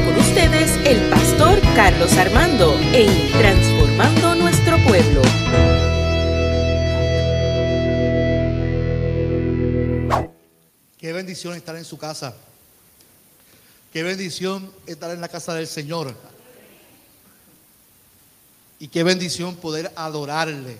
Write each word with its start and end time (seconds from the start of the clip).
con 0.00 0.16
ustedes 0.18 0.72
el 0.86 1.08
pastor 1.08 1.60
Carlos 1.76 2.16
Armando 2.16 2.76
en 2.92 3.30
Transformando 3.30 4.34
Nuestro 4.34 4.76
Pueblo. 4.78 5.22
Qué 10.98 11.12
bendición 11.12 11.54
estar 11.54 11.76
en 11.76 11.84
su 11.84 11.96
casa. 11.96 12.34
Qué 13.92 14.02
bendición 14.02 14.68
estar 14.86 15.12
en 15.12 15.20
la 15.20 15.28
casa 15.28 15.54
del 15.54 15.68
Señor. 15.68 16.12
Y 18.80 18.88
qué 18.88 19.04
bendición 19.04 19.54
poder 19.54 19.92
adorarle. 19.94 20.76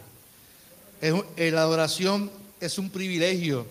Eh, 1.01 1.51
la 1.52 1.60
adoración 1.60 2.33
es 2.60 2.79
un 2.79 2.91
privilegio 2.91 3.65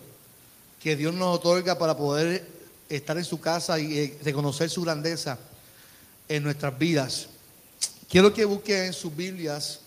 que 0.82 0.96
Dios 0.96 1.12
nos 1.12 1.36
otorga 1.36 1.76
para 1.76 1.98
poder 1.98 2.53
estar 2.88 3.16
en 3.16 3.24
su 3.24 3.40
casa 3.40 3.78
y 3.78 3.98
eh, 3.98 4.18
reconocer 4.22 4.70
su 4.70 4.82
grandeza 4.82 5.38
en 6.28 6.42
nuestras 6.42 6.78
vidas. 6.78 7.28
Quiero 8.08 8.32
que 8.32 8.44
busquen 8.44 8.84
en 8.84 8.92
sus 8.92 9.14
Biblias 9.14 9.80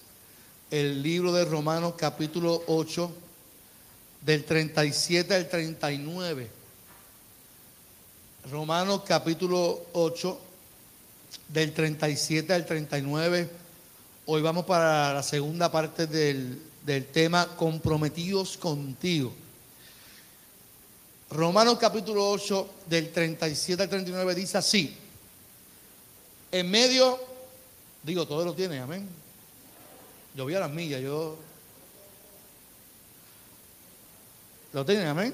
el 0.70 1.02
libro 1.02 1.32
de 1.32 1.46
Romanos 1.46 1.94
capítulo 1.98 2.64
8, 2.68 3.12
del 4.22 4.44
37 4.44 5.34
al 5.34 5.48
39. 5.48 6.50
Romanos 8.52 9.04
capítulo 9.06 9.86
8, 9.94 10.40
del 11.50 11.74
37 11.74 12.54
al 12.54 12.66
39. 12.66 13.50
Hoy 14.26 14.42
vamos 14.42 14.66
para 14.66 15.14
la 15.14 15.24
segunda 15.24 15.72
parte 15.72 16.08
del, 16.08 16.62
del 16.86 17.06
tema 17.06 17.48
comprometidos 17.56 18.58
contigo. 18.58 19.34
Romanos 21.30 21.78
capítulo 21.78 22.30
8, 22.30 22.70
del 22.86 23.12
37 23.12 23.84
al 23.84 23.90
39 23.90 24.36
dice 24.36 24.58
así. 24.58 24.96
En 26.52 26.72
medio, 26.72 27.20
digo, 28.04 28.26
todo 28.26 28.46
lo 28.46 28.54
tiene, 28.54 28.80
amén. 28.80 29.08
Yo 30.36 30.46
vi 30.46 30.56
a 30.56 30.62
las 30.62 30.72
millas, 30.72 31.02
yo... 31.02 31.38
¿Lo 34.72 34.86
tienen, 34.86 35.08
amén? 35.08 35.34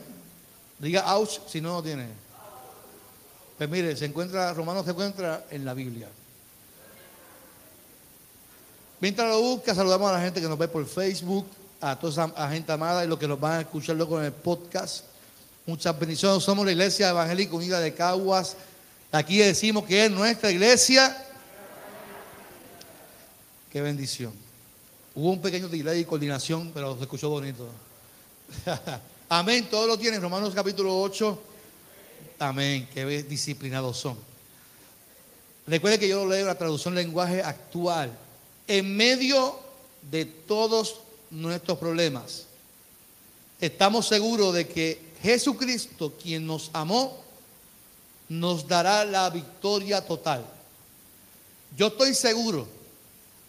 Diga 0.79 1.15
ouch 1.15 1.39
si 1.47 1.61
no 1.61 1.75
lo 1.75 1.83
tiene. 1.83 2.07
Pues 3.57 3.69
mire, 3.69 3.95
se 3.95 4.05
encuentra, 4.05 4.53
Romanos 4.53 4.85
se 4.85 4.91
encuentra 4.91 5.45
en 5.51 5.63
la 5.63 5.73
Biblia. 5.73 6.07
Mientras 8.99 9.29
lo 9.29 9.41
busca, 9.41 9.75
saludamos 9.75 10.09
a 10.09 10.13
la 10.13 10.21
gente 10.21 10.41
que 10.41 10.47
nos 10.47 10.57
ve 10.57 10.67
por 10.67 10.85
Facebook, 10.87 11.45
a 11.81 11.99
toda 11.99 12.25
esa 12.25 12.49
gente 12.49 12.71
amada 12.71 13.03
y 13.03 13.07
los 13.07 13.19
que 13.19 13.27
nos 13.27 13.39
van 13.39 13.57
a 13.57 13.61
escuchar 13.61 13.95
luego 13.95 14.17
en 14.19 14.25
el 14.25 14.31
podcast. 14.31 15.12
Muchas 15.65 15.97
bendiciones. 15.97 16.43
Somos 16.43 16.65
la 16.65 16.73
Iglesia 16.73 17.09
Evangélica 17.09 17.55
Unida 17.55 17.79
de 17.79 17.93
Caguas. 17.93 18.57
Aquí 19.13 19.37
decimos 19.37 19.85
que 19.85 20.05
es 20.05 20.11
nuestra 20.11 20.51
iglesia. 20.51 21.25
Qué 23.71 23.79
bendición. 23.79 24.33
Hubo 25.15 25.31
un 25.31 25.41
pequeño 25.41 25.69
delay 25.69 26.01
y 26.01 26.05
coordinación, 26.05 26.71
pero 26.73 26.97
se 26.97 27.03
escuchó 27.03 27.29
bonito. 27.29 27.69
Amén. 29.29 29.67
Todo 29.71 29.87
lo 29.87 29.97
tienen. 29.97 30.21
Romanos 30.21 30.53
capítulo 30.53 30.99
8. 31.01 31.41
Amén. 32.39 32.89
Qué 32.93 33.23
disciplinados 33.23 33.97
son. 33.97 34.17
Recuerde 35.65 35.97
que 35.97 36.09
yo 36.09 36.27
leo 36.27 36.45
la 36.45 36.57
traducción 36.57 36.93
lenguaje 36.93 37.41
actual. 37.41 38.11
En 38.67 38.97
medio 38.97 39.57
de 40.11 40.25
todos 40.25 40.99
nuestros 41.31 41.77
problemas, 41.77 42.47
estamos 43.61 44.07
seguros 44.07 44.53
de 44.53 44.67
que 44.67 45.12
Jesucristo, 45.23 46.13
quien 46.21 46.45
nos 46.45 46.69
amó, 46.73 47.23
nos 48.27 48.67
dará 48.67 49.05
la 49.05 49.29
victoria 49.29 50.05
total. 50.05 50.45
Yo 51.77 51.87
estoy 51.87 52.13
seguro 52.13 52.67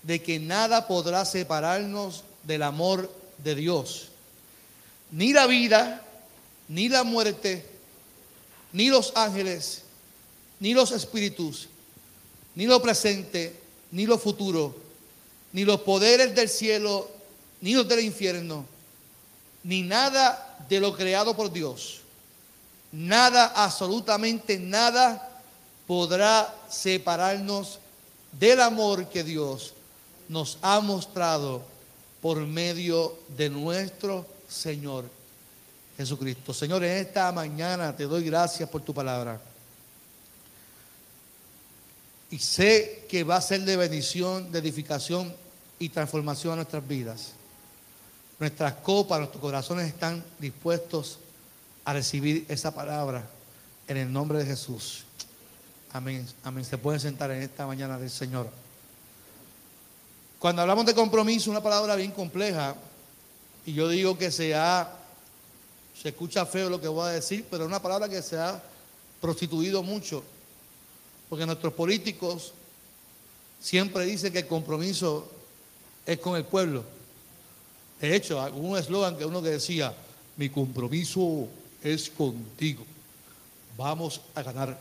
de 0.04 0.22
que 0.22 0.38
nada 0.38 0.86
podrá 0.86 1.24
separarnos 1.24 2.22
del 2.44 2.62
amor 2.62 3.12
de 3.38 3.56
Dios. 3.56 4.08
Ni 5.10 5.32
la 5.32 5.48
vida, 5.48 6.00
ni 6.68 6.88
la 6.88 7.02
muerte, 7.02 7.66
ni 8.72 8.88
los 8.88 9.12
ángeles, 9.16 9.82
ni 10.60 10.74
los 10.74 10.92
espíritus, 10.92 11.68
ni 12.54 12.66
lo 12.66 12.80
presente, 12.80 13.58
ni 13.90 14.06
lo 14.06 14.16
futuro, 14.16 14.76
ni 15.52 15.64
los 15.64 15.80
poderes 15.80 16.36
del 16.36 16.48
cielo, 16.48 17.10
ni 17.60 17.74
los 17.74 17.88
del 17.88 18.00
infierno, 18.00 18.64
ni 19.64 19.82
nada 19.82 20.53
de 20.68 20.80
lo 20.80 20.94
creado 20.94 21.34
por 21.34 21.52
Dios. 21.52 22.00
Nada, 22.92 23.52
absolutamente 23.56 24.58
nada 24.58 25.30
podrá 25.86 26.54
separarnos 26.68 27.78
del 28.32 28.60
amor 28.60 29.08
que 29.08 29.24
Dios 29.24 29.74
nos 30.28 30.58
ha 30.62 30.80
mostrado 30.80 31.62
por 32.22 32.38
medio 32.38 33.18
de 33.36 33.50
nuestro 33.50 34.26
Señor 34.48 35.04
Jesucristo. 35.96 36.54
Señor, 36.54 36.84
en 36.84 36.98
esta 36.98 37.30
mañana 37.32 37.94
te 37.94 38.04
doy 38.04 38.24
gracias 38.24 38.68
por 38.68 38.82
tu 38.82 38.94
palabra. 38.94 39.40
Y 42.30 42.38
sé 42.38 43.04
que 43.08 43.22
va 43.22 43.36
a 43.36 43.40
ser 43.40 43.60
de 43.62 43.76
bendición, 43.76 44.50
de 44.50 44.58
edificación 44.58 45.34
y 45.78 45.88
transformación 45.88 46.54
a 46.54 46.56
nuestras 46.56 46.86
vidas. 46.86 47.32
Nuestras 48.44 48.74
copas, 48.74 49.20
nuestros 49.20 49.40
corazones 49.40 49.88
están 49.88 50.22
dispuestos 50.38 51.18
a 51.82 51.94
recibir 51.94 52.44
esa 52.46 52.74
palabra 52.74 53.26
en 53.88 53.96
el 53.96 54.12
nombre 54.12 54.36
de 54.36 54.44
Jesús. 54.44 55.04
Amén. 55.94 56.26
Amén. 56.42 56.62
Se 56.62 56.76
pueden 56.76 57.00
sentar 57.00 57.30
en 57.30 57.40
esta 57.40 57.66
mañana 57.66 57.98
del 57.98 58.10
Señor. 58.10 58.50
Cuando 60.38 60.60
hablamos 60.60 60.84
de 60.84 60.94
compromiso, 60.94 61.50
una 61.50 61.62
palabra 61.62 61.96
bien 61.96 62.10
compleja, 62.10 62.76
y 63.64 63.72
yo 63.72 63.88
digo 63.88 64.18
que 64.18 64.30
se 64.30 64.54
ha, 64.54 64.94
se 65.98 66.10
escucha 66.10 66.44
feo 66.44 66.68
lo 66.68 66.78
que 66.78 66.88
voy 66.88 67.08
a 67.08 67.12
decir, 67.12 67.46
pero 67.50 67.64
es 67.64 67.68
una 67.68 67.80
palabra 67.80 68.10
que 68.10 68.20
se 68.20 68.38
ha 68.38 68.62
prostituido 69.22 69.82
mucho, 69.82 70.22
porque 71.30 71.46
nuestros 71.46 71.72
políticos 71.72 72.52
siempre 73.58 74.04
dicen 74.04 74.34
que 74.34 74.40
el 74.40 74.46
compromiso 74.46 75.32
es 76.04 76.18
con 76.18 76.36
el 76.36 76.44
pueblo. 76.44 76.93
De 78.04 78.14
hecho, 78.14 78.38
hubo 78.52 78.68
un 78.68 78.76
eslogan 78.76 79.16
que 79.16 79.24
uno 79.24 79.42
que 79.42 79.48
decía, 79.48 79.94
mi 80.36 80.50
compromiso 80.50 81.48
es 81.82 82.10
contigo, 82.10 82.84
vamos 83.78 84.20
a 84.34 84.42
ganar. 84.42 84.78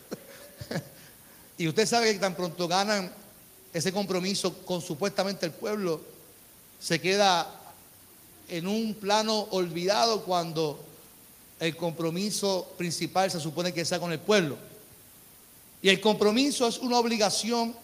y 1.58 1.68
usted 1.68 1.84
sabe 1.84 2.14
que 2.14 2.18
tan 2.18 2.34
pronto 2.34 2.66
ganan 2.66 3.12
ese 3.74 3.92
compromiso 3.92 4.54
con 4.64 4.80
supuestamente 4.80 5.44
el 5.44 5.52
pueblo, 5.52 6.00
se 6.80 7.02
queda 7.02 7.54
en 8.48 8.66
un 8.66 8.94
plano 8.94 9.48
olvidado 9.50 10.22
cuando 10.22 10.82
el 11.60 11.76
compromiso 11.76 12.66
principal 12.78 13.30
se 13.30 13.40
supone 13.40 13.74
que 13.74 13.84
sea 13.84 14.00
con 14.00 14.10
el 14.10 14.20
pueblo. 14.20 14.56
Y 15.82 15.90
el 15.90 16.00
compromiso 16.00 16.66
es 16.66 16.78
una 16.78 16.98
obligación 16.98 17.74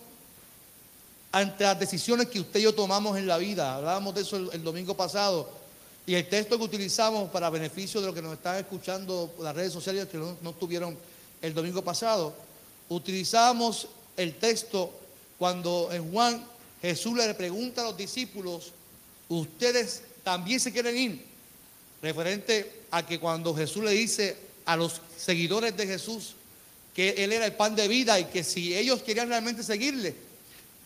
ante 1.32 1.64
las 1.64 1.78
decisiones 1.78 2.28
que 2.28 2.40
usted 2.40 2.60
y 2.60 2.64
yo 2.64 2.74
tomamos 2.74 3.18
en 3.18 3.26
la 3.26 3.38
vida. 3.38 3.74
Hablábamos 3.74 4.14
de 4.14 4.22
eso 4.22 4.36
el, 4.52 4.62
domingo 4.62 4.96
pasado. 4.96 5.50
Y 6.06 6.14
el 6.14 6.28
texto 6.28 6.56
que 6.56 6.64
utilizamos 6.64 7.30
para 7.30 7.50
beneficio 7.50 8.00
de 8.00 8.06
los 8.06 8.14
que 8.14 8.22
nos 8.22 8.32
están 8.32 8.56
escuchando 8.56 9.34
las 9.40 9.54
redes 9.54 9.72
sociales 9.72 10.06
que 10.06 10.16
no, 10.16 10.36
no 10.40 10.52
tuvieron 10.54 10.96
el 11.42 11.54
domingo 11.54 11.82
pasado, 11.82 12.34
utilizamos 12.88 13.88
el 14.16 14.34
texto 14.34 14.90
cuando 15.38 15.90
en 15.92 16.10
Juan 16.10 16.44
Jesús 16.80 17.16
le 17.16 17.32
pregunta 17.34 17.82
a 17.82 17.84
los 17.84 17.96
discípulos, 17.96 18.72
ustedes 19.28 20.02
también 20.24 20.60
se 20.60 20.72
quieren 20.72 20.96
ir, 20.96 21.24
referente 22.02 22.82
a 22.90 23.04
que 23.04 23.20
cuando 23.20 23.54
Jesús 23.54 23.84
le 23.84 23.92
dice 23.92 24.36
a 24.64 24.76
los 24.76 25.00
seguidores 25.16 25.76
de 25.76 25.86
Jesús 25.86 26.34
que 26.94 27.10
Él 27.22 27.32
era 27.32 27.46
el 27.46 27.52
pan 27.52 27.76
de 27.76 27.86
vida 27.86 28.18
y 28.18 28.24
que 28.24 28.42
si 28.42 28.74
ellos 28.74 29.02
querían 29.02 29.28
realmente 29.28 29.62
seguirle, 29.62 30.27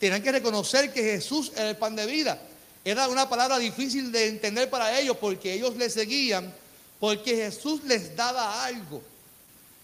tenían 0.03 0.21
que 0.21 0.33
reconocer 0.33 0.93
que 0.93 1.01
Jesús 1.01 1.53
era 1.55 1.71
el 1.71 1.77
pan 1.77 1.95
de 1.95 2.05
vida. 2.07 2.37
Era 2.85 3.07
una 3.07 3.29
palabra 3.29 3.57
difícil 3.57 4.11
de 4.11 4.27
entender 4.27 4.69
para 4.69 4.99
ellos 4.99 5.17
porque 5.17 5.53
ellos 5.53 5.77
le 5.77 5.89
seguían, 5.89 6.53
porque 6.99 7.37
Jesús 7.37 7.85
les 7.85 8.17
daba 8.17 8.65
algo. 8.65 9.01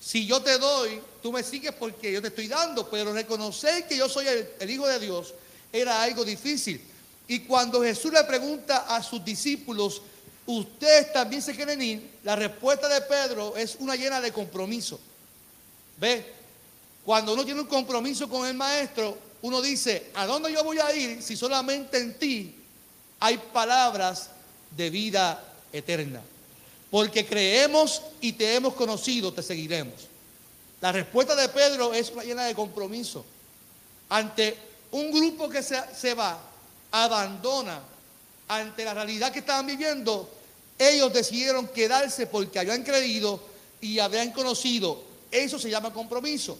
Si 0.00 0.26
yo 0.26 0.42
te 0.42 0.58
doy, 0.58 1.00
tú 1.22 1.30
me 1.30 1.44
sigues 1.44 1.72
porque 1.72 2.10
yo 2.10 2.20
te 2.20 2.26
estoy 2.26 2.48
dando, 2.48 2.90
pero 2.90 3.12
reconocer 3.12 3.86
que 3.86 3.96
yo 3.96 4.08
soy 4.08 4.26
el, 4.26 4.48
el 4.58 4.68
Hijo 4.68 4.88
de 4.88 4.98
Dios 4.98 5.34
era 5.72 6.02
algo 6.02 6.24
difícil. 6.24 6.82
Y 7.28 7.38
cuando 7.40 7.80
Jesús 7.80 8.12
le 8.12 8.24
pregunta 8.24 8.86
a 8.88 9.00
sus 9.04 9.24
discípulos, 9.24 10.02
¿ustedes 10.46 11.12
también 11.12 11.42
se 11.42 11.54
quieren 11.54 11.80
ir? 11.80 12.10
La 12.24 12.34
respuesta 12.34 12.88
de 12.88 13.02
Pedro 13.02 13.56
es 13.56 13.76
una 13.78 13.94
llena 13.94 14.20
de 14.20 14.32
compromiso. 14.32 14.98
¿Ve? 15.96 16.26
Cuando 17.04 17.34
uno 17.34 17.44
tiene 17.44 17.60
un 17.60 17.68
compromiso 17.68 18.28
con 18.28 18.48
el 18.48 18.54
maestro, 18.54 19.27
uno 19.42 19.62
dice, 19.62 20.10
¿a 20.14 20.26
dónde 20.26 20.52
yo 20.52 20.64
voy 20.64 20.78
a 20.78 20.94
ir 20.94 21.22
si 21.22 21.36
solamente 21.36 21.98
en 21.98 22.18
ti 22.18 22.54
hay 23.20 23.38
palabras 23.52 24.30
de 24.76 24.90
vida 24.90 25.42
eterna? 25.72 26.20
Porque 26.90 27.26
creemos 27.26 28.02
y 28.20 28.32
te 28.32 28.54
hemos 28.54 28.74
conocido, 28.74 29.32
te 29.32 29.42
seguiremos. 29.42 29.94
La 30.80 30.92
respuesta 30.92 31.34
de 31.36 31.48
Pedro 31.48 31.92
es 31.92 32.12
llena 32.24 32.44
de 32.44 32.54
compromiso. 32.54 33.24
Ante 34.08 34.56
un 34.92 35.10
grupo 35.12 35.48
que 35.48 35.62
se, 35.62 35.80
se 35.94 36.14
va, 36.14 36.38
abandona, 36.90 37.80
ante 38.48 38.84
la 38.84 38.94
realidad 38.94 39.32
que 39.32 39.40
estaban 39.40 39.66
viviendo, 39.66 40.30
ellos 40.78 41.12
decidieron 41.12 41.68
quedarse 41.68 42.26
porque 42.26 42.58
habían 42.58 42.82
creído 42.82 43.40
y 43.80 43.98
habían 43.98 44.32
conocido. 44.32 45.02
Eso 45.30 45.58
se 45.58 45.70
llama 45.70 45.92
compromiso. 45.92 46.58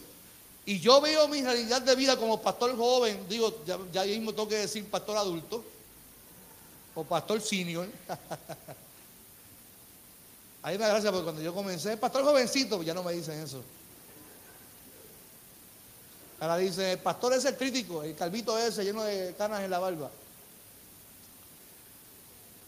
Y 0.69 0.79
yo 0.79 1.01
veo 1.01 1.27
mi 1.27 1.41
realidad 1.41 1.81
de 1.81 1.95
vida 1.95 2.15
como 2.15 2.39
pastor 2.39 2.77
joven, 2.77 3.27
digo, 3.27 3.65
ya, 3.65 4.03
mismo 4.03 4.33
tengo 4.33 4.47
que 4.47 4.59
decir 4.59 4.87
pastor 4.87 5.17
adulto 5.17 5.65
o 6.93 7.03
pastor 7.03 7.41
senior. 7.41 7.87
Me 10.63 10.77
da 10.77 10.89
gracia 10.89 11.09
porque 11.09 11.23
cuando 11.23 11.41
yo 11.41 11.55
comencé, 11.55 11.97
pastor 11.97 12.23
jovencito, 12.23 12.83
ya 12.83 12.93
no 12.93 13.01
me 13.01 13.13
dicen 13.13 13.39
eso. 13.39 13.63
Ahora 16.39 16.57
dice, 16.57 16.91
el 16.91 16.99
pastor 16.99 17.33
es 17.33 17.45
el 17.45 17.57
crítico, 17.57 18.03
el 18.03 18.15
calvito 18.15 18.55
ese 18.55 18.83
lleno 18.83 19.01
de 19.01 19.33
canas 19.35 19.63
en 19.63 19.71
la 19.71 19.79
barba. 19.79 20.11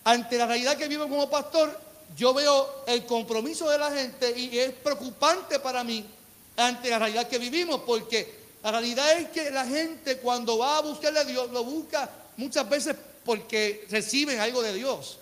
Ante 0.05 0.39
la 0.39 0.47
realidad 0.47 0.75
que 0.75 0.87
vivo 0.87 1.07
como 1.07 1.29
pastor, 1.29 1.79
yo 2.17 2.33
veo 2.33 2.83
el 2.87 3.05
compromiso 3.05 3.69
de 3.69 3.77
la 3.77 3.91
gente 3.91 4.35
y 4.35 4.57
es 4.57 4.71
preocupante 4.71 5.59
para 5.59 5.83
mí 5.83 6.03
ante 6.57 6.89
la 6.89 6.99
realidad 6.99 7.27
que 7.27 7.37
vivimos, 7.37 7.81
porque 7.85 8.41
la 8.63 8.71
realidad 8.71 9.17
es 9.17 9.29
que 9.29 9.49
la 9.51 9.65
gente 9.65 10.17
cuando 10.17 10.57
va 10.57 10.77
a 10.77 10.81
buscarle 10.81 11.19
a 11.19 11.23
Dios, 11.23 11.49
lo 11.51 11.63
busca 11.63 12.09
muchas 12.37 12.67
veces 12.69 12.95
porque 13.25 13.85
reciben 13.89 14.39
algo 14.39 14.61
de 14.61 14.73
Dios. 14.73 15.17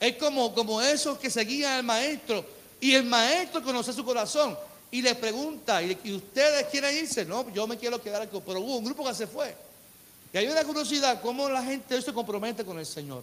Es 0.00 0.16
como, 0.16 0.54
como 0.54 0.82
esos 0.82 1.18
que 1.18 1.30
seguían 1.30 1.72
al 1.72 1.84
maestro 1.84 2.44
y 2.80 2.94
el 2.94 3.04
maestro 3.04 3.62
conoce 3.62 3.92
su 3.92 4.04
corazón 4.04 4.58
y 4.90 5.00
le 5.00 5.14
pregunta, 5.14 5.82
¿y, 5.82 5.96
ustedes 6.12 6.66
quieren 6.66 6.96
irse? 6.96 7.24
No, 7.24 7.48
yo 7.50 7.66
me 7.66 7.78
quiero 7.78 8.02
quedar 8.02 8.22
aquí, 8.22 8.36
pero 8.44 8.60
hubo 8.60 8.76
un 8.76 8.84
grupo 8.84 9.04
que 9.06 9.14
se 9.14 9.26
fue. 9.26 9.54
Y 10.32 10.38
hay 10.38 10.48
una 10.48 10.64
curiosidad, 10.64 11.20
¿cómo 11.22 11.48
la 11.48 11.62
gente 11.62 12.00
se 12.02 12.12
compromete 12.12 12.64
con 12.64 12.78
el 12.78 12.86
Señor? 12.86 13.22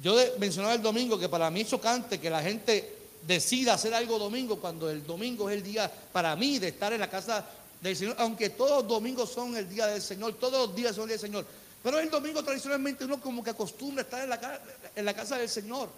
Yo 0.00 0.16
mencionaba 0.38 0.74
el 0.74 0.82
domingo 0.82 1.18
que 1.18 1.28
para 1.28 1.50
mí 1.50 1.62
es 1.62 1.68
chocante 1.68 2.20
que 2.20 2.30
la 2.30 2.42
gente 2.42 2.97
decida 3.28 3.74
hacer 3.74 3.92
algo 3.92 4.18
domingo 4.18 4.58
cuando 4.58 4.90
el 4.90 5.06
domingo 5.06 5.50
es 5.50 5.58
el 5.58 5.62
día 5.62 5.92
para 6.12 6.34
mí 6.34 6.58
de 6.58 6.68
estar 6.68 6.94
en 6.94 7.00
la 7.00 7.10
casa 7.10 7.44
del 7.78 7.94
Señor, 7.94 8.16
aunque 8.18 8.48
todos 8.48 8.82
los 8.82 8.88
domingos 8.88 9.30
son 9.30 9.54
el 9.54 9.68
día 9.68 9.86
del 9.86 10.00
Señor, 10.00 10.32
todos 10.40 10.68
los 10.68 10.74
días 10.74 10.96
son 10.96 11.02
el 11.02 11.08
día 11.08 11.16
del 11.18 11.30
Señor. 11.30 11.46
Pero 11.82 12.00
el 12.00 12.08
domingo 12.08 12.42
tradicionalmente 12.42 13.04
uno 13.04 13.20
como 13.20 13.44
que 13.44 13.50
acostumbra 13.50 14.02
estar 14.02 14.22
en 14.24 14.30
la, 14.30 14.60
en 14.96 15.04
la 15.04 15.14
casa 15.14 15.36
del 15.36 15.48
Señor. 15.48 15.90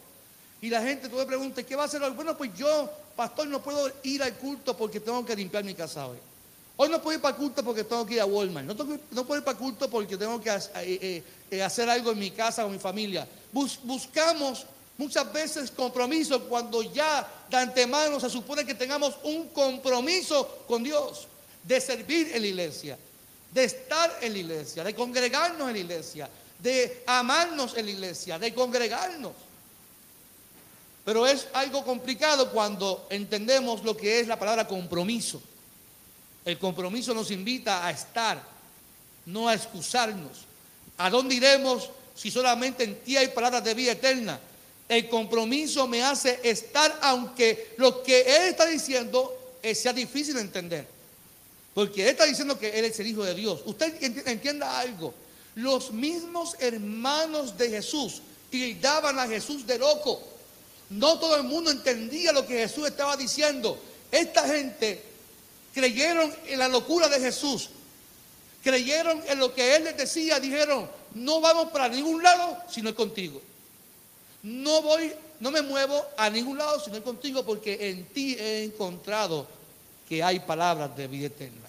Y 0.60 0.68
la 0.68 0.82
gente, 0.82 1.08
tú 1.08 1.16
me 1.16 1.24
preguntas, 1.24 1.64
¿qué 1.64 1.76
va 1.76 1.84
a 1.84 1.86
hacer 1.86 2.02
hoy? 2.02 2.10
Bueno, 2.10 2.36
pues 2.36 2.50
yo, 2.54 2.90
pastor, 3.14 3.46
no 3.46 3.62
puedo 3.62 3.90
ir 4.02 4.22
al 4.22 4.34
culto 4.34 4.76
porque 4.76 4.98
tengo 4.98 5.24
que 5.24 5.34
limpiar 5.36 5.64
mi 5.64 5.74
casa 5.74 6.08
hoy. 6.08 6.18
Hoy 6.76 6.88
no 6.88 7.00
puedo 7.00 7.16
ir 7.16 7.22
para 7.22 7.34
el 7.34 7.40
culto 7.40 7.62
porque 7.62 7.84
tengo 7.84 8.04
que 8.04 8.14
ir 8.14 8.20
a 8.20 8.26
Walmart. 8.26 8.66
No, 8.66 8.74
no 9.12 9.24
puedo 9.24 9.38
ir 9.38 9.44
para 9.44 9.56
el 9.56 9.62
culto 9.62 9.88
porque 9.88 10.16
tengo 10.16 10.40
que 10.40 10.50
eh, 10.50 10.60
eh, 10.74 11.22
eh, 11.50 11.62
hacer 11.62 11.88
algo 11.88 12.10
en 12.10 12.18
mi 12.18 12.32
casa 12.32 12.64
en 12.64 12.72
mi 12.72 12.78
familia. 12.78 13.26
buscamos 13.52 14.66
muchas 15.00 15.32
veces 15.32 15.70
compromiso 15.70 16.44
cuando 16.44 16.82
ya 16.82 17.26
de 17.48 17.56
antemano 17.56 18.20
se 18.20 18.30
supone 18.30 18.64
que 18.64 18.74
tengamos 18.74 19.16
un 19.24 19.48
compromiso 19.48 20.64
con 20.68 20.84
Dios 20.84 21.26
de 21.64 21.80
servir 21.80 22.30
en 22.34 22.42
la 22.42 22.48
iglesia 22.48 22.98
de 23.52 23.64
estar 23.64 24.18
en 24.20 24.32
la 24.32 24.38
iglesia, 24.38 24.84
de 24.84 24.94
congregarnos 24.94 25.68
en 25.68 25.74
la 25.74 25.78
iglesia, 25.78 26.28
de 26.58 27.02
amarnos 27.06 27.76
en 27.76 27.86
la 27.86 27.90
iglesia, 27.90 28.38
de 28.38 28.54
congregarnos. 28.54 29.32
Pero 31.04 31.26
es 31.26 31.48
algo 31.52 31.84
complicado 31.84 32.50
cuando 32.52 33.06
entendemos 33.10 33.82
lo 33.82 33.96
que 33.96 34.20
es 34.20 34.28
la 34.28 34.38
palabra 34.38 34.66
compromiso. 34.68 35.42
El 36.44 36.58
compromiso 36.58 37.12
nos 37.14 37.30
invita 37.30 37.84
a 37.84 37.90
estar, 37.90 38.40
no 39.26 39.48
a 39.48 39.54
excusarnos. 39.54 40.44
¿A 40.98 41.10
dónde 41.10 41.34
iremos 41.34 41.90
si 42.14 42.30
solamente 42.30 42.84
en 42.84 43.00
ti 43.00 43.16
hay 43.16 43.28
palabras 43.28 43.64
de 43.64 43.74
vida 43.74 43.92
eterna? 43.92 44.38
El 44.90 45.08
compromiso 45.08 45.86
me 45.86 46.02
hace 46.02 46.40
estar 46.42 46.98
aunque 47.02 47.74
lo 47.76 48.02
que 48.02 48.22
Él 48.22 48.48
está 48.48 48.66
diciendo 48.66 49.32
sea 49.72 49.92
difícil 49.92 50.34
de 50.34 50.40
entender. 50.40 50.84
Porque 51.72 52.02
Él 52.02 52.08
está 52.08 52.24
diciendo 52.24 52.58
que 52.58 52.76
Él 52.76 52.86
es 52.86 52.98
el 52.98 53.06
Hijo 53.06 53.22
de 53.22 53.36
Dios. 53.36 53.60
Usted 53.66 54.02
entienda 54.26 54.80
algo. 54.80 55.14
Los 55.54 55.92
mismos 55.92 56.56
hermanos 56.58 57.56
de 57.56 57.70
Jesús 57.70 58.20
tildaban 58.50 59.16
a 59.20 59.28
Jesús 59.28 59.64
de 59.64 59.78
loco. 59.78 60.20
No 60.88 61.20
todo 61.20 61.36
el 61.36 61.44
mundo 61.44 61.70
entendía 61.70 62.32
lo 62.32 62.44
que 62.44 62.54
Jesús 62.54 62.88
estaba 62.88 63.16
diciendo. 63.16 63.78
Esta 64.10 64.42
gente 64.48 65.04
creyeron 65.72 66.34
en 66.48 66.58
la 66.58 66.66
locura 66.66 67.08
de 67.08 67.20
Jesús. 67.20 67.70
Creyeron 68.64 69.22
en 69.28 69.38
lo 69.38 69.54
que 69.54 69.76
Él 69.76 69.84
les 69.84 69.96
decía. 69.96 70.40
Dijeron, 70.40 70.90
no 71.14 71.40
vamos 71.40 71.70
para 71.70 71.88
ningún 71.88 72.20
lado 72.20 72.58
si 72.68 72.82
no 72.82 72.88
es 72.88 72.96
contigo. 72.96 73.40
No 74.42 74.82
voy, 74.82 75.12
no 75.40 75.50
me 75.50 75.62
muevo 75.62 76.02
a 76.16 76.30
ningún 76.30 76.56
lado 76.56 76.80
si 76.80 76.90
no 76.90 76.96
es 76.96 77.02
contigo 77.02 77.44
porque 77.44 77.90
en 77.90 78.06
ti 78.06 78.34
he 78.38 78.64
encontrado 78.64 79.46
que 80.08 80.22
hay 80.22 80.40
palabras 80.40 80.96
de 80.96 81.06
vida 81.06 81.26
eterna. 81.26 81.68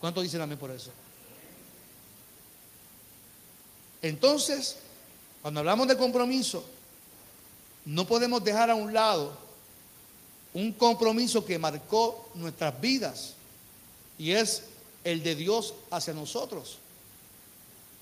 ¿Cuánto 0.00 0.22
dicen 0.22 0.40
amén 0.40 0.58
por 0.58 0.70
eso? 0.70 0.90
Entonces, 4.02 4.76
cuando 5.42 5.60
hablamos 5.60 5.88
de 5.88 5.96
compromiso, 5.96 6.64
no 7.84 8.06
podemos 8.06 8.42
dejar 8.42 8.70
a 8.70 8.74
un 8.74 8.92
lado 8.92 9.36
un 10.54 10.72
compromiso 10.72 11.44
que 11.44 11.58
marcó 11.58 12.30
nuestras 12.34 12.80
vidas 12.80 13.34
y 14.18 14.30
es 14.32 14.64
el 15.04 15.22
de 15.22 15.34
Dios 15.34 15.74
hacia 15.90 16.14
nosotros. 16.14 16.78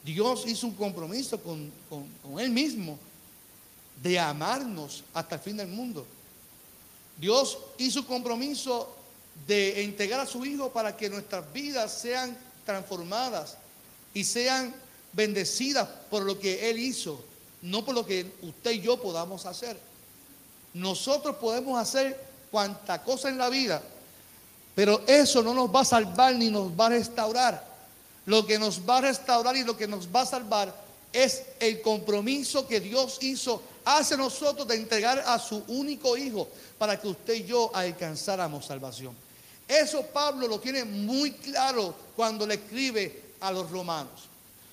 Dios 0.04 0.44
hizo 0.46 0.66
un 0.66 0.74
compromiso 0.74 1.40
con, 1.40 1.72
con 1.88 2.40
Él 2.40 2.50
mismo 2.50 2.98
de 4.02 4.18
amarnos 4.18 5.04
hasta 5.14 5.36
el 5.36 5.40
fin 5.40 5.56
del 5.56 5.68
mundo. 5.68 6.06
Dios 7.16 7.58
hizo 7.78 8.00
un 8.00 8.06
compromiso 8.06 8.96
de 9.46 9.84
entregar 9.84 10.20
a 10.20 10.26
su 10.26 10.44
Hijo 10.44 10.70
para 10.70 10.96
que 10.96 11.08
nuestras 11.08 11.50
vidas 11.52 11.92
sean 11.92 12.36
transformadas 12.64 13.56
y 14.12 14.24
sean 14.24 14.74
bendecidas 15.12 15.88
por 16.10 16.22
lo 16.22 16.38
que 16.38 16.70
Él 16.70 16.78
hizo, 16.78 17.22
no 17.62 17.84
por 17.84 17.94
lo 17.94 18.04
que 18.04 18.26
usted 18.42 18.72
y 18.72 18.80
yo 18.80 19.00
podamos 19.00 19.46
hacer. 19.46 19.78
Nosotros 20.74 21.36
podemos 21.36 21.80
hacer 21.80 22.18
cuanta 22.50 23.02
cosa 23.02 23.28
en 23.28 23.38
la 23.38 23.48
vida, 23.48 23.82
pero 24.74 25.02
eso 25.06 25.42
no 25.42 25.54
nos 25.54 25.72
va 25.72 25.80
a 25.80 25.84
salvar 25.84 26.34
ni 26.34 26.50
nos 26.50 26.72
va 26.78 26.86
a 26.86 26.90
restaurar. 26.90 27.72
Lo 28.24 28.46
que 28.46 28.58
nos 28.58 28.88
va 28.88 28.98
a 28.98 29.02
restaurar 29.02 29.56
y 29.56 29.64
lo 29.64 29.76
que 29.76 29.88
nos 29.88 30.08
va 30.08 30.22
a 30.22 30.26
salvar 30.26 30.74
es 31.12 31.42
el 31.60 31.82
compromiso 31.82 32.66
que 32.66 32.80
Dios 32.80 33.18
hizo 33.20 33.62
hacia 33.84 34.16
nosotros 34.16 34.66
de 34.66 34.76
entregar 34.76 35.22
a 35.26 35.38
su 35.38 35.62
único 35.68 36.16
Hijo 36.16 36.48
para 36.78 37.00
que 37.00 37.08
usted 37.08 37.34
y 37.34 37.44
yo 37.44 37.70
alcanzáramos 37.74 38.66
salvación. 38.66 39.14
Eso 39.66 40.02
Pablo 40.06 40.46
lo 40.48 40.60
tiene 40.60 40.84
muy 40.84 41.32
claro 41.32 41.94
cuando 42.14 42.46
le 42.46 42.54
escribe 42.54 43.22
a 43.40 43.50
los 43.50 43.70
romanos. 43.70 44.28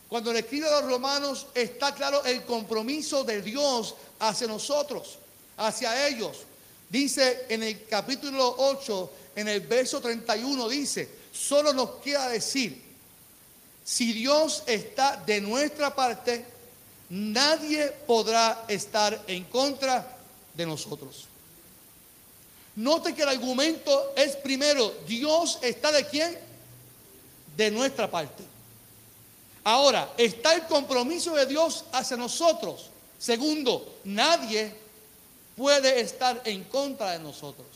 Cuando 0.07 0.33
le 0.33 0.39
escribe 0.39 0.67
a 0.67 0.81
los 0.81 0.89
romanos 0.89 1.47
está 1.53 1.93
claro 1.93 2.23
el 2.25 2.43
compromiso 2.43 3.23
de 3.23 3.41
Dios 3.41 3.95
hacia 4.19 4.47
nosotros, 4.47 5.19
hacia 5.57 6.07
ellos. 6.07 6.37
Dice 6.89 7.45
en 7.49 7.61
el 7.61 7.85
capítulo 7.85 8.55
8, 8.57 9.11
en 9.35 9.47
el 9.47 9.61
verso 9.61 10.01
31, 10.01 10.67
dice, 10.67 11.07
solo 11.31 11.71
nos 11.71 11.91
queda 12.03 12.27
decir, 12.27 12.89
si 13.85 14.11
Dios 14.13 14.63
está 14.65 15.17
de 15.17 15.41
nuestra 15.41 15.95
parte, 15.95 16.45
nadie 17.09 17.87
podrá 18.05 18.65
estar 18.67 19.19
en 19.27 19.43
contra 19.45 20.17
de 20.53 20.65
nosotros. 20.65 21.25
Note 22.75 23.13
que 23.13 23.23
el 23.23 23.29
argumento 23.29 24.13
es 24.15 24.35
primero, 24.37 24.93
Dios 25.07 25.59
está 25.61 25.91
de 25.91 26.05
quién? 26.05 26.37
De 27.57 27.71
nuestra 27.71 28.09
parte. 28.09 28.43
Ahora, 29.63 30.13
está 30.17 30.53
el 30.53 30.65
compromiso 30.65 31.35
de 31.35 31.45
Dios 31.45 31.85
hacia 31.91 32.15
nosotros. 32.15 32.89
Segundo, 33.17 33.99
nadie 34.05 34.73
puede 35.57 35.99
estar 35.99 36.41
en 36.45 36.63
contra 36.63 37.11
de 37.11 37.19
nosotros. 37.19 37.67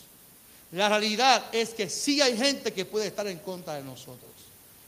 La 0.72 0.90
realidad 0.90 1.44
es 1.52 1.72
que 1.72 1.90
sí 1.90 2.22
hay 2.22 2.38
gente 2.38 2.72
que 2.72 2.86
puede 2.86 3.08
estar 3.08 3.28
en 3.28 3.40
contra 3.40 3.76
de 3.76 3.84
nosotros. 3.84 4.32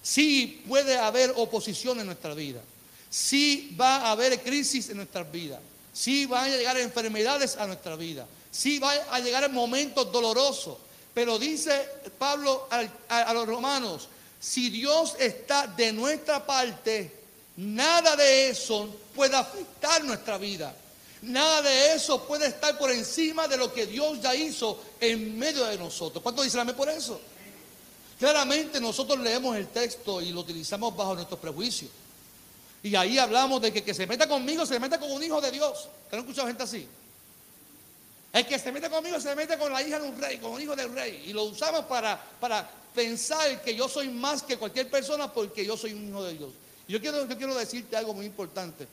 Sí 0.02 0.64
puede 0.68 0.98
haber 0.98 1.34
oposición 1.36 2.00
en 2.00 2.06
nuestra 2.06 2.34
vida. 2.34 2.62
Sí 3.16 3.74
va 3.80 3.96
a 3.96 4.12
haber 4.12 4.42
crisis 4.42 4.90
en 4.90 4.98
nuestras 4.98 5.32
vidas. 5.32 5.62
Sí 5.94 6.26
van 6.26 6.52
a 6.52 6.58
llegar 6.58 6.78
enfermedades 6.78 7.56
a 7.56 7.66
nuestra 7.66 7.96
vida. 7.96 8.28
Sí 8.52 8.78
va 8.78 8.92
a 8.92 9.22
llegar 9.22 9.46
el 9.46 9.54
momento 9.54 10.04
doloroso. 10.04 10.78
Pero 11.14 11.40
dice 11.40 11.88
Pablo 12.20 12.68
a, 13.08 13.34
los 13.34 13.48
romanos, 13.48 14.10
si 14.38 14.70
Dios 14.70 15.16
está 15.18 15.66
de 15.66 15.94
nuestra 15.94 16.46
parte, 16.46 17.10
nada 17.56 18.18
de 18.18 18.50
eso 18.50 18.94
puede 19.16 19.38
afectar 19.38 20.04
nuestra 20.04 20.38
vida. 20.38 20.76
Nada 21.22 21.62
de 21.62 21.94
eso 21.94 22.22
puede 22.28 22.48
estar 22.48 22.78
por 22.78 22.92
encima 22.92 23.48
de 23.48 23.56
lo 23.56 23.74
que 23.74 23.86
Dios 23.86 24.22
ya 24.22 24.36
hizo 24.36 24.78
en 25.00 25.40
medio 25.40 25.64
de 25.64 25.78
nosotros. 25.78 26.22
¿Cuánto 26.22 26.44
dicen 26.44 26.60
amén 26.60 26.76
por 26.76 26.90
eso? 26.90 27.22
Claramente 28.20 28.82
nosotros 28.82 29.18
leemos 29.20 29.56
el 29.56 29.68
texto 29.68 30.20
y 30.20 30.32
lo 30.32 30.42
utilizamos 30.42 30.94
bajo 30.94 31.16
nuestros 31.16 31.40
prejuicios. 31.40 31.90
Y 32.86 32.96
ahí 32.96 33.18
hablamos 33.18 33.64
de 33.64 33.74
que 33.74 33.84
que 33.84 33.96
se 33.96 34.06
meta 34.06 34.28
conmigo 34.28 34.64
se 34.64 34.80
meta 34.80 35.00
con 35.00 35.12
un 35.12 35.24
hijo 35.24 35.42
de 35.42 35.50
Dios. 35.50 35.90
¿Que 36.08 36.16
no 36.16 36.22
he 36.22 36.24
escuchado 36.24 36.48
gente 36.48 36.62
así? 36.62 36.88
El 38.32 38.46
que 38.46 38.60
se 38.60 38.72
mete 38.72 38.92
conmigo 38.92 39.20
se 39.20 39.36
mete 39.36 39.58
con 39.58 39.74
la 39.74 39.82
hija 39.82 40.00
de 40.00 40.08
un 40.08 40.22
rey, 40.22 40.38
con 40.38 40.52
un 40.52 40.62
hijo 40.62 40.76
del 40.76 40.94
rey. 40.94 41.24
Y 41.26 41.34
lo 41.34 41.46
usamos 41.46 41.86
para, 41.86 42.22
para 42.40 42.70
pensar 42.94 43.60
que 43.64 43.74
yo 43.74 43.90
soy 43.90 44.10
más 44.10 44.44
que 44.44 44.58
cualquier 44.58 44.88
persona 44.88 45.34
porque 45.34 45.66
yo 45.66 45.76
soy 45.76 45.94
un 45.94 46.10
hijo 46.10 46.24
de 46.26 46.34
Dios. 46.34 46.52
yo 46.88 47.02
quiero, 47.02 47.26
yo 47.26 47.36
quiero 47.36 47.56
decirte 47.56 47.98
algo 47.98 48.14
muy 48.14 48.28
importante. 48.28 48.88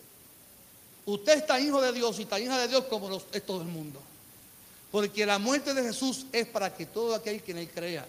Usted 1.04 1.36
está 1.36 1.60
hijo 1.60 1.82
de 1.82 1.92
Dios 1.92 2.18
y 2.18 2.22
está 2.22 2.40
hija 2.40 2.58
de 2.60 2.68
Dios 2.68 2.84
como 2.84 3.14
es 3.30 3.44
todo 3.44 3.60
el 3.60 3.68
mundo. 3.68 4.00
Porque 4.90 5.26
la 5.26 5.38
muerte 5.38 5.74
de 5.74 5.82
Jesús 5.82 6.24
es 6.32 6.46
para 6.46 6.74
que 6.74 6.86
todo 6.86 7.14
aquel 7.14 7.42
que 7.42 7.52
en 7.52 7.58
él 7.58 7.68
crea. 7.68 8.06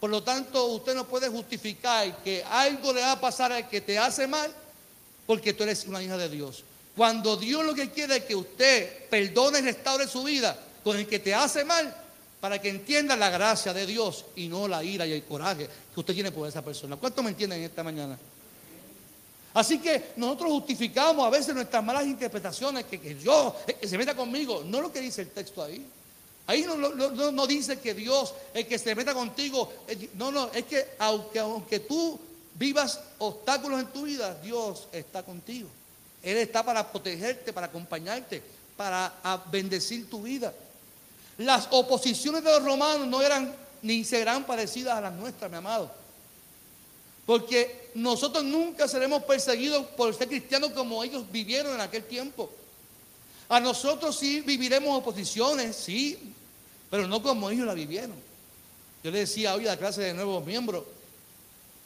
Por 0.00 0.10
lo 0.10 0.24
tanto, 0.24 0.66
usted 0.66 0.96
no 0.96 1.06
puede 1.06 1.28
justificar 1.28 2.24
que 2.24 2.42
algo 2.42 2.92
le 2.92 3.02
va 3.02 3.12
a 3.12 3.20
pasar 3.20 3.52
al 3.52 3.68
que 3.68 3.80
te 3.80 4.00
hace 4.00 4.26
mal 4.26 4.52
porque 5.26 5.52
tú 5.52 5.62
eres 5.62 5.86
una 5.86 6.02
hija 6.02 6.16
de 6.16 6.28
Dios. 6.28 6.64
Cuando 6.96 7.36
Dios 7.36 7.64
lo 7.64 7.74
que 7.74 7.90
quiere 7.90 8.16
es 8.16 8.24
que 8.24 8.36
usted 8.36 9.08
perdone 9.08 9.60
y 9.60 9.62
restaure 9.62 10.06
su 10.06 10.24
vida 10.24 10.58
con 10.84 10.96
el 10.96 11.06
que 11.06 11.18
te 11.18 11.34
hace 11.34 11.64
mal, 11.64 11.96
para 12.40 12.60
que 12.60 12.68
entienda 12.68 13.14
la 13.16 13.30
gracia 13.30 13.72
de 13.72 13.86
Dios 13.86 14.24
y 14.34 14.48
no 14.48 14.66
la 14.66 14.82
ira 14.82 15.06
y 15.06 15.12
el 15.12 15.22
coraje 15.22 15.68
que 15.94 16.00
usted 16.00 16.12
tiene 16.12 16.32
por 16.32 16.48
esa 16.48 16.60
persona. 16.60 16.96
¿Cuánto 16.96 17.22
me 17.22 17.30
entienden 17.30 17.62
esta 17.62 17.84
mañana? 17.84 18.18
Así 19.54 19.78
que 19.78 20.12
nosotros 20.16 20.50
justificamos 20.50 21.24
a 21.24 21.30
veces 21.30 21.54
nuestras 21.54 21.84
malas 21.84 22.04
interpretaciones, 22.04 22.84
que, 22.86 23.00
que 23.00 23.14
Dios 23.14 23.54
que 23.80 23.86
se 23.86 23.96
meta 23.96 24.16
conmigo. 24.16 24.64
No 24.66 24.80
lo 24.80 24.92
que 24.92 25.00
dice 25.00 25.22
el 25.22 25.30
texto 25.30 25.62
ahí. 25.62 25.86
Ahí 26.46 26.62
no, 26.62 26.76
no, 26.76 27.46
dice 27.46 27.78
que 27.78 27.94
Dios, 27.94 28.34
el 28.52 28.66
que 28.66 28.78
se 28.78 28.94
meta 28.96 29.14
contigo, 29.14 29.72
no, 30.14 30.32
no, 30.32 30.50
es 30.52 30.64
que 30.64 30.96
aunque, 30.98 31.38
aunque 31.38 31.80
tú 31.80 32.18
vivas 32.54 33.00
obstáculos 33.18 33.80
en 33.80 33.86
tu 33.86 34.02
vida, 34.02 34.34
Dios 34.42 34.88
está 34.92 35.22
contigo. 35.22 35.68
Él 36.22 36.36
está 36.36 36.64
para 36.64 36.90
protegerte, 36.90 37.52
para 37.52 37.66
acompañarte, 37.66 38.42
para 38.76 39.12
bendecir 39.50 40.08
tu 40.08 40.22
vida. 40.22 40.52
Las 41.38 41.68
oposiciones 41.70 42.44
de 42.44 42.50
los 42.50 42.64
romanos 42.64 43.06
no 43.06 43.20
eran 43.22 43.54
ni 43.82 44.04
serán 44.04 44.44
parecidas 44.44 44.96
a 44.96 45.00
las 45.00 45.12
nuestras, 45.14 45.50
mi 45.50 45.56
amado. 45.56 45.90
Porque 47.26 47.90
nosotros 47.94 48.44
nunca 48.44 48.86
seremos 48.86 49.22
perseguidos 49.24 49.86
por 49.86 50.14
ser 50.14 50.28
cristianos 50.28 50.70
como 50.72 51.02
ellos 51.02 51.30
vivieron 51.30 51.74
en 51.74 51.80
aquel 51.80 52.04
tiempo. 52.04 52.50
A 53.48 53.60
nosotros 53.60 54.16
sí 54.18 54.40
viviremos 54.40 54.96
oposiciones, 54.96 55.76
sí, 55.76 56.34
pero 56.90 57.06
no 57.06 57.22
como 57.22 57.50
ellos 57.50 57.66
la 57.66 57.74
vivieron. 57.74 58.14
Yo 59.02 59.10
le 59.10 59.20
decía 59.20 59.54
hoy 59.54 59.66
a 59.66 59.72
la 59.72 59.76
clase 59.76 60.02
de 60.02 60.14
nuevos 60.14 60.44
miembros 60.44 60.84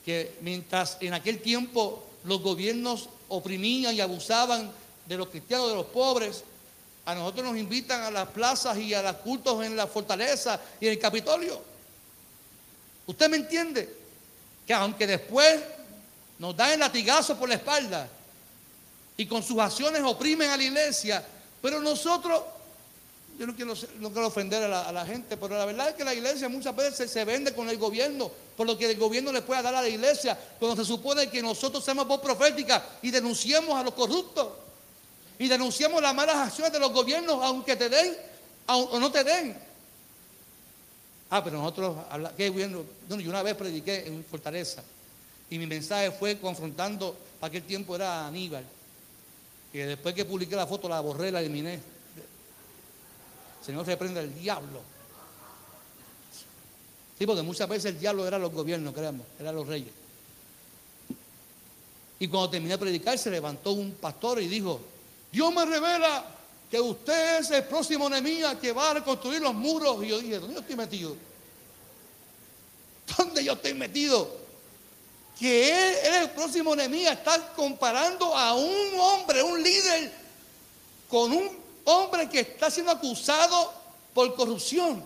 que 0.06 0.36
mientras 0.40 0.98
en 1.00 1.14
aquel 1.14 1.40
tiempo 1.40 2.06
los 2.22 2.40
gobiernos 2.40 3.08
oprimían 3.28 3.92
y 3.92 4.00
abusaban 4.00 4.70
de 5.04 5.16
los 5.16 5.28
cristianos, 5.28 5.68
de 5.68 5.74
los 5.74 5.86
pobres, 5.86 6.44
a 7.04 7.14
nosotros 7.14 7.46
nos 7.46 7.56
invitan 7.56 8.02
a 8.02 8.10
las 8.12 8.28
plazas 8.28 8.78
y 8.78 8.94
a 8.94 9.02
los 9.02 9.16
cultos 9.16 9.64
en 9.64 9.76
la 9.76 9.88
fortaleza 9.88 10.60
y 10.80 10.86
en 10.86 10.92
el 10.92 10.98
Capitolio. 11.00 11.60
¿Usted 13.06 13.28
me 13.28 13.36
entiende? 13.36 13.92
Que 14.64 14.74
aunque 14.74 15.08
después 15.08 15.60
nos 16.38 16.56
dan 16.56 16.70
el 16.70 16.80
latigazo 16.80 17.36
por 17.36 17.48
la 17.48 17.56
espalda 17.56 18.08
y 19.16 19.26
con 19.26 19.42
sus 19.42 19.58
acciones 19.58 20.02
oprimen 20.04 20.50
a 20.50 20.56
la 20.56 20.62
iglesia, 20.62 21.24
pero 21.60 21.80
nosotros, 21.80 22.42
yo 23.38 23.46
no 23.46 23.54
quiero, 23.54 23.74
no 24.00 24.10
quiero 24.10 24.28
ofender 24.28 24.62
a 24.62 24.92
la, 24.92 25.06
gente, 25.06 25.36
pero 25.36 25.58
la 25.58 25.64
verdad 25.64 25.90
es 25.90 25.94
que 25.94 26.04
la 26.04 26.14
iglesia 26.14 26.48
muchas 26.48 26.74
veces 26.74 27.10
se, 27.10 27.24
vende 27.24 27.52
con 27.52 27.68
el 27.68 27.76
gobierno, 27.76 28.30
por 28.56 28.66
lo 28.66 28.78
que 28.78 28.90
el 28.90 28.98
gobierno 28.98 29.32
le 29.32 29.42
pueda 29.42 29.62
dar 29.62 29.74
a 29.74 29.82
la 29.82 29.88
iglesia, 29.88 30.38
cuando 30.58 30.82
se 30.82 30.88
supone 30.88 31.28
que 31.28 31.42
nosotros 31.42 31.84
seamos 31.84 32.06
voz 32.06 32.20
profética 32.20 32.82
y 33.02 33.10
denunciemos 33.10 33.78
a 33.78 33.82
los 33.82 33.94
corruptos 33.94 34.48
y 35.38 35.48
denunciamos 35.48 36.00
las 36.00 36.14
malas 36.14 36.36
acciones 36.36 36.72
de 36.72 36.78
los 36.78 36.92
gobiernos, 36.92 37.42
aunque 37.42 37.76
te 37.76 37.88
den 37.88 38.16
o 38.66 38.98
no 38.98 39.12
te 39.12 39.22
den. 39.22 39.56
Ah, 41.28 41.42
pero 41.42 41.58
nosotros, 41.58 41.96
qué 42.36 42.50
bueno, 42.50 42.84
yo 43.08 43.16
una 43.16 43.42
vez 43.42 43.54
prediqué 43.56 44.06
en 44.06 44.24
Fortaleza 44.24 44.82
y 45.50 45.58
mi 45.58 45.66
mensaje 45.66 46.12
fue 46.12 46.38
confrontando, 46.38 47.16
aquel 47.40 47.64
tiempo 47.64 47.96
era 47.96 48.26
Aníbal, 48.26 48.64
que 49.72 49.86
después 49.86 50.14
que 50.14 50.24
publiqué 50.24 50.54
la 50.54 50.66
foto 50.66 50.88
la 50.88 51.00
borré, 51.00 51.32
la 51.32 51.40
eliminé. 51.40 51.95
Señor 53.66 53.84
se 53.84 53.96
prende 53.96 54.20
el 54.20 54.32
diablo. 54.32 54.80
Sí, 57.18 57.26
porque 57.26 57.42
muchas 57.42 57.68
veces 57.68 57.86
el 57.86 57.98
diablo 57.98 58.24
era 58.24 58.38
los 58.38 58.52
gobiernos, 58.52 58.94
creemos, 58.94 59.26
eran 59.40 59.56
los 59.56 59.66
reyes. 59.66 59.92
Y 62.20 62.28
cuando 62.28 62.50
terminé 62.50 62.74
de 62.74 62.78
predicar, 62.78 63.18
se 63.18 63.28
levantó 63.28 63.72
un 63.72 63.90
pastor 63.92 64.40
y 64.40 64.46
dijo, 64.46 64.80
Dios 65.32 65.52
me 65.52 65.64
revela 65.64 66.24
que 66.70 66.80
usted 66.80 67.40
es 67.40 67.50
el 67.50 67.64
próximo 67.64 68.06
enemigo 68.06 68.48
que 68.60 68.72
va 68.72 68.92
a 68.92 68.94
reconstruir 68.94 69.40
los 69.40 69.54
muros. 69.54 70.02
Y 70.04 70.08
yo 70.08 70.20
dije, 70.20 70.38
¿dónde 70.38 70.54
yo 70.54 70.60
estoy 70.60 70.76
metido? 70.76 71.16
¿Dónde 73.16 73.44
yo 73.44 73.52
estoy 73.54 73.74
metido? 73.74 74.30
Que 75.38 75.68
él 75.70 75.94
es 76.04 76.16
el 76.22 76.30
próximo 76.30 76.74
enemigo. 76.74 77.10
Está 77.10 77.52
comparando 77.54 78.36
a 78.36 78.54
un 78.54 79.00
hombre, 79.00 79.42
un 79.42 79.60
líder, 79.62 80.12
con 81.08 81.32
un 81.32 81.65
hombre 81.86 82.28
que 82.28 82.40
está 82.40 82.70
siendo 82.70 82.92
acusado 82.92 83.72
por 84.14 84.34
corrupción. 84.34 85.02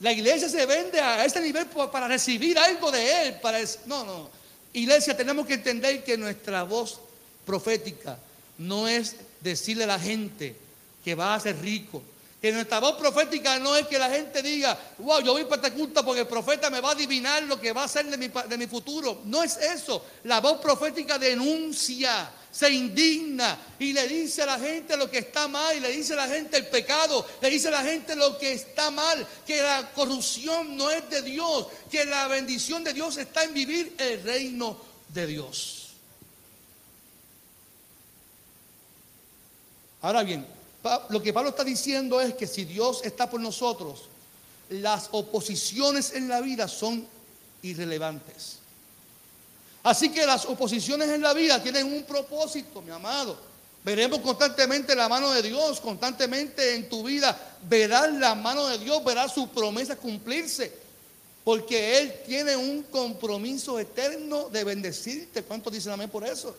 La 0.00 0.12
iglesia 0.12 0.48
se 0.48 0.64
vende 0.64 1.00
a 1.00 1.24
ese 1.24 1.40
nivel 1.40 1.66
para 1.66 2.06
recibir 2.06 2.58
algo 2.58 2.90
de 2.90 3.22
él. 3.28 3.40
Para 3.40 3.58
no, 3.86 4.04
no. 4.04 4.30
Iglesia, 4.72 5.16
tenemos 5.16 5.46
que 5.46 5.54
entender 5.54 6.04
que 6.04 6.16
nuestra 6.16 6.62
voz 6.62 7.00
profética 7.44 8.18
no 8.58 8.86
es 8.86 9.16
decirle 9.40 9.84
a 9.84 9.88
la 9.88 9.98
gente 9.98 10.56
que 11.04 11.14
va 11.14 11.34
a 11.34 11.40
ser 11.40 11.60
rico. 11.60 12.02
Que 12.40 12.52
nuestra 12.52 12.78
voz 12.78 12.94
profética 12.96 13.58
no 13.58 13.74
es 13.74 13.88
que 13.88 13.98
la 13.98 14.08
gente 14.08 14.40
diga, 14.42 14.78
wow, 14.98 15.20
yo 15.20 15.32
voy 15.32 15.44
para 15.44 15.66
esta 15.66 15.74
culta 15.74 16.04
porque 16.04 16.20
el 16.20 16.28
profeta 16.28 16.70
me 16.70 16.80
va 16.80 16.90
a 16.90 16.92
adivinar 16.92 17.42
lo 17.42 17.60
que 17.60 17.72
va 17.72 17.82
a 17.82 17.88
ser 17.88 18.06
de 18.06 18.16
mi, 18.16 18.28
de 18.28 18.58
mi 18.58 18.68
futuro. 18.68 19.22
No 19.24 19.42
es 19.42 19.56
eso. 19.56 20.04
La 20.22 20.40
voz 20.40 20.60
profética 20.60 21.18
denuncia, 21.18 22.30
se 22.50 22.70
indigna 22.70 23.58
y 23.78 23.92
le 23.92 24.08
dice 24.08 24.42
a 24.42 24.46
la 24.46 24.58
gente 24.58 24.96
lo 24.96 25.10
que 25.10 25.18
está 25.18 25.48
mal, 25.48 25.76
y 25.76 25.80
le 25.80 25.90
dice 25.90 26.14
a 26.14 26.16
la 26.16 26.28
gente 26.28 26.56
el 26.56 26.66
pecado, 26.66 27.26
le 27.40 27.50
dice 27.50 27.68
a 27.68 27.72
la 27.72 27.82
gente 27.82 28.16
lo 28.16 28.38
que 28.38 28.52
está 28.52 28.90
mal, 28.90 29.26
que 29.46 29.62
la 29.62 29.90
corrupción 29.92 30.76
no 30.76 30.90
es 30.90 31.08
de 31.10 31.22
Dios, 31.22 31.66
que 31.90 32.04
la 32.04 32.26
bendición 32.28 32.82
de 32.82 32.92
Dios 32.92 33.16
está 33.16 33.44
en 33.44 33.54
vivir 33.54 33.94
el 33.98 34.22
reino 34.22 34.76
de 35.12 35.26
Dios. 35.26 35.88
Ahora 40.00 40.22
bien, 40.22 40.46
lo 41.10 41.22
que 41.22 41.32
Pablo 41.32 41.50
está 41.50 41.64
diciendo 41.64 42.20
es 42.20 42.34
que 42.34 42.46
si 42.46 42.64
Dios 42.64 43.00
está 43.04 43.28
por 43.28 43.40
nosotros, 43.40 44.04
las 44.70 45.08
oposiciones 45.12 46.12
en 46.12 46.28
la 46.28 46.40
vida 46.40 46.68
son 46.68 47.06
irrelevantes. 47.62 48.58
Así 49.82 50.10
que 50.10 50.26
las 50.26 50.44
oposiciones 50.44 51.08
en 51.08 51.22
la 51.22 51.32
vida 51.32 51.62
tienen 51.62 51.86
un 51.92 52.02
propósito, 52.02 52.82
mi 52.82 52.90
amado. 52.90 53.38
Veremos 53.84 54.20
constantemente 54.20 54.94
la 54.94 55.08
mano 55.08 55.30
de 55.32 55.42
Dios, 55.42 55.80
constantemente 55.80 56.74
en 56.74 56.88
tu 56.88 57.04
vida 57.04 57.48
verás 57.62 58.12
la 58.12 58.34
mano 58.34 58.66
de 58.66 58.78
Dios, 58.78 59.02
verás 59.04 59.32
sus 59.32 59.48
promesas 59.48 59.98
cumplirse, 59.98 60.72
porque 61.44 61.98
Él 61.98 62.12
tiene 62.26 62.56
un 62.56 62.82
compromiso 62.84 63.78
eterno 63.78 64.48
de 64.48 64.64
bendecirte. 64.64 65.42
¿Cuántos 65.42 65.72
dicen 65.72 65.92
amén 65.92 66.10
por 66.10 66.26
eso? 66.26 66.54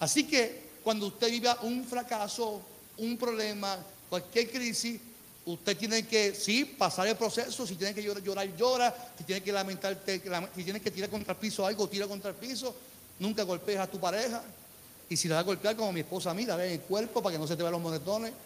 Así 0.00 0.24
que 0.24 0.66
cuando 0.82 1.06
usted 1.06 1.30
viva 1.30 1.58
un 1.62 1.84
fracaso, 1.84 2.60
un 2.98 3.16
problema, 3.16 3.78
cualquier 4.08 4.50
crisis, 4.50 5.00
usted 5.46 5.76
tiene 5.76 6.06
que, 6.06 6.34
sí, 6.34 6.64
pasar 6.64 7.06
el 7.06 7.16
proceso, 7.16 7.66
si 7.66 7.76
tiene 7.76 7.94
que 7.94 8.02
llorar, 8.02 8.56
llora, 8.56 8.94
si 9.16 9.24
tiene 9.24 9.42
que 9.42 9.52
lamentarte, 9.52 10.20
si 10.54 10.64
tiene 10.64 10.80
que 10.80 10.90
tirar 10.90 11.08
contra 11.08 11.32
el 11.32 11.38
piso 11.38 11.64
algo, 11.64 11.88
tira 11.88 12.06
contra 12.06 12.28
el 12.30 12.36
piso, 12.36 12.74
nunca 13.20 13.44
golpees 13.44 13.78
a 13.78 13.86
tu 13.86 13.98
pareja, 14.00 14.42
y 15.08 15.16
si 15.16 15.28
la 15.28 15.36
vas 15.36 15.44
a 15.44 15.46
golpear 15.46 15.76
como 15.76 15.92
mi 15.92 16.00
esposa 16.00 16.32
a 16.32 16.34
mí, 16.34 16.44
dale 16.44 16.66
en 16.66 16.72
el 16.72 16.80
cuerpo 16.80 17.22
para 17.22 17.34
que 17.34 17.38
no 17.38 17.46
se 17.46 17.54
te 17.56 17.62
vean 17.62 17.72
los 17.72 17.80
monetones. 17.80 18.32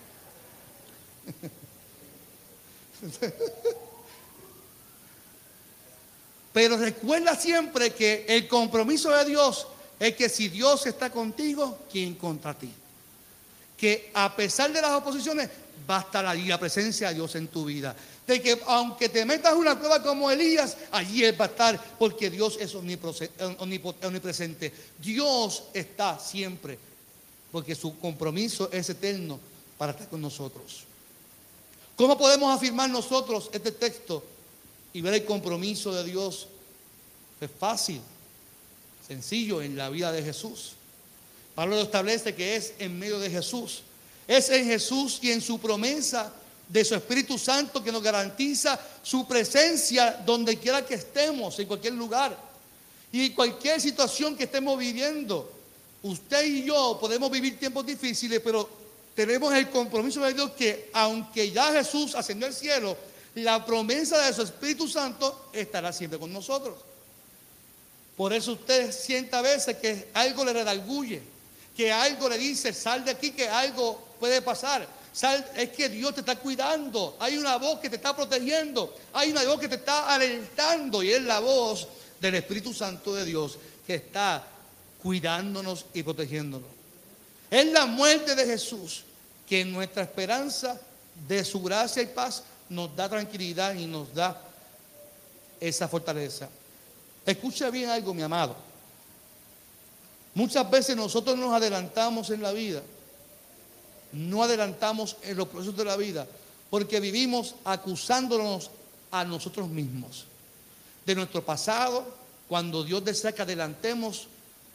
Pero 6.53 6.77
recuerda 6.77 7.35
siempre 7.35 7.95
que 7.95 8.27
el 8.29 8.47
compromiso 8.47 9.09
de 9.11 9.25
Dios 9.25 9.67
es 9.99 10.15
que 10.17 10.29
si 10.29 10.51
Dios 10.51 10.87
está 10.87 11.09
contigo, 11.09 11.79
¿quién 11.91 12.15
contra 12.17 12.53
ti? 12.53 12.71
Que 13.77 14.11
a 14.13 14.37
pesar 14.37 14.71
de 14.73 14.83
las 14.83 14.91
oposiciones, 14.91 15.49
basta 15.87 16.23
la, 16.23 16.35
la 16.35 16.59
presencia 16.59 17.09
de 17.09 17.15
Dios 17.15 17.35
en 17.35 17.49
tu 17.49 17.65
vida. 17.65 17.95
De 18.27 18.41
que 18.41 18.61
aunque 18.67 19.09
te 19.09 19.25
metas 19.25 19.55
una 19.55 19.79
prueba 19.79 20.03
como 20.03 20.31
Elías, 20.31 20.77
allí 20.93 21.25
Él 21.25 21.41
va 21.41 21.47
a 21.47 21.49
estar, 21.49 21.81
porque 21.99 22.31
Dios 22.31 22.59
es 22.61 22.75
omnipresente. 22.75 24.73
Dios 24.99 25.65
está 25.75 26.19
siempre 26.19 26.91
porque 27.53 27.75
su 27.75 27.99
compromiso 27.99 28.71
es 28.73 28.89
eterno 28.91 29.39
para 29.77 29.93
estar 29.93 30.09
con 30.09 30.21
nosotros. 30.21 30.85
¿Cómo 31.97 32.17
podemos 32.17 32.55
afirmar 32.55 32.89
nosotros 32.91 33.51
este 33.53 33.73
texto 33.73 34.25
y 34.93 35.01
ver 35.01 35.15
el 35.15 35.25
compromiso 35.25 35.93
de 35.93 36.05
Dios? 36.05 36.47
Es 37.41 37.51
fácil, 37.59 38.01
sencillo 39.07 39.63
en 39.63 39.77
la 39.77 39.89
vida 39.91 40.13
de 40.13 40.23
Jesús. 40.23 40.73
Pablo 41.55 41.77
lo 41.77 41.83
establece 41.83 42.35
que 42.35 42.57
es 42.57 42.75
en 42.79 42.99
medio 42.99 43.19
de 43.19 43.31
Jesús. 43.31 43.83
Es 44.31 44.49
en 44.49 44.65
Jesús 44.65 45.19
y 45.23 45.33
en 45.33 45.41
su 45.41 45.59
promesa 45.59 46.33
de 46.69 46.85
su 46.85 46.95
Espíritu 46.95 47.37
Santo 47.37 47.83
que 47.83 47.91
nos 47.91 48.01
garantiza 48.01 48.79
su 49.03 49.27
presencia 49.27 50.23
donde 50.25 50.57
quiera 50.57 50.87
que 50.87 50.95
estemos, 50.95 51.59
en 51.59 51.67
cualquier 51.67 51.95
lugar. 51.95 52.39
Y 53.11 53.31
cualquier 53.31 53.81
situación 53.81 54.37
que 54.37 54.45
estemos 54.45 54.79
viviendo, 54.79 55.51
usted 56.05 56.45
y 56.47 56.63
yo 56.63 56.97
podemos 57.01 57.29
vivir 57.29 57.59
tiempos 57.59 57.85
difíciles, 57.85 58.39
pero 58.39 58.71
tenemos 59.17 59.53
el 59.53 59.69
compromiso 59.69 60.21
de 60.21 60.33
Dios 60.33 60.53
que 60.53 60.91
aunque 60.93 61.51
ya 61.51 61.73
Jesús 61.73 62.15
ascendió 62.15 62.47
al 62.47 62.55
cielo, 62.55 62.97
la 63.35 63.67
promesa 63.67 64.25
de 64.25 64.33
su 64.33 64.43
Espíritu 64.43 64.87
Santo 64.87 65.51
estará 65.53 65.93
siempre 65.93 66.21
con 66.21 66.33
nosotros. 66.33 66.77
Por 68.17 68.33
eso 68.33 68.53
usted 68.53 68.93
siente 68.93 69.35
a 69.35 69.43
veces 69.43 69.77
que 69.79 70.09
algo 70.15 70.45
le 70.45 70.53
redarguye, 70.53 71.21
que 71.77 71.91
algo 71.91 72.29
le 72.29 72.39
dice, 72.39 72.73
sal 72.73 73.05
de 73.05 73.11
aquí, 73.11 73.33
que 73.33 73.49
algo 73.49 74.10
puede 74.21 74.43
pasar. 74.43 74.87
Es 75.57 75.71
que 75.71 75.89
Dios 75.89 76.15
te 76.15 76.21
está 76.21 76.37
cuidando. 76.37 77.17
Hay 77.19 77.37
una 77.39 77.57
voz 77.57 77.81
que 77.81 77.91
te 77.91 77.97
está 77.97 78.15
protegiendo. 78.15 78.95
Hay 79.15 79.33
una 79.33 79.43
voz 79.45 79.59
que 79.59 79.69
te 79.69 79.77
está 79.77 80.15
alentando. 80.15 81.03
Y 81.03 81.11
es 81.11 81.23
la 81.23 81.41
voz 81.41 81.89
del 82.21 82.37
Espíritu 82.37 82.73
Santo 82.73 83.15
de 83.15 83.25
Dios 83.25 83.59
que 83.87 83.95
está 83.97 84.45
cuidándonos 85.03 85.87
y 85.95 86.03
protegiéndonos. 86.03 86.69
Es 87.51 87.67
la 87.67 87.87
muerte 87.87 88.37
de 88.37 88.47
Jesús 88.47 89.03
que 89.49 89.65
nuestra 89.65 90.05
esperanza 90.05 90.79
de 91.27 91.45
su 91.45 91.61
gracia 91.61 92.03
y 92.03 92.07
paz 92.07 92.45
nos 92.69 92.95
da 92.95 93.09
tranquilidad 93.09 93.75
y 93.75 93.87
nos 93.87 94.15
da 94.15 94.41
esa 95.59 95.89
fortaleza. 95.89 96.49
Escucha 97.27 97.71
bien 97.71 97.91
algo, 97.91 98.15
mi 98.15 98.23
amado. 98.23 98.55
Muchas 100.35 100.71
veces 100.71 100.97
nosotros 100.97 101.37
nos 101.37 101.53
adelantamos 101.53 102.31
en 102.31 102.43
la 102.43 102.53
vida, 102.53 102.83
no 104.13 104.43
adelantamos 104.43 105.17
en 105.23 105.37
los 105.37 105.49
procesos 105.49 105.77
de 105.77 105.85
la 105.85 105.97
vida, 105.97 106.27
porque 106.69 107.01
vivimos 107.01 107.55
acusándonos 107.65 108.71
a 109.11 109.25
nosotros 109.25 109.69
mismos 109.69 110.27
de 111.05 111.15
nuestro 111.15 111.45
pasado, 111.45 112.05
cuando 112.49 112.85
Dios 112.85 113.05
desea 113.05 113.33
que 113.33 113.43
adelantemos 113.43 114.27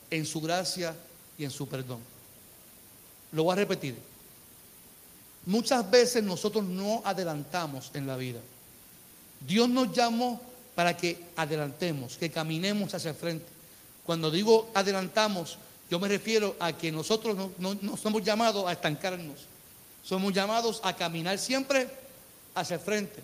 en 0.09 0.25
su 0.25 0.41
gracia 0.41 0.95
y 1.37 1.43
en 1.43 1.51
su 1.51 1.67
perdón. 1.67 1.99
Lo 3.31 3.43
voy 3.43 3.53
a 3.53 3.55
repetir. 3.55 3.97
Muchas 5.45 5.89
veces 5.89 6.23
nosotros 6.23 6.63
no 6.63 7.01
adelantamos 7.05 7.91
en 7.93 8.07
la 8.07 8.17
vida. 8.17 8.39
Dios 9.45 9.69
nos 9.69 9.93
llamó 9.93 10.41
para 10.73 10.97
que 10.97 11.21
adelantemos, 11.35 12.17
que 12.17 12.31
caminemos 12.31 12.93
hacia 12.93 13.11
el 13.11 13.15
frente. 13.15 13.45
Cuando 14.05 14.31
digo 14.31 14.69
adelantamos, 14.73 15.57
yo 15.95 15.99
me 16.01 16.09
refiero 16.09 16.57
a 16.59 16.73
que 16.73 16.91
nosotros 16.91 17.37
no, 17.57 17.97
somos 17.97 18.21
llamados 18.21 18.67
a 18.67 18.73
estancarnos, 18.73 19.45
somos 20.03 20.33
llamados 20.33 20.81
a 20.83 20.93
caminar 20.93 21.39
siempre 21.39 21.87
hacia 22.53 22.73
el 22.73 22.81
frente. 22.81 23.23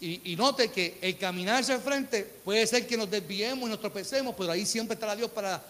Y, 0.00 0.36
note 0.36 0.70
que 0.70 0.98
el 1.02 1.18
caminar 1.18 1.62
hacia 1.62 1.74
el 1.74 1.80
frente 1.80 2.22
puede 2.44 2.64
ser 2.68 2.86
que 2.86 2.96
nos 2.96 3.10
desviemos 3.10 3.66
y 3.66 3.70
nos 3.70 3.80
tropecemos, 3.80 4.36
pero 4.38 4.52
ahí 4.52 4.64
siempre 4.64 4.94
estará 4.94 5.16
Dios 5.16 5.32
para 5.32 5.60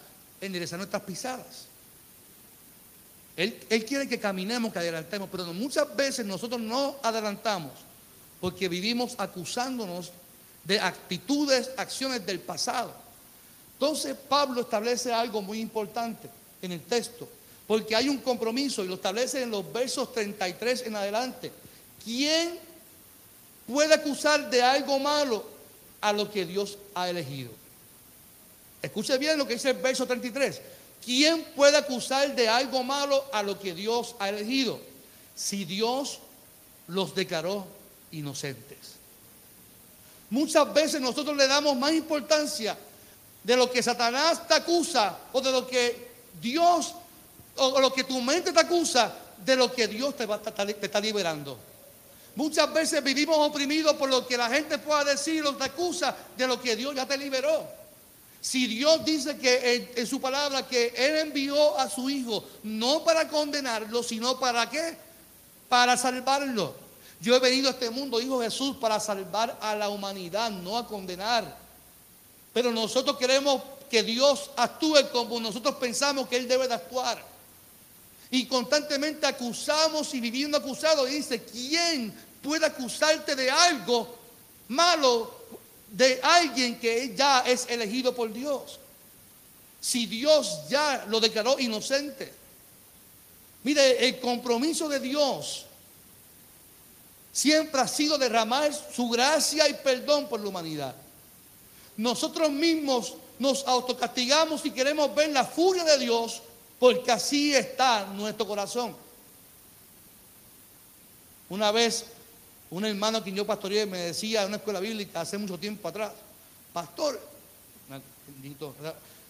enderezar 0.42 0.78
nuestras 0.78 1.00
pisadas. 1.00 1.68
Él 3.34 3.84
quiere 3.88 4.06
que 4.06 4.20
caminemos, 4.20 4.74
que 4.74 4.78
adelantemos, 4.78 5.30
pero 5.32 5.46
muchas 5.54 5.96
veces 5.96 6.26
nosotros 6.26 6.60
no 6.60 6.96
adelantamos 7.02 7.72
porque 8.42 8.68
vivimos 8.68 9.14
acusándonos 9.16 10.12
de 10.64 10.80
actitudes, 10.80 11.70
acciones 11.78 12.26
del 12.26 12.40
pasado. 12.40 13.03
Entonces 13.84 14.16
Pablo 14.30 14.62
establece 14.62 15.12
algo 15.12 15.42
muy 15.42 15.60
importante 15.60 16.26
en 16.62 16.72
el 16.72 16.80
texto, 16.80 17.28
porque 17.66 17.94
hay 17.94 18.08
un 18.08 18.16
compromiso 18.16 18.82
y 18.82 18.88
lo 18.88 18.94
establece 18.94 19.42
en 19.42 19.50
los 19.50 19.70
versos 19.70 20.10
33 20.10 20.86
en 20.86 20.96
adelante. 20.96 21.52
¿Quién 22.02 22.58
puede 23.66 23.92
acusar 23.92 24.48
de 24.48 24.62
algo 24.62 24.98
malo 24.98 25.44
a 26.00 26.14
lo 26.14 26.30
que 26.30 26.46
Dios 26.46 26.78
ha 26.94 27.10
elegido? 27.10 27.50
Escuche 28.80 29.18
bien 29.18 29.36
lo 29.36 29.46
que 29.46 29.52
dice 29.52 29.68
el 29.68 29.76
verso 29.76 30.06
33. 30.06 30.62
¿Quién 31.04 31.44
puede 31.54 31.76
acusar 31.76 32.34
de 32.34 32.48
algo 32.48 32.82
malo 32.82 33.22
a 33.34 33.42
lo 33.42 33.60
que 33.60 33.74
Dios 33.74 34.16
ha 34.18 34.30
elegido? 34.30 34.80
Si 35.36 35.66
Dios 35.66 36.20
los 36.88 37.14
declaró 37.14 37.66
inocentes. 38.12 38.78
Muchas 40.30 40.72
veces 40.72 41.02
nosotros 41.02 41.36
le 41.36 41.46
damos 41.46 41.76
más 41.76 41.92
importancia 41.92 42.78
de 43.44 43.56
lo 43.56 43.70
que 43.70 43.82
Satanás 43.82 44.48
te 44.48 44.54
acusa 44.54 45.16
o 45.32 45.40
de 45.40 45.52
lo 45.52 45.66
que 45.66 46.08
Dios 46.40 46.94
o 47.56 47.78
lo 47.80 47.92
que 47.92 48.02
tu 48.04 48.20
mente 48.20 48.52
te 48.52 48.60
acusa 48.60 49.14
de 49.44 49.56
lo 49.56 49.72
que 49.72 49.86
Dios 49.86 50.16
te, 50.16 50.26
está 50.82 51.00
liberando. 51.00 51.58
Muchas 52.34 52.72
veces 52.72 53.04
vivimos 53.04 53.36
oprimidos 53.38 53.94
por 53.94 54.08
lo 54.08 54.26
que 54.26 54.36
la 54.36 54.48
gente 54.48 54.78
pueda 54.78 55.04
decir 55.04 55.44
o 55.44 55.54
te 55.54 55.64
acusa 55.64 56.16
de 56.36 56.46
lo 56.46 56.60
que 56.60 56.74
Dios 56.74 56.94
ya 56.94 57.06
te 57.06 57.16
liberó. 57.16 57.64
Si 58.40 58.66
Dios 58.66 59.04
dice 59.04 59.38
que 59.38 59.92
en, 59.94 60.06
su 60.06 60.20
palabra 60.20 60.66
que 60.66 60.92
Él 60.96 61.28
envió 61.28 61.78
a 61.78 61.88
su 61.88 62.10
Hijo 62.10 62.44
no 62.64 63.04
para 63.04 63.28
condenarlo, 63.28 64.02
sino 64.02 64.38
para 64.40 64.68
qué? 64.68 64.96
Para 65.68 65.96
salvarlo. 65.96 66.74
Yo 67.20 67.36
he 67.36 67.38
venido 67.38 67.68
a 67.68 67.72
este 67.72 67.88
mundo, 67.88 68.18
dijo 68.18 68.42
Jesús, 68.42 68.76
para 68.76 69.00
salvar 69.00 69.56
a 69.60 69.74
la 69.74 69.88
humanidad, 69.88 70.50
no 70.50 70.76
a 70.76 70.86
condenar. 70.86 71.63
Pero 72.54 72.70
nosotros 72.70 73.18
queremos 73.18 73.60
que 73.90 74.02
Dios 74.02 74.50
actúe 74.56 75.10
como 75.12 75.40
nosotros 75.40 75.74
pensamos 75.74 76.28
que 76.28 76.36
Él 76.36 76.48
debe 76.48 76.68
de 76.68 76.74
actuar. 76.74 77.22
Y 78.30 78.46
constantemente 78.46 79.26
acusamos 79.26 80.14
y 80.14 80.20
viviendo 80.20 80.56
acusados. 80.56 81.10
Y 81.10 81.16
dice, 81.16 81.42
¿quién 81.42 82.14
puede 82.42 82.64
acusarte 82.64 83.36
de 83.36 83.50
algo 83.50 84.16
malo 84.68 85.34
de 85.88 86.20
alguien 86.22 86.78
que 86.78 87.14
ya 87.14 87.40
es 87.40 87.66
elegido 87.68 88.14
por 88.14 88.32
Dios? 88.32 88.78
Si 89.80 90.06
Dios 90.06 90.60
ya 90.68 91.04
lo 91.08 91.20
declaró 91.20 91.58
inocente. 91.58 92.32
Mire, 93.64 94.06
el 94.06 94.20
compromiso 94.20 94.88
de 94.88 95.00
Dios 95.00 95.66
siempre 97.32 97.80
ha 97.80 97.88
sido 97.88 98.16
derramar 98.16 98.72
su 98.72 99.08
gracia 99.08 99.68
y 99.68 99.74
perdón 99.74 100.28
por 100.28 100.40
la 100.40 100.48
humanidad. 100.48 100.94
Nosotros 101.96 102.50
mismos 102.50 103.14
nos 103.38 103.66
autocastigamos 103.66 104.64
y 104.64 104.70
queremos 104.70 105.14
ver 105.14 105.30
la 105.30 105.44
furia 105.44 105.84
de 105.84 105.98
Dios 105.98 106.42
porque 106.78 107.12
así 107.12 107.54
está 107.54 108.06
nuestro 108.06 108.46
corazón. 108.46 108.94
Una 111.48 111.70
vez 111.70 112.06
un 112.70 112.84
hermano 112.84 113.22
que 113.22 113.32
yo 113.32 113.46
pastoreé 113.46 113.86
me 113.86 113.98
decía 113.98 114.42
en 114.42 114.48
una 114.48 114.56
escuela 114.56 114.80
bíblica 114.80 115.20
hace 115.20 115.38
mucho 115.38 115.58
tiempo 115.58 115.86
atrás, 115.88 116.12
pastor, 116.72 117.20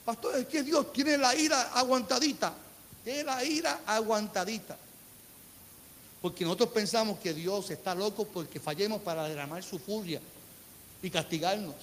pastor, 0.04 0.38
es 0.38 0.46
que 0.46 0.62
Dios 0.62 0.92
tiene 0.92 1.18
la 1.18 1.34
ira 1.34 1.72
aguantadita, 1.74 2.54
tiene 3.04 3.24
la 3.24 3.44
ira 3.44 3.80
aguantadita. 3.86 4.76
Porque 6.22 6.44
nosotros 6.44 6.70
pensamos 6.70 7.18
que 7.18 7.34
Dios 7.34 7.70
está 7.70 7.94
loco 7.94 8.24
porque 8.24 8.58
fallemos 8.58 9.02
para 9.02 9.28
derramar 9.28 9.62
su 9.62 9.78
furia 9.78 10.20
y 11.02 11.10
castigarnos. 11.10 11.74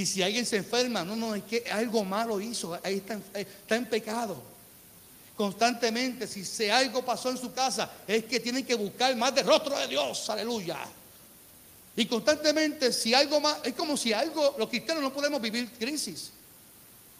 Y 0.00 0.06
si 0.06 0.22
alguien 0.22 0.46
se 0.46 0.56
enferma, 0.56 1.04
no, 1.04 1.14
no, 1.14 1.34
es 1.34 1.44
que 1.44 1.62
algo 1.70 2.02
malo 2.06 2.40
hizo, 2.40 2.72
ahí 2.82 2.96
está, 2.96 3.20
está 3.34 3.76
en 3.76 3.84
pecado. 3.84 4.34
Constantemente, 5.36 6.26
si 6.26 6.70
algo 6.70 7.04
pasó 7.04 7.28
en 7.28 7.36
su 7.36 7.52
casa, 7.52 7.90
es 8.08 8.24
que 8.24 8.40
tienen 8.40 8.64
que 8.64 8.74
buscar 8.76 9.14
más 9.14 9.34
del 9.34 9.46
rostro 9.46 9.78
de 9.78 9.88
Dios, 9.88 10.30
aleluya. 10.30 10.78
Y 11.96 12.06
constantemente, 12.06 12.94
si 12.94 13.12
algo 13.12 13.42
más, 13.42 13.58
es 13.62 13.74
como 13.74 13.94
si 13.94 14.14
algo, 14.14 14.56
los 14.58 14.70
cristianos 14.70 15.02
no 15.02 15.12
podemos 15.12 15.38
vivir 15.38 15.70
crisis. 15.72 16.30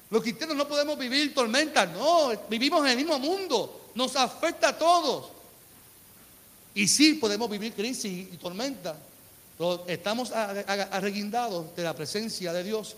Los 0.09 0.23
cristianos 0.23 0.57
no 0.57 0.67
podemos 0.67 0.99
vivir 0.99 1.35
tormentas, 1.35 1.87
no, 1.91 2.33
vivimos 2.49 2.81
en 2.87 2.93
el 2.93 2.97
mismo 2.97 3.19
mundo, 3.19 3.91
nos 3.95 4.17
afecta 4.17 4.69
a 4.69 4.79
todos. 4.79 5.29
Y 6.75 6.89
sí 6.89 7.13
podemos 7.13 7.51
vivir 7.51 7.75
crisis 7.75 8.33
y 8.33 8.39
tormenta. 8.39 8.97
Estamos 9.87 10.33
arreguindados 10.33 11.77
de 11.77 11.83
la 11.83 11.95
presencia 11.95 12.51
de 12.53 12.65
Dios 12.65 12.97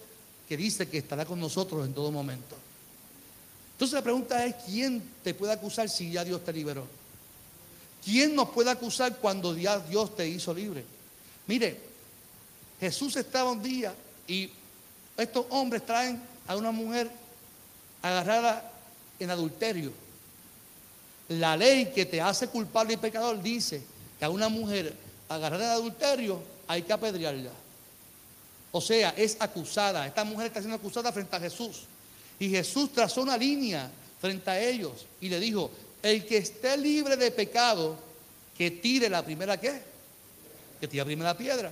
que 0.49 0.57
dice 0.57 0.89
que 0.89 0.99
estará 0.99 1.25
con 1.25 1.41
nosotros 1.41 1.85
en 1.85 1.93
todo 1.93 2.13
momento. 2.13 2.57
Entonces 3.73 3.95
la 3.95 4.03
pregunta 4.03 4.47
es, 4.47 4.55
¿quién 4.67 5.03
te 5.25 5.35
puede 5.35 5.53
acusar 5.53 5.89
si 5.89 6.13
ya 6.13 6.23
Dios 6.23 6.45
te 6.45 6.53
liberó? 6.53 6.87
¿Quién 8.05 8.37
nos 8.37 8.51
puede 8.51 8.71
acusar 8.71 9.17
cuando 9.17 9.57
ya 9.57 9.81
Dios 9.81 10.15
te 10.15 10.29
hizo 10.29 10.55
libre? 10.55 10.85
Mire, 11.49 11.81
Jesús 12.79 13.17
estaba 13.17 13.51
un 13.51 13.63
día 13.63 13.93
y 14.29 14.49
estos 15.17 15.47
hombres 15.51 15.85
traen 15.85 16.23
a 16.47 16.55
una 16.55 16.71
mujer 16.71 17.11
agarrada 18.03 18.71
en 19.19 19.31
adulterio. 19.31 19.93
La 21.29 21.57
ley 21.57 21.87
que 21.93 22.07
te 22.07 22.21
hace 22.21 22.47
culpable 22.47 22.95
y 22.95 22.99
pecador 22.99 23.43
dice 23.43 23.83
que 24.19 24.25
a 24.25 24.31
una 24.31 24.49
mujer 24.49 24.95
agarrada 25.35 25.67
de 25.67 25.73
adulterio 25.73 26.43
hay 26.67 26.83
que 26.83 26.93
apedrearla. 26.93 27.51
O 28.71 28.81
sea, 28.81 29.15
es 29.17 29.37
acusada. 29.39 30.07
Esta 30.07 30.25
mujer 30.25 30.47
está 30.47 30.61
siendo 30.61 30.77
acusada 30.77 31.13
frente 31.13 31.37
a 31.37 31.41
Jesús. 31.41 31.83
Y 32.39 32.49
Jesús 32.49 32.93
trazó 32.93 33.23
una 33.23 33.37
línea 33.37 33.91
frente 34.21 34.51
a 34.51 34.61
ellos 34.61 35.07
y 35.21 35.29
le 35.29 35.39
dijo, 35.39 35.71
el 36.03 36.25
que 36.27 36.39
esté 36.39 36.77
libre 36.77 37.17
de 37.17 37.31
pecado, 37.31 37.97
que 38.57 38.71
tire 38.71 39.09
la 39.09 39.25
primera? 39.25 39.59
Que 39.59 39.83
tire 40.81 40.99
la 40.99 41.05
primera 41.05 41.37
piedra. 41.37 41.71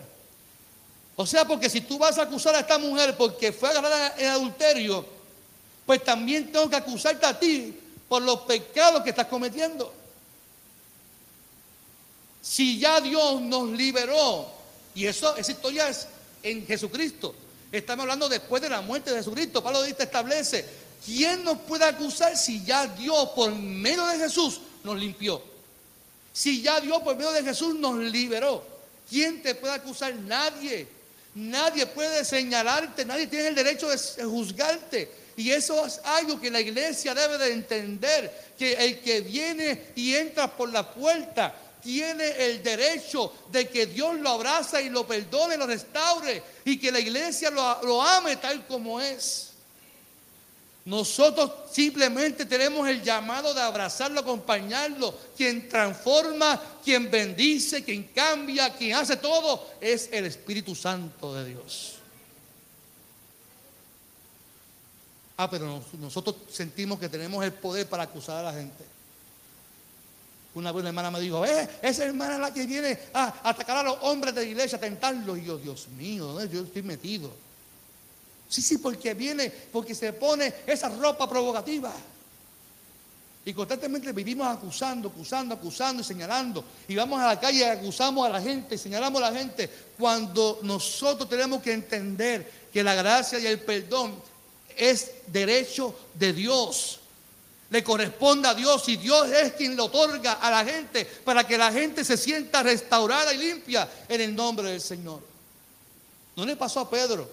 O 1.16 1.26
sea, 1.26 1.44
porque 1.44 1.68
si 1.68 1.80
tú 1.80 1.98
vas 1.98 2.18
a 2.18 2.22
acusar 2.22 2.54
a 2.54 2.60
esta 2.60 2.78
mujer 2.78 3.16
porque 3.16 3.52
fue 3.52 3.68
agarrada 3.68 4.14
en 4.16 4.26
adulterio, 4.26 5.04
pues 5.84 6.04
también 6.04 6.52
tengo 6.52 6.68
que 6.70 6.76
acusarte 6.76 7.26
a 7.26 7.38
ti 7.38 7.76
por 8.08 8.22
los 8.22 8.40
pecados 8.40 9.02
que 9.02 9.10
estás 9.10 9.26
cometiendo. 9.26 9.92
Si 12.42 12.78
ya 12.78 13.00
Dios 13.00 13.40
nos 13.42 13.68
liberó, 13.70 14.50
y 14.94 15.06
eso, 15.06 15.36
esa 15.36 15.52
historia 15.52 15.88
es 15.88 16.06
en 16.42 16.66
Jesucristo. 16.66 17.34
Estamos 17.70 18.02
hablando 18.04 18.28
después 18.28 18.62
de 18.62 18.68
la 18.68 18.80
muerte 18.80 19.10
de 19.10 19.18
Jesucristo. 19.18 19.62
Pablo 19.62 19.82
dice, 19.82 20.02
establece, 20.02 20.64
¿quién 21.04 21.44
nos 21.44 21.58
puede 21.58 21.84
acusar 21.84 22.36
si 22.36 22.64
ya 22.64 22.86
Dios 22.86 23.30
por 23.30 23.52
medio 23.52 24.06
de 24.06 24.18
Jesús 24.18 24.60
nos 24.82 24.98
limpió? 24.98 25.42
Si 26.32 26.62
ya 26.62 26.80
Dios 26.80 27.00
por 27.02 27.16
medio 27.16 27.32
de 27.32 27.42
Jesús 27.42 27.74
nos 27.74 27.96
liberó, 27.96 28.64
¿quién 29.08 29.42
te 29.42 29.54
puede 29.54 29.74
acusar? 29.74 30.14
Nadie. 30.14 30.86
Nadie 31.34 31.86
puede 31.86 32.24
señalarte, 32.24 33.04
nadie 33.04 33.28
tiene 33.28 33.48
el 33.48 33.54
derecho 33.54 33.88
de 33.88 34.24
juzgarte. 34.24 35.12
Y 35.36 35.52
eso 35.52 35.86
es 35.86 36.00
algo 36.04 36.40
que 36.40 36.50
la 36.50 36.60
iglesia 36.60 37.14
debe 37.14 37.38
de 37.38 37.52
entender, 37.52 38.52
que 38.58 38.72
el 38.72 39.00
que 39.00 39.20
viene 39.20 39.92
y 39.94 40.14
entra 40.14 40.54
por 40.54 40.72
la 40.72 40.92
puerta 40.92 41.54
tiene 41.80 42.28
el 42.46 42.62
derecho 42.62 43.32
de 43.50 43.68
que 43.68 43.86
Dios 43.86 44.18
lo 44.20 44.30
abraza 44.30 44.80
y 44.80 44.88
lo 44.88 45.06
perdone, 45.06 45.56
lo 45.56 45.66
restaure 45.66 46.42
y 46.64 46.78
que 46.78 46.92
la 46.92 47.00
iglesia 47.00 47.50
lo, 47.50 47.82
lo 47.82 48.02
ame 48.02 48.36
tal 48.36 48.66
como 48.66 49.00
es. 49.00 49.50
Nosotros 50.84 51.52
simplemente 51.70 52.46
tenemos 52.46 52.88
el 52.88 53.02
llamado 53.02 53.52
de 53.52 53.60
abrazarlo, 53.60 54.20
acompañarlo. 54.20 55.14
Quien 55.36 55.68
transforma, 55.68 56.60
quien 56.82 57.10
bendice, 57.10 57.84
quien 57.84 58.04
cambia, 58.04 58.72
quien 58.74 58.96
hace 58.96 59.16
todo, 59.16 59.68
es 59.80 60.08
el 60.10 60.24
Espíritu 60.24 60.74
Santo 60.74 61.34
de 61.34 61.44
Dios. 61.44 61.96
Ah, 65.36 65.48
pero 65.50 65.82
nosotros 65.98 66.36
sentimos 66.50 66.98
que 66.98 67.08
tenemos 67.08 67.44
el 67.44 67.52
poder 67.52 67.88
para 67.88 68.02
acusar 68.02 68.38
a 68.38 68.50
la 68.50 68.52
gente. 68.52 68.84
Una 70.54 70.72
una 70.72 70.88
hermana 70.88 71.10
me 71.10 71.20
dijo, 71.20 71.44
eh, 71.44 71.68
esa 71.80 72.04
hermana 72.04 72.34
es 72.34 72.40
la 72.40 72.52
que 72.52 72.66
viene 72.66 72.98
a 73.14 73.48
atacar 73.48 73.78
a 73.78 73.82
los 73.84 73.98
hombres 74.02 74.34
de 74.34 74.42
la 74.42 74.48
iglesia, 74.48 74.78
a 74.78 74.80
tentarlos. 74.80 75.38
Y 75.38 75.44
yo, 75.44 75.58
Dios 75.58 75.86
mío, 75.96 76.44
yo 76.46 76.62
estoy 76.62 76.82
metido. 76.82 77.30
Sí, 78.48 78.60
sí, 78.60 78.78
porque 78.78 79.14
viene, 79.14 79.48
porque 79.72 79.94
se 79.94 80.12
pone 80.12 80.52
esa 80.66 80.88
ropa 80.88 81.28
provocativa. 81.28 81.92
Y 83.44 83.54
constantemente 83.54 84.12
vivimos 84.12 84.46
acusando, 84.48 85.08
acusando, 85.08 85.54
acusando 85.54 86.02
y 86.02 86.04
señalando. 86.04 86.64
Y 86.88 86.96
vamos 86.96 87.20
a 87.20 87.28
la 87.28 87.40
calle 87.40 87.60
y 87.60 87.62
acusamos 87.62 88.26
a 88.26 88.30
la 88.30 88.42
gente, 88.42 88.76
señalamos 88.76 89.22
a 89.22 89.30
la 89.30 89.38
gente. 89.38 89.70
Cuando 89.96 90.58
nosotros 90.62 91.28
tenemos 91.28 91.62
que 91.62 91.72
entender 91.72 92.68
que 92.72 92.82
la 92.82 92.94
gracia 92.94 93.38
y 93.38 93.46
el 93.46 93.60
perdón 93.60 94.14
es 94.76 95.12
derecho 95.28 95.94
de 96.14 96.32
Dios 96.32 96.99
le 97.70 97.84
corresponde 97.84 98.48
a 98.48 98.54
Dios 98.54 98.88
y 98.88 98.96
Dios 98.96 99.30
es 99.30 99.52
quien 99.52 99.76
lo 99.76 99.84
otorga 99.84 100.34
a 100.34 100.50
la 100.50 100.64
gente 100.64 101.04
para 101.04 101.46
que 101.46 101.56
la 101.56 101.72
gente 101.72 102.04
se 102.04 102.16
sienta 102.16 102.64
restaurada 102.64 103.32
y 103.32 103.38
limpia 103.38 103.88
en 104.08 104.20
el 104.20 104.34
nombre 104.34 104.70
del 104.70 104.80
Señor. 104.80 105.20
No 106.34 106.44
le 106.44 106.56
pasó 106.56 106.80
a 106.80 106.90
Pedro. 106.90 107.30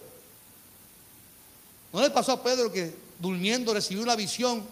No 1.91 2.01
le 2.01 2.11
pasó 2.11 2.33
a 2.33 2.43
Pedro 2.43 2.71
que 2.71 2.93
durmiendo 3.17 3.73
recibió 3.73 4.03
una 4.03 4.15
visión, 4.15 4.63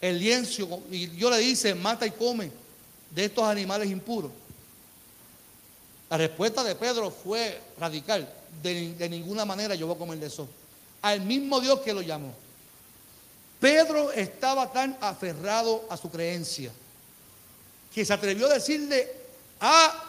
el 0.00 0.18
lienzo, 0.18 0.82
y 0.90 1.06
Dios 1.06 1.30
le 1.32 1.38
dice, 1.38 1.74
mata 1.74 2.06
y 2.06 2.12
come 2.12 2.50
de 3.10 3.26
estos 3.26 3.44
animales 3.44 3.90
impuros. 3.90 4.30
La 6.08 6.16
respuesta 6.16 6.64
de 6.64 6.74
Pedro 6.74 7.10
fue 7.10 7.60
radical. 7.78 8.26
De, 8.62 8.94
de 8.94 9.08
ninguna 9.10 9.44
manera 9.44 9.74
yo 9.74 9.86
voy 9.86 9.96
a 9.96 9.98
comer 9.98 10.18
de 10.18 10.28
eso. 10.28 10.48
Al 11.02 11.20
mismo 11.20 11.60
Dios 11.60 11.80
que 11.80 11.92
lo 11.92 12.00
llamó. 12.00 12.34
Pedro 13.60 14.12
estaba 14.12 14.70
tan 14.72 14.96
aferrado 15.00 15.84
a 15.90 15.96
su 15.96 16.10
creencia 16.10 16.70
que 17.92 18.04
se 18.04 18.12
atrevió 18.12 18.46
a 18.46 18.54
decirle 18.54 19.10
a 19.60 20.04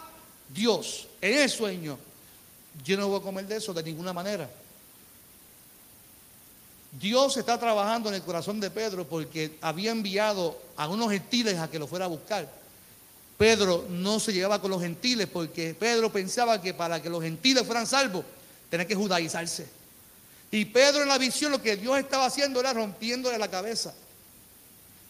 Dios 0.50 1.08
en 1.22 1.40
el 1.40 1.50
sueño, 1.50 1.98
yo 2.84 2.98
no 2.98 3.08
voy 3.08 3.20
a 3.20 3.24
comer 3.24 3.48
de 3.48 3.58
eso 3.58 3.74
de 3.74 3.84
ninguna 3.84 4.14
manera. 4.14 4.50
Dios 6.92 7.38
está 7.38 7.60
trabajando 7.60 8.10
en 8.10 8.16
el 8.16 8.22
corazón 8.24 8.60
de 8.60 8.72
Pedro 8.72 9.08
porque 9.08 9.58
había 9.62 9.92
enviado 9.92 10.60
a 10.76 10.88
unos 10.88 11.12
gentiles 11.12 11.58
a 11.58 11.70
que 11.70 11.80
lo 11.80 11.88
fuera 11.88 12.06
a 12.06 12.10
buscar. 12.10 12.50
Pedro 13.38 13.86
no 13.90 14.20
se 14.20 14.34
llevaba 14.34 14.60
con 14.60 14.72
los 14.72 14.82
gentiles 14.82 15.28
porque 15.32 15.74
Pedro 15.74 16.12
pensaba 16.12 16.62
que 16.62 16.74
para 16.74 17.02
que 17.02 17.10
los 17.10 17.24
gentiles 17.24 17.66
fueran 17.66 17.88
salvos, 17.88 18.26
tenía 18.70 18.88
que 18.88 18.96
judaizarse. 18.96 19.79
Y 20.52 20.66
Pedro 20.66 21.04
en 21.04 21.10
la 21.10 21.18
visión 21.18 21.52
lo 21.52 21.62
que 21.62 21.78
Dios 21.78 21.98
estaba 22.00 22.26
haciendo 22.26 22.60
era 22.60 22.74
rompiéndole 22.74 23.38
la 23.38 23.50
cabeza, 23.50 23.94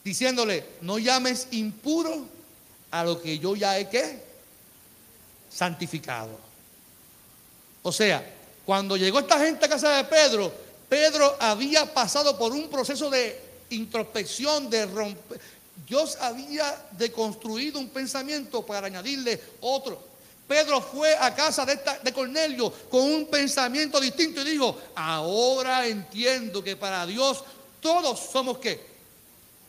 diciéndole, 0.04 0.66
no 0.82 1.00
llames 1.00 1.48
impuro 1.52 2.28
a 2.92 3.04
lo 3.04 3.22
que 3.22 3.40
yo 3.40 3.56
ya 3.56 3.80
he 3.80 3.88
¿qué? 3.88 4.22
santificado. 5.50 6.38
O 7.84 7.92
sea, 7.92 8.24
cuando 8.66 8.98
llegó 8.98 9.20
esta 9.20 9.40
gente 9.40 9.66
a 9.66 9.70
casa 9.70 9.98
de 9.98 10.04
Pedro, 10.04 10.54
Pedro 10.90 11.38
había 11.40 11.92
pasado 11.94 12.38
por 12.38 12.52
un 12.52 12.70
proceso 12.70 13.10
de 13.10 13.40
introspección, 13.70 14.70
de 14.70 14.86
romper. 14.86 15.40
Dios 15.88 16.18
había 16.20 16.88
deconstruido 16.92 17.80
un 17.80 17.90
pensamiento 17.90 18.66
para 18.66 18.88
añadirle 18.88 19.42
otro. 19.62 20.09
Pedro 20.50 20.82
fue 20.82 21.16
a 21.16 21.36
casa 21.36 21.64
de, 21.64 22.12
Cornelio 22.12 22.74
con 22.90 23.02
un 23.02 23.28
pensamiento 23.28 24.00
distinto 24.00 24.42
y 24.42 24.46
dijo, 24.46 24.76
ahora 24.96 25.86
entiendo 25.86 26.64
que 26.64 26.76
para 26.76 27.06
Dios 27.06 27.44
todos 27.80 28.20
somos 28.20 28.58
qué? 28.58 28.84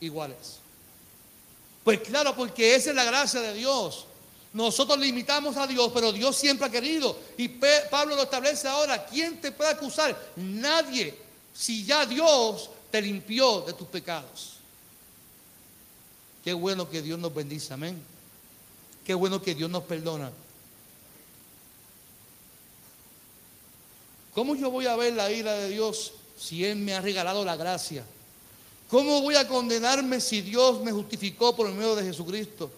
Iguales. 0.00 0.56
Pues 1.84 2.00
claro, 2.00 2.34
porque 2.34 2.74
esa 2.74 2.88
es 2.88 2.96
la 2.96 3.04
gracia 3.04 3.42
de 3.42 3.52
Dios. 3.52 4.06
Nosotros 4.54 4.98
limitamos 4.98 5.58
a 5.58 5.66
Dios, 5.66 5.90
pero 5.92 6.12
Dios 6.12 6.34
siempre 6.34 6.66
ha 6.66 6.70
querido. 6.70 7.14
Y 7.36 7.48
Pablo 7.90 8.16
lo 8.16 8.22
establece 8.22 8.66
ahora. 8.66 9.04
¿Quién 9.04 9.38
te 9.38 9.52
puede 9.52 9.72
acusar? 9.72 10.18
Nadie. 10.36 11.14
Si 11.52 11.84
ya 11.84 12.06
Dios 12.06 12.70
te 12.90 13.02
limpió 13.02 13.60
de 13.60 13.74
tus 13.74 13.86
pecados. 13.86 14.54
Qué 16.42 16.54
bueno 16.54 16.88
que 16.88 17.02
Dios 17.02 17.18
nos 17.18 17.34
bendice, 17.34 17.74
amén. 17.74 18.02
Qué 19.04 19.12
bueno 19.12 19.42
que 19.42 19.54
Dios 19.54 19.68
nos 19.68 19.82
perdona. 19.82 20.32
¿Cómo 24.34 24.54
yo 24.54 24.70
voy 24.70 24.86
a 24.86 24.96
ver 24.96 25.14
la 25.14 25.30
ira 25.30 25.54
de 25.54 25.68
Dios 25.68 26.12
si 26.38 26.64
Él 26.64 26.76
me 26.76 26.94
ha 26.94 27.00
regalado 27.00 27.44
la 27.44 27.56
gracia? 27.56 28.04
¿Cómo 28.88 29.22
voy 29.22 29.36
a 29.36 29.46
condenarme 29.46 30.20
si 30.20 30.40
Dios 30.40 30.80
me 30.82 30.92
justificó 30.92 31.54
por 31.54 31.68
el 31.68 31.74
medio 31.74 31.94
de 31.94 32.04
Jesucristo? 32.04 32.70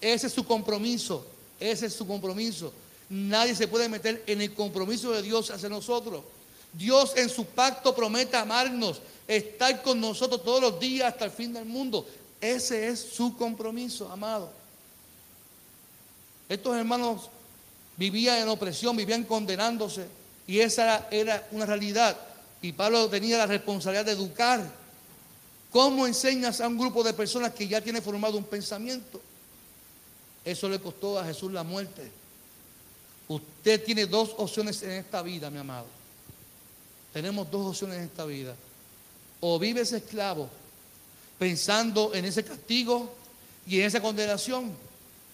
Ese 0.00 0.26
es 0.26 0.32
su 0.32 0.44
compromiso, 0.44 1.26
ese 1.60 1.86
es 1.86 1.94
su 1.94 2.06
compromiso. 2.06 2.72
Nadie 3.08 3.54
se 3.54 3.68
puede 3.68 3.88
meter 3.88 4.22
en 4.26 4.40
el 4.40 4.54
compromiso 4.54 5.12
de 5.12 5.22
Dios 5.22 5.50
hacia 5.50 5.68
nosotros. 5.68 6.22
Dios 6.72 7.12
en 7.16 7.28
su 7.28 7.44
pacto 7.46 7.94
promete 7.94 8.36
amarnos, 8.36 9.00
estar 9.28 9.82
con 9.82 10.00
nosotros 10.00 10.42
todos 10.42 10.60
los 10.60 10.80
días 10.80 11.12
hasta 11.12 11.26
el 11.26 11.30
fin 11.30 11.52
del 11.52 11.64
mundo. 11.64 12.06
Ese 12.40 12.88
es 12.88 13.00
su 13.00 13.36
compromiso, 13.36 14.10
amado. 14.10 14.50
Estos 16.48 16.76
hermanos 16.76 17.28
vivían 17.96 18.38
en 18.38 18.48
opresión, 18.48 18.96
vivían 18.96 19.24
condenándose. 19.24 20.06
Y 20.46 20.60
esa 20.60 21.08
era 21.10 21.46
una 21.52 21.66
realidad. 21.66 22.16
Y 22.62 22.72
Pablo 22.72 23.08
tenía 23.08 23.38
la 23.38 23.46
responsabilidad 23.46 24.04
de 24.04 24.12
educar. 24.12 24.62
¿Cómo 25.70 26.06
enseñas 26.06 26.60
a 26.60 26.68
un 26.68 26.78
grupo 26.78 27.02
de 27.02 27.12
personas 27.12 27.52
que 27.52 27.66
ya 27.66 27.80
tiene 27.80 28.00
formado 28.00 28.38
un 28.38 28.44
pensamiento? 28.44 29.20
Eso 30.44 30.68
le 30.68 30.78
costó 30.78 31.18
a 31.18 31.24
Jesús 31.24 31.52
la 31.52 31.62
muerte. 31.62 32.10
Usted 33.28 33.82
tiene 33.84 34.06
dos 34.06 34.34
opciones 34.36 34.82
en 34.82 34.92
esta 34.92 35.22
vida, 35.22 35.50
mi 35.50 35.58
amado. 35.58 35.86
Tenemos 37.12 37.50
dos 37.50 37.70
opciones 37.70 37.98
en 37.98 38.04
esta 38.04 38.24
vida. 38.24 38.54
O 39.40 39.58
vives 39.58 39.92
esclavo 39.92 40.48
pensando 41.38 42.14
en 42.14 42.24
ese 42.24 42.44
castigo 42.44 43.12
y 43.66 43.80
en 43.80 43.86
esa 43.86 44.00
condenación, 44.00 44.72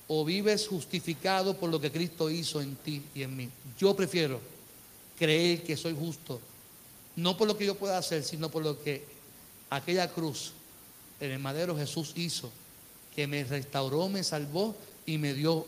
o 0.09 0.25
vives 0.25 0.67
justificado 0.67 1.57
por 1.57 1.71
lo 1.71 1.81
que 1.81 1.93
Cristo 1.93 2.31
hizo 2.31 2.61
en 2.61 2.77
ti 2.77 3.03
y 3.15 3.23
en 3.23 3.37
mí. 3.37 3.49
Yo 3.79 3.95
prefiero 3.95 4.41
creer 5.21 5.63
que 5.63 5.77
soy 5.77 5.95
justo, 5.95 6.41
no 7.15 7.37
por 7.37 7.47
lo 7.47 7.55
que 7.55 7.67
yo 7.67 7.75
pueda 7.75 7.99
hacer, 7.99 8.25
sino 8.25 8.49
por 8.49 8.63
lo 8.63 8.83
que 8.83 9.05
aquella 9.69 10.11
cruz 10.11 10.53
en 11.21 11.31
el 11.33 11.39
madero 11.39 11.77
Jesús 11.77 12.13
hizo, 12.17 12.51
que 13.15 13.27
me 13.27 13.45
restauró, 13.45 14.09
me 14.09 14.25
salvó 14.25 14.75
y 15.05 15.19
me 15.19 15.35
dio 15.35 15.67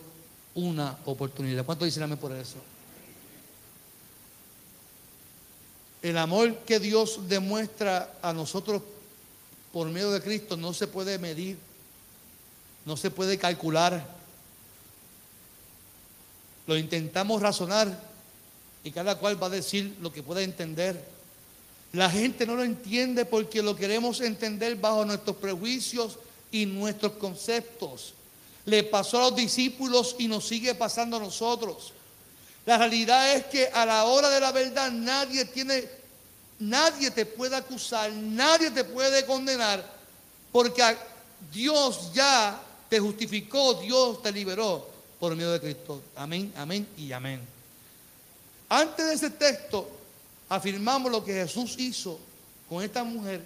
una 0.54 0.96
oportunidad. 1.04 1.66
¿Cuánto 1.66 1.84
dicen 1.84 2.02
amén 2.02 2.16
por 2.16 2.32
eso? 2.32 2.56
El 6.00 6.16
amor 6.16 6.56
que 6.60 6.80
Dios 6.80 7.28
demuestra 7.28 8.18
a 8.22 8.32
nosotros 8.32 8.80
por 9.70 9.86
medio 9.88 10.10
de 10.12 10.22
Cristo 10.22 10.56
no 10.56 10.72
se 10.72 10.86
puede 10.86 11.18
medir, 11.18 11.58
no 12.86 12.96
se 12.96 13.10
puede 13.10 13.36
calcular. 13.36 14.02
Lo 16.66 16.78
intentamos 16.78 17.42
razonar 17.42 18.11
y 18.84 18.90
cada 18.90 19.16
cual 19.16 19.40
va 19.40 19.46
a 19.46 19.50
decir 19.50 19.96
lo 20.00 20.12
que 20.12 20.22
pueda 20.22 20.42
entender. 20.42 21.02
La 21.92 22.10
gente 22.10 22.46
no 22.46 22.56
lo 22.56 22.64
entiende 22.64 23.24
porque 23.24 23.62
lo 23.62 23.76
queremos 23.76 24.20
entender 24.20 24.76
bajo 24.76 25.04
nuestros 25.04 25.36
prejuicios 25.36 26.18
y 26.50 26.66
nuestros 26.66 27.12
conceptos. 27.12 28.14
Le 28.64 28.82
pasó 28.84 29.18
a 29.18 29.30
los 29.30 29.36
discípulos 29.36 30.16
y 30.18 30.28
nos 30.28 30.46
sigue 30.46 30.74
pasando 30.74 31.16
a 31.16 31.20
nosotros. 31.20 31.92
La 32.64 32.78
realidad 32.78 33.34
es 33.34 33.46
que 33.46 33.66
a 33.66 33.84
la 33.84 34.04
hora 34.04 34.30
de 34.30 34.40
la 34.40 34.52
verdad 34.52 34.90
nadie 34.90 35.44
tiene, 35.46 35.84
nadie 36.60 37.10
te 37.10 37.26
puede 37.26 37.56
acusar, 37.56 38.12
nadie 38.12 38.70
te 38.70 38.84
puede 38.84 39.26
condenar, 39.26 39.84
porque 40.52 40.82
Dios 41.52 42.12
ya 42.14 42.60
te 42.88 43.00
justificó, 43.00 43.74
Dios 43.74 44.22
te 44.22 44.30
liberó 44.30 44.88
por 45.18 45.34
medio 45.34 45.52
de 45.52 45.60
Cristo. 45.60 46.02
Amén, 46.14 46.52
amén 46.56 46.86
y 46.96 47.10
amén. 47.12 47.51
Antes 48.74 49.06
de 49.06 49.12
ese 49.12 49.28
texto, 49.28 49.86
afirmamos 50.48 51.12
lo 51.12 51.22
que 51.22 51.34
Jesús 51.34 51.74
hizo 51.76 52.18
con 52.70 52.82
esta 52.82 53.04
mujer, 53.04 53.42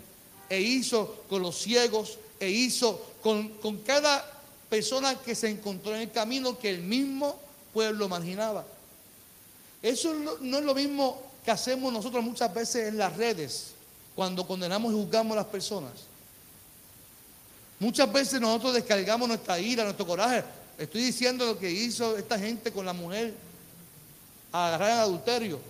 e 0.48 0.60
hizo 0.60 1.24
con 1.28 1.42
los 1.42 1.58
ciegos, 1.58 2.16
e 2.38 2.48
hizo 2.48 3.04
con, 3.24 3.48
con 3.54 3.78
cada 3.78 4.24
persona 4.70 5.16
que 5.16 5.34
se 5.34 5.48
encontró 5.48 5.96
en 5.96 6.02
el 6.02 6.12
camino 6.12 6.56
que 6.56 6.70
el 6.70 6.80
mismo 6.80 7.40
pueblo 7.74 8.08
marginaba. 8.08 8.64
Eso 9.82 10.14
no 10.40 10.58
es 10.58 10.64
lo 10.64 10.76
mismo 10.76 11.20
que 11.44 11.50
hacemos 11.50 11.92
nosotros 11.92 12.22
muchas 12.22 12.54
veces 12.54 12.86
en 12.86 12.96
las 12.96 13.16
redes, 13.16 13.72
cuando 14.14 14.46
condenamos 14.46 14.92
y 14.92 14.94
juzgamos 14.94 15.32
a 15.32 15.40
las 15.40 15.46
personas. 15.46 15.90
Muchas 17.80 18.12
veces 18.12 18.40
nosotros 18.40 18.74
descargamos 18.74 19.26
nuestra 19.26 19.58
ira, 19.58 19.82
nuestro 19.82 20.06
coraje. 20.06 20.44
Estoy 20.78 21.02
diciendo 21.02 21.46
lo 21.46 21.58
que 21.58 21.68
hizo 21.68 22.16
esta 22.16 22.38
gente 22.38 22.70
con 22.70 22.86
la 22.86 22.92
mujer 22.92 23.34
agarrar 24.64 24.90
en 24.90 24.98
adulterio. 24.98 25.60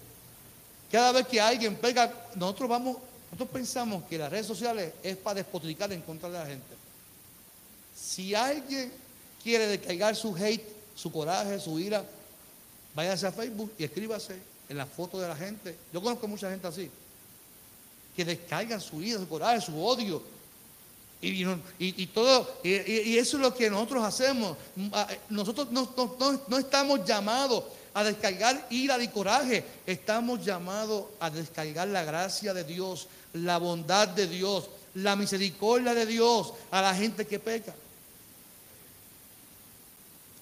Cada 0.91 1.13
vez 1.13 1.27
que 1.27 1.41
alguien 1.41 1.75
pega, 1.77 2.13
nosotros 2.35 2.69
vamos, 2.69 2.97
nosotros 3.31 3.49
pensamos 3.51 4.05
que 4.05 4.19
las 4.19 4.31
redes 4.31 4.47
sociales 4.47 4.93
es 5.03 5.17
para 5.17 5.37
despotricar 5.37 5.93
en 5.93 6.01
contra 6.03 6.29
de 6.29 6.39
la 6.39 6.47
gente. 6.47 6.75
Si 7.97 8.35
alguien 8.35 8.93
quiere 9.43 9.67
descargar 9.67 10.15
su 10.15 10.35
hate, 10.37 10.67
su 10.95 11.11
coraje, 11.11 11.59
su 11.59 11.79
ira, 11.79 12.05
váyase 12.95 13.27
a 13.27 13.33
Facebook 13.33 13.73
y 13.79 13.85
escríbase 13.85 14.39
en 14.69 14.77
la 14.77 14.87
foto 14.87 15.21
de 15.21 15.29
la 15.29 15.37
gente. 15.37 15.77
Yo 15.93 16.01
conozco 16.01 16.29
mucha 16.29 16.51
gente 16.51 16.67
así, 16.67 16.91
que 18.15 18.25
descargan 18.25 18.81
su 18.81 19.03
ira, 19.03 19.19
su 19.19 19.29
coraje, 19.29 19.61
su 19.61 19.85
odio. 19.85 20.23
Y, 21.21 22.07
todo, 22.09 22.61
y, 22.63 23.17
eso 23.17 23.39
es 23.39 23.43
lo 23.43 23.53
que 23.53 23.69
nosotros 23.69 24.05
hacemos. 24.05 24.57
Ah, 24.93 25.09
nosotros 25.29 25.73
no, 25.73 25.89
no 26.47 26.59
estamos 26.59 27.05
llamados 27.05 27.65
a 27.97 28.05
descargar 28.05 28.67
ira 28.69 29.03
y 29.03 29.09
coraje, 29.09 29.65
estamos 29.87 30.45
llamados 30.45 31.07
a 31.19 31.31
descargar 31.31 31.89
la 31.89 32.05
gracia 32.05 32.53
de 32.53 32.63
Dios, 32.63 33.09
la 33.33 33.57
bondad 33.57 34.07
de 34.09 34.27
Dios, 34.27 34.69
la 34.97 35.17
misericordia 35.17 35.95
de 35.95 36.05
Dios 36.05 36.53
a 36.71 36.83
la 36.83 36.95
gente 36.95 37.27
que 37.27 37.39
peca. 37.39 37.75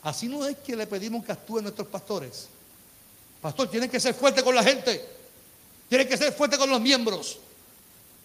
Así 0.03 0.27
no 0.27 0.45
es 0.45 0.57
que 0.59 0.75
le 0.75 0.89
pedimos 0.89 1.25
que 1.25 1.31
actúen 1.31 1.63
nuestros 1.63 1.87
pastores. 1.87 2.49
Pastor, 3.41 3.71
tienen 3.71 3.89
que 3.89 4.01
ser 4.01 4.15
fuerte 4.15 4.43
con 4.43 4.57
la 4.57 4.65
gente. 4.65 5.05
Tienen 5.89 6.09
que 6.09 6.17
ser 6.17 6.33
fuerte 6.33 6.59
con 6.59 6.69
los 6.69 6.81
miembros. 6.81 7.39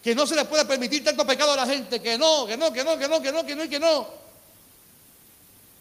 Que 0.04 0.16
no 0.16 0.26
se 0.26 0.34
le 0.34 0.46
pueda 0.46 0.68
permitir 0.68 1.04
tanto 1.04 1.24
pecado 1.28 1.52
a 1.52 1.56
la 1.56 1.68
gente. 1.68 2.02
Que 2.02 2.18
no, 2.18 2.48
que 2.48 2.58
no, 2.58 2.74
que 2.74 2.84
no, 2.84 2.98
que 2.98 3.08
no, 3.08 3.22
que 3.22 3.32
no, 3.32 3.46
que 3.46 3.56
no 3.56 3.70
que 3.70 3.80
no. 3.80 4.08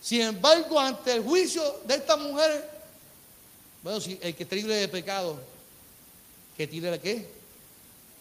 Sin 0.03 0.21
embargo, 0.21 0.79
ante 0.79 1.15
el 1.15 1.23
juicio 1.25 1.81
de 1.87 1.95
esta 1.95 2.19
mujer, 2.19 2.78
bueno, 3.83 4.01
si 4.01 4.19
el 4.21 4.35
que 4.35 4.43
está 4.43 4.57
libre 4.57 4.75
de 4.75 4.89
pecado, 4.89 5.39
que 6.57 6.67
tire 6.67 6.91
la 6.91 6.99
qué? 6.99 7.27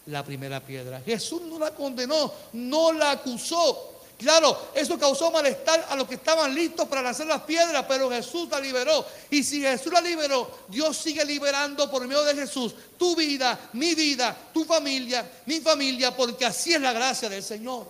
La 0.07 0.23
primera 0.23 0.63
piedra. 0.63 1.01
Jesús 1.01 1.41
no 1.41 1.59
la 1.59 1.73
condenó, 1.73 2.31
no 2.53 2.93
la 2.93 3.11
acusó. 3.11 3.97
Claro, 4.17 4.69
eso 4.73 4.97
causó 4.97 5.29
malestar 5.29 5.85
a 5.89 5.95
los 5.95 6.07
que 6.07 6.15
estaban 6.15 6.53
listos 6.53 6.87
para 6.87 7.03
lanzar 7.03 7.27
las 7.27 7.43
piedras, 7.43 7.85
pero 7.87 8.09
Jesús 8.09 8.49
la 8.49 8.59
liberó. 8.59 9.05
Y 9.29 9.43
si 9.43 9.61
Jesús 9.61 9.93
la 9.93 10.01
liberó, 10.01 10.59
Dios 10.67 10.97
sigue 10.97 11.23
liberando 11.23 11.89
por 11.89 12.07
medio 12.07 12.23
de 12.23 12.33
Jesús 12.33 12.73
tu 12.97 13.15
vida, 13.15 13.69
mi 13.73 13.93
vida, 13.93 14.35
tu 14.51 14.65
familia, 14.65 15.29
mi 15.45 15.59
familia, 15.59 16.15
porque 16.15 16.45
así 16.45 16.73
es 16.73 16.81
la 16.81 16.93
gracia 16.93 17.29
del 17.29 17.43
Señor. 17.43 17.87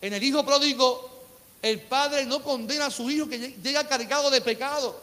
En 0.00 0.12
el 0.12 0.22
Hijo 0.22 0.44
pródigo, 0.44 1.10
el 1.62 1.80
Padre 1.80 2.24
no 2.24 2.40
condena 2.40 2.86
a 2.86 2.90
su 2.90 3.10
Hijo 3.10 3.28
que 3.28 3.38
llega 3.38 3.88
cargado 3.88 4.30
de 4.30 4.40
pecado. 4.40 5.01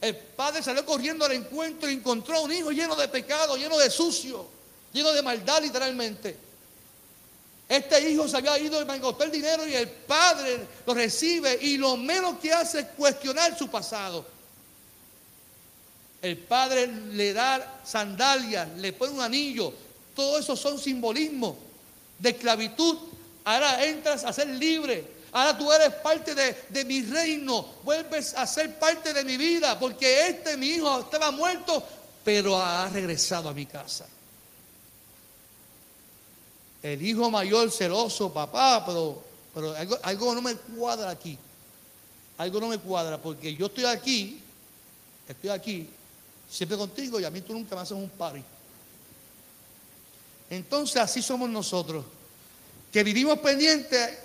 El 0.00 0.16
Padre 0.16 0.62
salió 0.62 0.84
corriendo 0.84 1.24
al 1.24 1.32
encuentro 1.32 1.90
y 1.90 1.94
encontró 1.94 2.36
a 2.36 2.40
un 2.40 2.52
hijo 2.52 2.70
lleno 2.70 2.94
de 2.96 3.08
pecado, 3.08 3.56
lleno 3.56 3.78
de 3.78 3.90
sucio, 3.90 4.46
lleno 4.92 5.12
de 5.12 5.22
maldad 5.22 5.62
literalmente. 5.62 6.36
Este 7.68 8.10
hijo 8.10 8.28
se 8.28 8.36
había 8.36 8.58
ido 8.58 8.80
y 8.80 8.84
mangotó 8.84 9.24
el 9.24 9.32
dinero 9.32 9.66
y 9.66 9.74
el 9.74 9.88
padre 9.88 10.66
lo 10.86 10.94
recibe 10.94 11.58
y 11.60 11.76
lo 11.76 11.96
menos 11.96 12.38
que 12.38 12.52
hace 12.52 12.80
es 12.80 12.86
cuestionar 12.96 13.58
su 13.58 13.68
pasado. 13.68 14.24
El 16.22 16.38
padre 16.38 16.86
le 16.86 17.32
da 17.32 17.80
sandalias, 17.84 18.68
le 18.76 18.92
pone 18.92 19.12
un 19.12 19.20
anillo. 19.20 19.72
Todo 20.14 20.38
eso 20.38 20.56
son 20.56 20.78
simbolismos 20.78 21.56
de 22.18 22.30
esclavitud. 22.30 22.96
Ahora 23.44 23.84
entras 23.84 24.24
a 24.24 24.32
ser 24.32 24.48
libre. 24.48 25.15
Ahora 25.36 25.58
tú 25.58 25.70
eres 25.70 25.92
parte 25.96 26.34
de, 26.34 26.64
de, 26.70 26.84
mi 26.84 27.02
reino. 27.02 27.66
Vuelves 27.84 28.32
a 28.34 28.46
ser 28.46 28.78
parte 28.78 29.12
de 29.12 29.22
mi 29.22 29.36
vida. 29.36 29.78
Porque 29.78 30.28
este 30.28 30.56
mi 30.56 30.68
hijo 30.68 31.00
estaba 31.00 31.30
muerto, 31.30 31.82
pero 32.24 32.56
ha 32.56 32.88
regresado 32.88 33.50
a 33.50 33.52
mi 33.52 33.66
casa 33.66 34.06
el 36.92 37.02
hijo 37.02 37.30
mayor 37.30 37.70
celoso, 37.70 38.32
papá, 38.32 38.84
pero, 38.86 39.22
pero 39.52 39.74
algo, 40.02 40.34
no 40.34 40.42
me 40.42 40.54
cuadra 40.54 41.10
aquí. 41.10 41.36
Algo 42.38 42.60
no 42.60 42.68
me 42.68 42.78
cuadra 42.78 43.20
porque 43.20 43.54
yo 43.54 43.66
estoy 43.66 43.86
aquí, 43.86 44.40
estoy 45.26 45.50
aquí, 45.50 45.88
siempre 46.48 46.76
contigo 46.76 47.18
y 47.18 47.24
a 47.24 47.30
mí 47.30 47.40
tú 47.40 47.54
nunca 47.54 47.74
me 47.74 47.82
haces 47.82 47.96
un 47.96 48.08
party. 48.10 48.42
Entonces 50.50 50.96
así 50.98 51.22
somos 51.22 51.48
nosotros, 51.48 52.04
que 52.92 53.02
vivimos 53.02 53.38
pendientes 53.40 54.18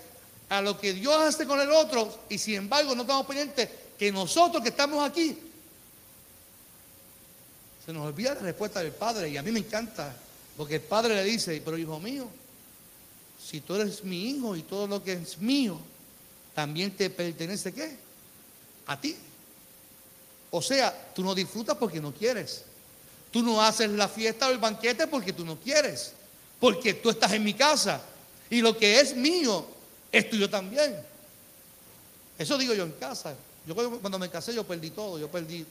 a 0.52 0.60
lo 0.60 0.78
que 0.78 0.92
Dios 0.92 1.16
hace 1.16 1.46
con 1.46 1.58
el 1.62 1.70
otro 1.70 2.24
y 2.28 2.36
sin 2.36 2.56
embargo 2.56 2.94
no 2.94 3.02
estamos 3.02 3.24
pendientes 3.24 3.70
que 3.98 4.12
nosotros 4.12 4.62
que 4.62 4.68
estamos 4.68 5.02
aquí, 5.02 5.38
se 7.86 7.90
nos 7.90 8.06
olvida 8.06 8.34
la 8.34 8.40
respuesta 8.40 8.82
del 8.82 8.92
Padre 8.92 9.30
y 9.30 9.38
a 9.38 9.42
mí 9.42 9.50
me 9.50 9.60
encanta, 9.60 10.14
porque 10.58 10.74
el 10.74 10.82
Padre 10.82 11.14
le 11.14 11.24
dice, 11.24 11.62
pero 11.64 11.78
hijo 11.78 11.98
mío, 11.98 12.28
si 13.42 13.62
tú 13.62 13.76
eres 13.76 14.04
mi 14.04 14.28
hijo 14.28 14.54
y 14.54 14.62
todo 14.62 14.86
lo 14.86 15.02
que 15.02 15.14
es 15.14 15.38
mío, 15.38 15.80
también 16.54 16.90
te 16.90 17.08
pertenece 17.08 17.72
qué? 17.72 17.96
A 18.88 19.00
ti. 19.00 19.16
O 20.50 20.60
sea, 20.60 21.12
tú 21.14 21.24
no 21.24 21.34
disfrutas 21.34 21.78
porque 21.78 21.98
no 21.98 22.12
quieres. 22.12 22.64
Tú 23.30 23.42
no 23.42 23.62
haces 23.62 23.88
la 23.88 24.06
fiesta 24.06 24.48
o 24.48 24.50
el 24.50 24.58
banquete 24.58 25.06
porque 25.06 25.32
tú 25.32 25.46
no 25.46 25.58
quieres. 25.58 26.12
Porque 26.60 26.92
tú 26.92 27.08
estás 27.08 27.32
en 27.32 27.42
mi 27.42 27.54
casa. 27.54 28.02
Y 28.50 28.60
lo 28.60 28.76
que 28.76 29.00
es 29.00 29.16
mío 29.16 29.66
es 30.12 30.28
tuyo 30.28 30.48
también. 30.48 30.94
Eso 32.38 32.58
digo 32.58 32.74
yo 32.74 32.84
en 32.84 32.92
casa. 32.92 33.34
Yo 33.66 33.74
cuando 33.74 34.18
me 34.18 34.28
casé 34.28 34.54
yo 34.54 34.64
perdí 34.64 34.90
todo. 34.90 35.18
Yo 35.18 35.28
perdí. 35.28 35.66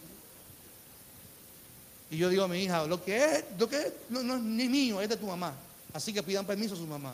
Y 2.10 2.18
yo 2.18 2.28
digo 2.28 2.44
a 2.44 2.48
mi 2.48 2.64
hija, 2.64 2.86
lo 2.88 3.02
que 3.02 3.24
es, 3.24 3.46
lo 3.58 3.70
que 3.70 3.78
es, 3.78 3.94
no, 4.10 4.22
no 4.22 4.36
es 4.36 4.42
ni 4.42 4.68
mío, 4.68 5.00
es 5.00 5.08
de 5.08 5.16
tu 5.16 5.28
mamá. 5.28 5.54
Así 5.94 6.12
que 6.12 6.22
pidan 6.22 6.46
permiso 6.46 6.74
a 6.74 6.78
su 6.78 6.86
mamá. 6.86 7.14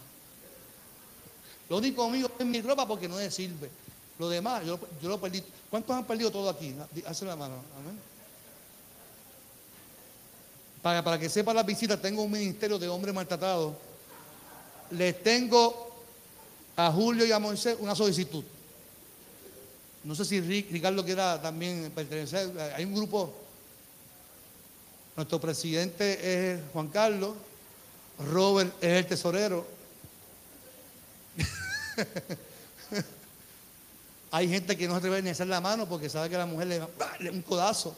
Lo 1.70 1.78
único 1.78 2.10
mío 2.10 2.32
es 2.40 2.46
mi 2.46 2.62
ropa 2.62 2.88
porque 2.88 3.08
no 3.08 3.20
le 3.20 3.30
sirve. 3.30 3.70
Lo 4.18 4.30
demás, 4.30 4.66
yo, 4.66 4.80
yo 5.02 5.10
lo 5.10 5.20
perdí. 5.20 5.44
¿Cuántos 5.70 5.96
han 5.96 6.06
perdido 6.06 6.32
todo 6.32 6.50
aquí? 6.50 6.74
Hace 7.06 7.26
la 7.26 7.36
mano. 7.36 7.56
Para, 10.82 11.04
para 11.04 11.20
que 11.20 11.30
sepa 11.30 11.54
la 11.54 11.64
visita, 11.64 12.00
tengo 12.00 12.24
un 12.24 12.32
ministerio 12.32 12.80
de 12.80 12.88
hombres 12.88 13.14
maltratados. 13.14 13.76
Les 14.92 15.22
tengo 15.22 15.87
a 16.78 16.92
Julio 16.92 17.26
y 17.26 17.32
a 17.32 17.40
Moisés 17.40 17.76
una 17.80 17.96
solicitud. 17.96 18.44
No 20.04 20.14
sé 20.16 20.24
si 20.24 20.40
Ricardo 20.40 21.04
quiera 21.04 21.42
también 21.42 21.92
pertenecer. 21.94 22.52
Hay 22.76 22.86
un 22.86 22.94
grupo. 22.94 23.34
Nuestro 25.16 25.42
presidente 25.42 26.54
es 26.54 26.62
Juan 26.72 26.88
Carlos. 26.90 27.34
Robert 28.32 28.72
es 28.82 28.92
el 28.92 29.08
tesorero. 29.08 29.66
Hay 34.32 34.48
gente 34.48 34.78
que 34.78 34.88
no 34.88 34.94
se 34.94 35.00
atreve 35.00 35.24
ni 35.24 35.30
a 35.30 35.32
hacer 35.32 35.48
la 35.48 35.60
mano 35.60 35.90
porque 35.90 36.10
sabe 36.10 36.30
que 36.30 36.38
la 36.38 36.46
mujer 36.46 36.68
le 36.68 36.80
va 36.80 36.90
un 37.32 37.42
codazo. 37.42 37.96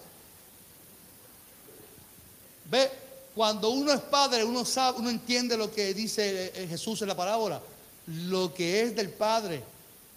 Ve, 2.71 2.89
cuando 3.35 3.71
uno 3.71 3.91
es 3.91 3.99
padre, 3.99 4.45
uno 4.45 4.63
sabe, 4.63 4.99
uno 4.99 5.09
entiende 5.09 5.57
lo 5.57 5.69
que 5.71 5.93
dice 5.93 6.53
eh, 6.55 6.67
Jesús 6.67 7.01
en 7.01 7.09
la 7.09 7.17
parábola. 7.17 7.61
Lo 8.09 8.53
que 8.53 8.81
es 8.81 8.95
del 8.95 9.09
padre, 9.09 9.61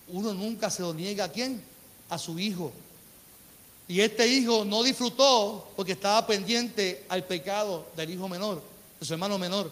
uno 0.08 0.32
nunca 0.32 0.70
se 0.70 0.82
lo 0.82 0.94
niega 0.94 1.24
a 1.24 1.28
quién? 1.32 1.62
A 2.08 2.18
su 2.18 2.38
hijo. 2.38 2.72
Y 3.86 4.00
este 4.00 4.26
hijo 4.26 4.64
no 4.64 4.82
disfrutó 4.82 5.68
porque 5.76 5.92
estaba 5.92 6.26
pendiente 6.26 7.04
al 7.08 7.24
pecado 7.24 7.86
del 7.94 8.10
hijo 8.10 8.28
menor, 8.28 8.62
de 8.98 9.06
su 9.06 9.12
hermano 9.12 9.38
menor. 9.38 9.70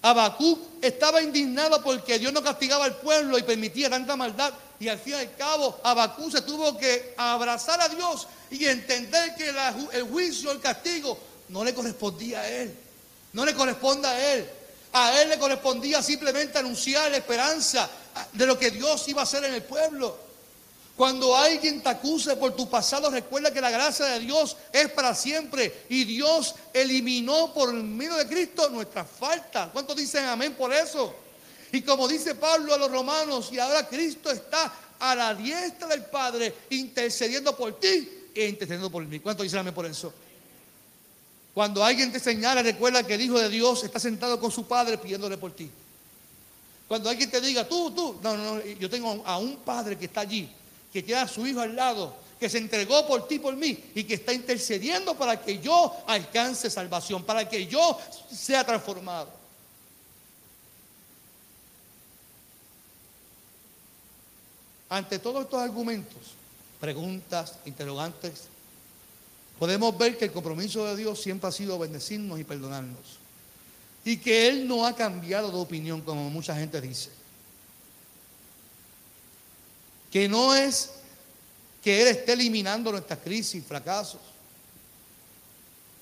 Habacuc 0.00 0.58
estaba 0.80 1.22
indignado 1.22 1.82
porque 1.82 2.18
Dios 2.18 2.32
no 2.32 2.42
castigaba 2.42 2.86
al 2.86 2.96
pueblo 2.96 3.38
y 3.38 3.42
permitía 3.42 3.90
tanta 3.90 4.16
maldad. 4.16 4.52
Y 4.80 4.88
al 4.88 4.98
fin 4.98 5.12
y 5.12 5.16
al 5.16 5.36
cabo, 5.36 5.78
Habacuc 5.84 6.32
se 6.32 6.42
tuvo 6.42 6.76
que 6.78 7.14
abrazar 7.16 7.80
a 7.80 7.88
Dios 7.88 8.26
y 8.50 8.64
entender 8.64 9.34
que 9.36 9.52
el 9.92 10.02
juicio, 10.04 10.50
el 10.50 10.60
castigo, 10.60 11.18
no 11.50 11.62
le 11.62 11.74
correspondía 11.74 12.40
a 12.40 12.48
él. 12.48 12.74
No 13.32 13.44
le 13.44 13.54
corresponde 13.54 14.08
a 14.08 14.34
él. 14.34 14.48
A 14.92 15.22
él 15.22 15.30
le 15.30 15.38
correspondía 15.38 16.02
simplemente 16.02 16.58
anunciar 16.58 17.10
la 17.10 17.16
esperanza 17.16 17.88
de 18.32 18.46
lo 18.46 18.58
que 18.58 18.70
Dios 18.70 19.08
iba 19.08 19.20
a 19.20 19.24
hacer 19.24 19.44
en 19.44 19.54
el 19.54 19.62
pueblo. 19.62 20.32
Cuando 20.96 21.34
alguien 21.34 21.82
te 21.82 21.88
acuse 21.88 22.36
por 22.36 22.54
tu 22.54 22.68
pasado, 22.68 23.10
recuerda 23.10 23.50
que 23.50 23.60
la 23.60 23.70
gracia 23.70 24.04
de 24.06 24.20
Dios 24.20 24.56
es 24.72 24.90
para 24.90 25.14
siempre. 25.14 25.84
Y 25.88 26.04
Dios 26.04 26.54
eliminó 26.72 27.52
por 27.54 27.72
medio 27.72 28.14
de 28.16 28.26
Cristo 28.26 28.68
nuestras 28.68 29.08
faltas. 29.08 29.70
¿Cuántos 29.72 29.96
dicen 29.96 30.26
amén 30.26 30.54
por 30.54 30.72
eso? 30.72 31.14
Y 31.72 31.80
como 31.80 32.06
dice 32.06 32.34
Pablo 32.34 32.74
a 32.74 32.78
los 32.78 32.90
romanos, 32.90 33.48
y 33.50 33.58
ahora 33.58 33.88
Cristo 33.88 34.30
está 34.30 34.70
a 34.98 35.14
la 35.14 35.34
diestra 35.34 35.88
del 35.88 36.04
Padre 36.04 36.54
intercediendo 36.68 37.56
por 37.56 37.80
ti 37.80 38.28
e 38.34 38.46
intercediendo 38.46 38.90
por 38.90 39.04
mí. 39.06 39.18
¿Cuántos 39.20 39.44
dicen 39.44 39.60
amén 39.60 39.72
por 39.72 39.86
eso? 39.86 40.12
Cuando 41.54 41.84
alguien 41.84 42.10
te 42.10 42.18
señala, 42.18 42.62
recuerda 42.62 43.06
que 43.06 43.14
el 43.14 43.20
Hijo 43.20 43.38
de 43.38 43.48
Dios 43.48 43.84
está 43.84 43.98
sentado 43.98 44.40
con 44.40 44.50
su 44.50 44.66
Padre 44.66 44.96
pidiéndole 44.96 45.36
por 45.36 45.52
ti. 45.52 45.70
Cuando 46.88 47.10
alguien 47.10 47.30
te 47.30 47.40
diga, 47.40 47.68
tú, 47.68 47.90
tú, 47.90 48.18
no, 48.22 48.36
no, 48.36 48.64
yo 48.64 48.88
tengo 48.88 49.22
a 49.24 49.38
un 49.38 49.56
Padre 49.56 49.98
que 49.98 50.06
está 50.06 50.22
allí, 50.22 50.50
que 50.92 51.02
tiene 51.02 51.20
a 51.20 51.28
su 51.28 51.46
Hijo 51.46 51.60
al 51.60 51.76
lado, 51.76 52.14
que 52.40 52.48
se 52.48 52.58
entregó 52.58 53.06
por 53.06 53.28
ti, 53.28 53.38
por 53.38 53.54
mí, 53.54 53.78
y 53.94 54.04
que 54.04 54.14
está 54.14 54.32
intercediendo 54.32 55.14
para 55.14 55.40
que 55.40 55.58
yo 55.58 55.94
alcance 56.06 56.70
salvación, 56.70 57.22
para 57.22 57.48
que 57.48 57.66
yo 57.66 57.98
sea 58.30 58.64
transformado. 58.64 59.28
Ante 64.88 65.18
todos 65.18 65.44
estos 65.44 65.60
argumentos, 65.60 66.18
preguntas, 66.80 67.54
interrogantes, 67.64 68.48
podemos 69.62 69.96
ver 69.96 70.18
que 70.18 70.24
el 70.24 70.32
compromiso 70.32 70.84
de 70.86 70.96
Dios 70.96 71.22
siempre 71.22 71.48
ha 71.48 71.52
sido 71.52 71.78
bendecirnos 71.78 72.40
y 72.40 72.42
perdonarnos. 72.42 73.20
Y 74.04 74.16
que 74.16 74.48
Él 74.48 74.66
no 74.66 74.84
ha 74.84 74.96
cambiado 74.96 75.52
de 75.52 75.56
opinión 75.56 76.00
como 76.00 76.28
mucha 76.30 76.56
gente 76.56 76.80
dice. 76.80 77.10
Que 80.10 80.28
no 80.28 80.52
es 80.52 80.90
que 81.80 82.02
Él 82.02 82.08
esté 82.08 82.32
eliminando 82.32 82.90
nuestras 82.90 83.20
crisis, 83.20 83.64
fracasos. 83.64 84.20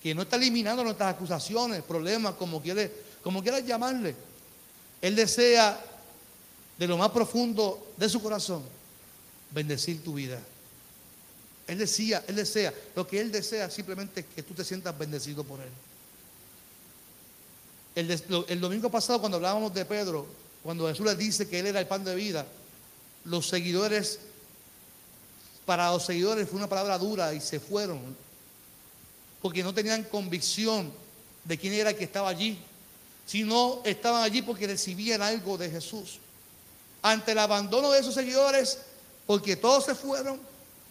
Que 0.03 0.15
no 0.15 0.23
está 0.23 0.37
eliminando 0.37 0.83
nuestras 0.83 1.15
acusaciones, 1.15 1.83
problemas, 1.83 2.37
como 2.37 2.63
quieras 2.63 3.67
llamarle. 3.67 4.17
Él 5.03 5.15
desea 5.15 5.79
de 6.79 6.87
lo 6.87 6.97
más 6.97 7.11
profundo 7.11 7.93
de 7.99 8.09
su 8.09 8.23
corazón 8.23 8.63
bendecir 9.51 10.03
tu 10.03 10.15
vida. 10.15 10.41
Él 11.71 11.79
decía, 11.79 12.25
Él 12.27 12.35
desea, 12.35 12.75
lo 12.97 13.07
que 13.07 13.21
Él 13.21 13.31
desea 13.31 13.71
simplemente 13.71 14.23
es 14.23 14.27
que 14.35 14.43
tú 14.43 14.55
te 14.55 14.65
sientas 14.65 14.99
bendecido 14.99 15.45
por 15.45 15.61
Él. 15.61 15.69
El, 17.95 18.61
domingo 18.61 18.91
pasado 18.91 19.21
cuando 19.21 19.37
hablábamos 19.37 19.73
de 19.73 19.85
Pedro, 19.85 20.27
cuando 20.65 20.89
Jesús 20.89 21.07
le 21.07 21.15
dice 21.15 21.49
que 21.49 21.61
Él 21.61 21.67
era 21.67 21.79
el 21.79 21.87
pan 21.87 22.03
de 22.03 22.17
vida, 22.17 22.45
los 23.25 23.47
seguidores, 23.47 24.19
para 25.65 25.93
los 25.93 26.05
seguidores 26.05 26.49
fue 26.49 26.59
una 26.59 26.69
palabra 26.69 26.99
dura 26.99 27.33
y 27.35 27.41
se 27.41 27.61
fueron, 27.61 28.01
porque 29.41 29.63
no 29.63 29.73
tenían 29.73 30.03
convicción 30.03 30.91
de 31.45 31.57
quién 31.57 31.75
era 31.75 31.91
el 31.91 31.97
que 31.97 32.03
estaba 32.03 32.31
allí, 32.31 32.59
sino 33.27 33.81
estaban 33.85 34.25
allí 34.25 34.43
porque 34.43 34.67
recibían 34.67 35.23
algo 35.23 35.57
de 35.57 35.71
Jesús. 35.71 36.19
Ante 37.01 37.31
el 37.31 37.39
abandono 37.39 37.93
de 37.93 38.01
esos 38.01 38.15
seguidores, 38.15 38.79
porque 39.25 39.55
todos 39.55 39.85
se 39.85 39.95
fueron, 39.95 40.50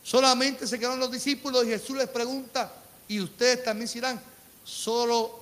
Solamente 0.09 0.65
se 0.65 0.79
quedaron 0.79 0.99
los 0.99 1.11
discípulos 1.11 1.63
y 1.65 1.67
Jesús 1.67 1.95
les 1.95 2.09
pregunta, 2.09 2.73
y 3.07 3.21
ustedes 3.21 3.63
también 3.63 3.87
dirán, 3.93 4.19
solo 4.63 5.39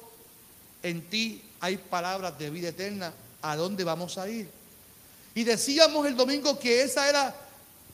en 0.83 1.09
ti 1.09 1.41
hay 1.61 1.77
palabras 1.77 2.37
de 2.37 2.49
vida 2.49 2.67
eterna, 2.67 3.13
¿a 3.43 3.55
dónde 3.55 3.85
vamos 3.85 4.17
a 4.17 4.27
ir? 4.27 4.49
Y 5.35 5.45
decíamos 5.45 6.05
el 6.05 6.17
domingo 6.17 6.59
que 6.59 6.81
esa 6.81 7.07
era 7.07 7.33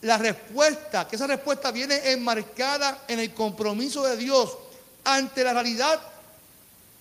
la 0.02 0.18
respuesta, 0.18 1.08
que 1.08 1.16
esa 1.16 1.28
respuesta 1.28 1.70
viene 1.70 2.12
enmarcada 2.12 3.04
en 3.08 3.20
el 3.20 3.36
compromiso 3.36 4.04
de 4.06 4.18
Dios 4.18 4.58
ante 5.04 5.44
la 5.44 5.54
realidad 5.54 6.02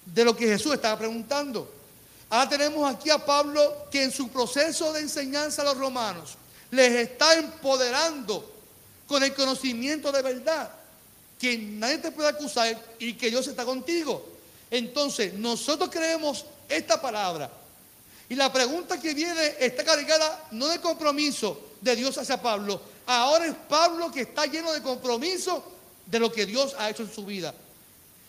de 0.05 0.23
lo 0.23 0.37
que 0.37 0.49
Jesús 0.49 0.75
estaba 0.75 0.99
preguntando. 0.99 1.73
Ahora 2.29 2.47
tenemos 2.47 2.95
aquí 2.95 3.09
a 3.09 3.25
Pablo 3.25 3.87
que 3.91 4.03
en 4.03 4.13
su 4.13 4.29
proceso 4.29 4.93
de 4.93 5.01
enseñanza 5.01 5.63
a 5.63 5.65
los 5.65 5.79
romanos 5.79 6.37
les 6.71 6.93
está 6.93 7.37
empoderando 7.37 8.53
con 9.13 9.23
el 9.23 9.35
conocimiento 9.35 10.11
de 10.11 10.23
verdad, 10.23 10.71
que 11.39 11.59
nadie 11.59 11.99
te 11.99 12.13
puede 12.13 12.31
acusar 12.31 12.83
y 12.99 13.13
que 13.13 13.29
Dios 13.29 13.47
está 13.47 13.63
contigo. 13.63 14.27
Entonces, 14.71 15.35
nosotros 15.35 15.91
creemos 15.91 16.47
esta 16.67 16.99
palabra. 16.99 17.51
Y 18.31 18.35
la 18.35 18.51
pregunta 18.51 18.99
que 18.99 19.13
viene 19.13 19.57
está 19.61 19.85
cargada 19.85 20.49
no 20.53 20.67
de 20.69 20.81
compromiso 20.81 21.75
de 21.83 21.95
Dios 21.95 22.17
hacia 22.17 22.41
Pablo. 22.41 22.81
Ahora 23.05 23.45
es 23.45 23.55
Pablo 23.69 24.11
que 24.11 24.23
está 24.23 24.47
lleno 24.47 24.73
de 24.73 24.81
compromiso 24.81 25.63
de 26.07 26.19
lo 26.19 26.33
que 26.33 26.47
Dios 26.47 26.75
ha 26.79 26.89
hecho 26.89 27.03
en 27.03 27.13
su 27.13 27.27
vida. 27.27 27.55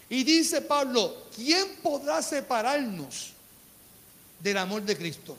Y 0.09 0.25
dice 0.25 0.59
Pablo, 0.59 1.27
¿quién 1.33 1.77
podrá 1.81 2.21
separarnos 2.21 3.31
del 4.41 4.57
amor 4.57 4.81
de 4.81 4.97
Cristo? 4.97 5.37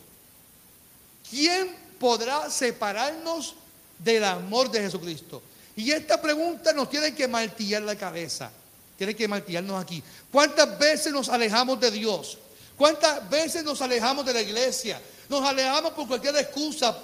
¿Quién 1.29 1.77
podrá 2.01 2.49
separarnos 2.49 3.57
del 3.99 4.25
amor 4.25 4.71
de 4.71 4.81
Jesucristo. 4.81 5.43
Y 5.77 5.91
esta 5.91 6.21
pregunta 6.21 6.73
nos 6.73 6.89
tiene 6.89 7.15
que 7.15 7.27
martillar 7.27 7.83
la 7.83 7.97
cabeza, 7.97 8.51
tiene 8.97 9.15
que 9.15 9.27
martillarnos 9.27 9.83
aquí. 9.83 10.03
¿Cuántas 10.31 10.79
veces 10.79 11.13
nos 11.13 11.29
alejamos 11.29 11.81
de 11.81 11.91
Dios? 11.91 12.39
¿Cuántas 12.77 13.29
veces 13.29 13.65
nos 13.65 13.81
alejamos 13.83 14.25
de 14.25 14.35
la 14.35 14.43
iglesia? 14.43 15.01
Nos 15.29 15.43
alejamos 15.43 15.93
por 15.93 16.07
cualquier 16.07 16.37
excusa, 16.37 16.97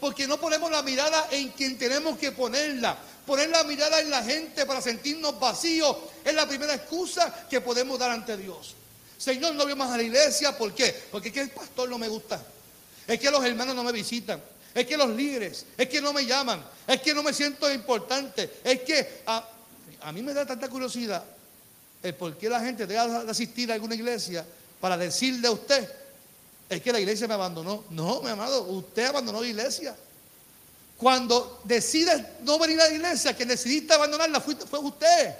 porque 0.00 0.26
no 0.26 0.38
ponemos 0.38 0.70
la 0.70 0.82
mirada 0.82 1.28
en 1.30 1.50
quien 1.50 1.78
tenemos 1.78 2.18
que 2.18 2.32
ponerla. 2.32 2.98
Poner 3.24 3.48
la 3.48 3.62
mirada 3.64 4.00
en 4.00 4.10
la 4.10 4.22
gente 4.22 4.66
para 4.66 4.80
sentirnos 4.80 5.38
vacíos 5.38 5.96
es 6.24 6.34
la 6.34 6.48
primera 6.48 6.74
excusa 6.74 7.46
que 7.48 7.60
podemos 7.60 7.98
dar 7.98 8.10
ante 8.10 8.36
Dios. 8.36 8.74
Señor, 9.16 9.54
no 9.54 9.64
voy 9.64 9.74
más 9.74 9.90
a 9.90 9.96
la 9.98 10.02
iglesia, 10.02 10.56
¿por 10.56 10.74
qué? 10.74 10.94
Porque 11.10 11.28
es 11.28 11.34
que 11.34 11.40
el 11.42 11.50
pastor 11.50 11.88
no 11.88 11.98
me 11.98 12.08
gusta. 12.08 12.42
Es 13.06 13.20
que 13.20 13.30
los 13.30 13.44
hermanos 13.44 13.74
no 13.74 13.84
me 13.84 13.92
visitan 13.92 14.42
es 14.74 14.86
que 14.86 14.96
los 14.96 15.10
líderes, 15.10 15.66
es 15.76 15.88
que 15.88 16.00
no 16.00 16.12
me 16.12 16.24
llaman, 16.24 16.64
es 16.86 17.00
que 17.00 17.14
no 17.14 17.22
me 17.22 17.32
siento 17.32 17.72
importante, 17.72 18.58
es 18.62 18.80
que 18.82 19.22
a, 19.26 20.12
mí 20.12 20.22
me 20.22 20.32
da 20.32 20.46
tanta 20.46 20.68
curiosidad 20.68 21.24
el 22.02 22.14
por 22.14 22.36
qué 22.36 22.48
la 22.48 22.60
gente 22.60 22.86
deja 22.86 23.24
de 23.24 23.30
asistir 23.30 23.70
a 23.70 23.74
alguna 23.74 23.94
iglesia 23.94 24.44
para 24.80 24.96
decirle 24.96 25.48
a 25.48 25.50
usted, 25.50 25.88
es 26.68 26.80
que 26.80 26.92
la 26.92 27.00
iglesia 27.00 27.26
me 27.26 27.34
abandonó. 27.34 27.84
No, 27.90 28.22
mi 28.22 28.30
amado, 28.30 28.62
usted 28.62 29.06
abandonó 29.06 29.40
la 29.40 29.48
iglesia. 29.48 29.94
Cuando 30.96 31.60
decides 31.64 32.22
no 32.42 32.58
venir 32.58 32.80
a 32.80 32.88
la 32.88 32.94
iglesia, 32.94 33.36
que 33.36 33.44
decidiste 33.44 33.92
abandonarla 33.92 34.40
fue, 34.40 34.54
fue 34.54 34.78
usted. 34.78 35.34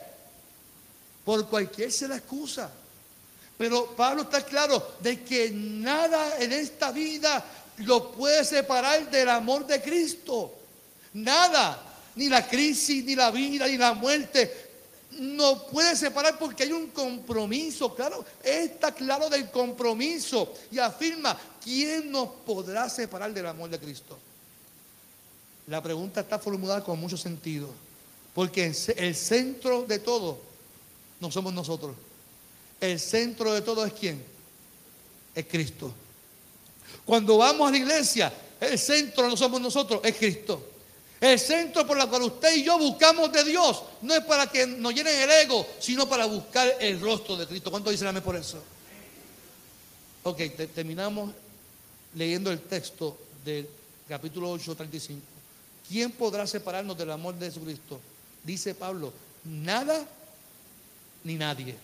Por 1.24 1.46
cualquier 1.48 1.92
sea 1.92 2.08
la 2.08 2.16
excusa. 2.16 2.70
Pero 3.60 3.94
Pablo 3.94 4.22
está 4.22 4.42
claro 4.42 4.96
de 5.00 5.22
que 5.22 5.50
nada 5.50 6.38
en 6.38 6.50
esta 6.50 6.92
vida 6.92 7.44
lo 7.80 8.12
puede 8.12 8.44
separar 8.44 9.10
del 9.10 9.28
amor 9.28 9.66
de 9.66 9.80
Cristo. 9.80 10.54
Nada, 11.12 11.82
ni 12.16 12.28
la 12.28 12.46
crisis, 12.46 13.04
ni 13.04 13.14
la 13.14 13.30
vida, 13.30 13.66
ni 13.66 13.76
la 13.76 13.94
muerte, 13.94 14.70
no 15.18 15.66
puede 15.66 15.96
separar 15.96 16.38
porque 16.38 16.62
hay 16.62 16.72
un 16.72 16.88
compromiso, 16.88 17.94
claro, 17.94 18.24
está 18.42 18.92
claro 18.92 19.28
del 19.28 19.50
compromiso 19.50 20.52
y 20.70 20.78
afirma, 20.78 21.36
¿quién 21.62 22.10
nos 22.10 22.28
podrá 22.46 22.88
separar 22.88 23.32
del 23.32 23.46
amor 23.46 23.70
de 23.70 23.78
Cristo? 23.78 24.18
La 25.66 25.82
pregunta 25.82 26.20
está 26.20 26.38
formulada 26.38 26.82
con 26.84 26.98
mucho 26.98 27.16
sentido, 27.16 27.68
porque 28.34 28.72
el 28.96 29.14
centro 29.14 29.82
de 29.82 29.98
todo 29.98 30.38
no 31.20 31.30
somos 31.30 31.52
nosotros. 31.52 31.96
El 32.80 32.98
centro 32.98 33.52
de 33.52 33.60
todo 33.60 33.84
es 33.84 33.92
quién? 33.92 34.24
Es 35.34 35.46
Cristo. 35.46 35.92
Cuando 37.04 37.38
vamos 37.38 37.68
a 37.68 37.70
la 37.70 37.78
iglesia, 37.78 38.32
el 38.60 38.78
centro 38.78 39.28
no 39.28 39.36
somos 39.36 39.60
nosotros, 39.60 40.00
es 40.04 40.16
Cristo. 40.16 40.70
El 41.20 41.38
centro 41.38 41.86
por 41.86 41.98
el 41.98 42.08
cual 42.08 42.22
usted 42.22 42.56
y 42.56 42.64
yo 42.64 42.78
buscamos 42.78 43.30
de 43.30 43.44
Dios 43.44 43.82
no 44.00 44.14
es 44.14 44.24
para 44.24 44.46
que 44.46 44.66
nos 44.66 44.94
llenen 44.94 45.20
el 45.20 45.30
ego, 45.30 45.66
sino 45.78 46.08
para 46.08 46.24
buscar 46.24 46.76
el 46.80 46.98
rostro 46.98 47.36
de 47.36 47.46
Cristo. 47.46 47.70
¿Cuánto 47.70 47.90
dicen 47.90 48.08
amén 48.08 48.22
por 48.22 48.36
eso? 48.36 48.62
Ok, 50.22 50.40
terminamos 50.74 51.30
leyendo 52.14 52.50
el 52.50 52.60
texto 52.60 53.18
del 53.44 53.68
capítulo 54.08 54.50
8, 54.50 54.74
35. 54.74 55.20
¿Quién 55.88 56.10
podrá 56.12 56.46
separarnos 56.46 56.96
del 56.96 57.10
amor 57.10 57.34
de 57.34 57.46
Jesucristo? 57.46 58.00
Dice 58.42 58.74
Pablo, 58.74 59.12
nada 59.44 60.06
ni 61.24 61.34
nadie. 61.34 61.76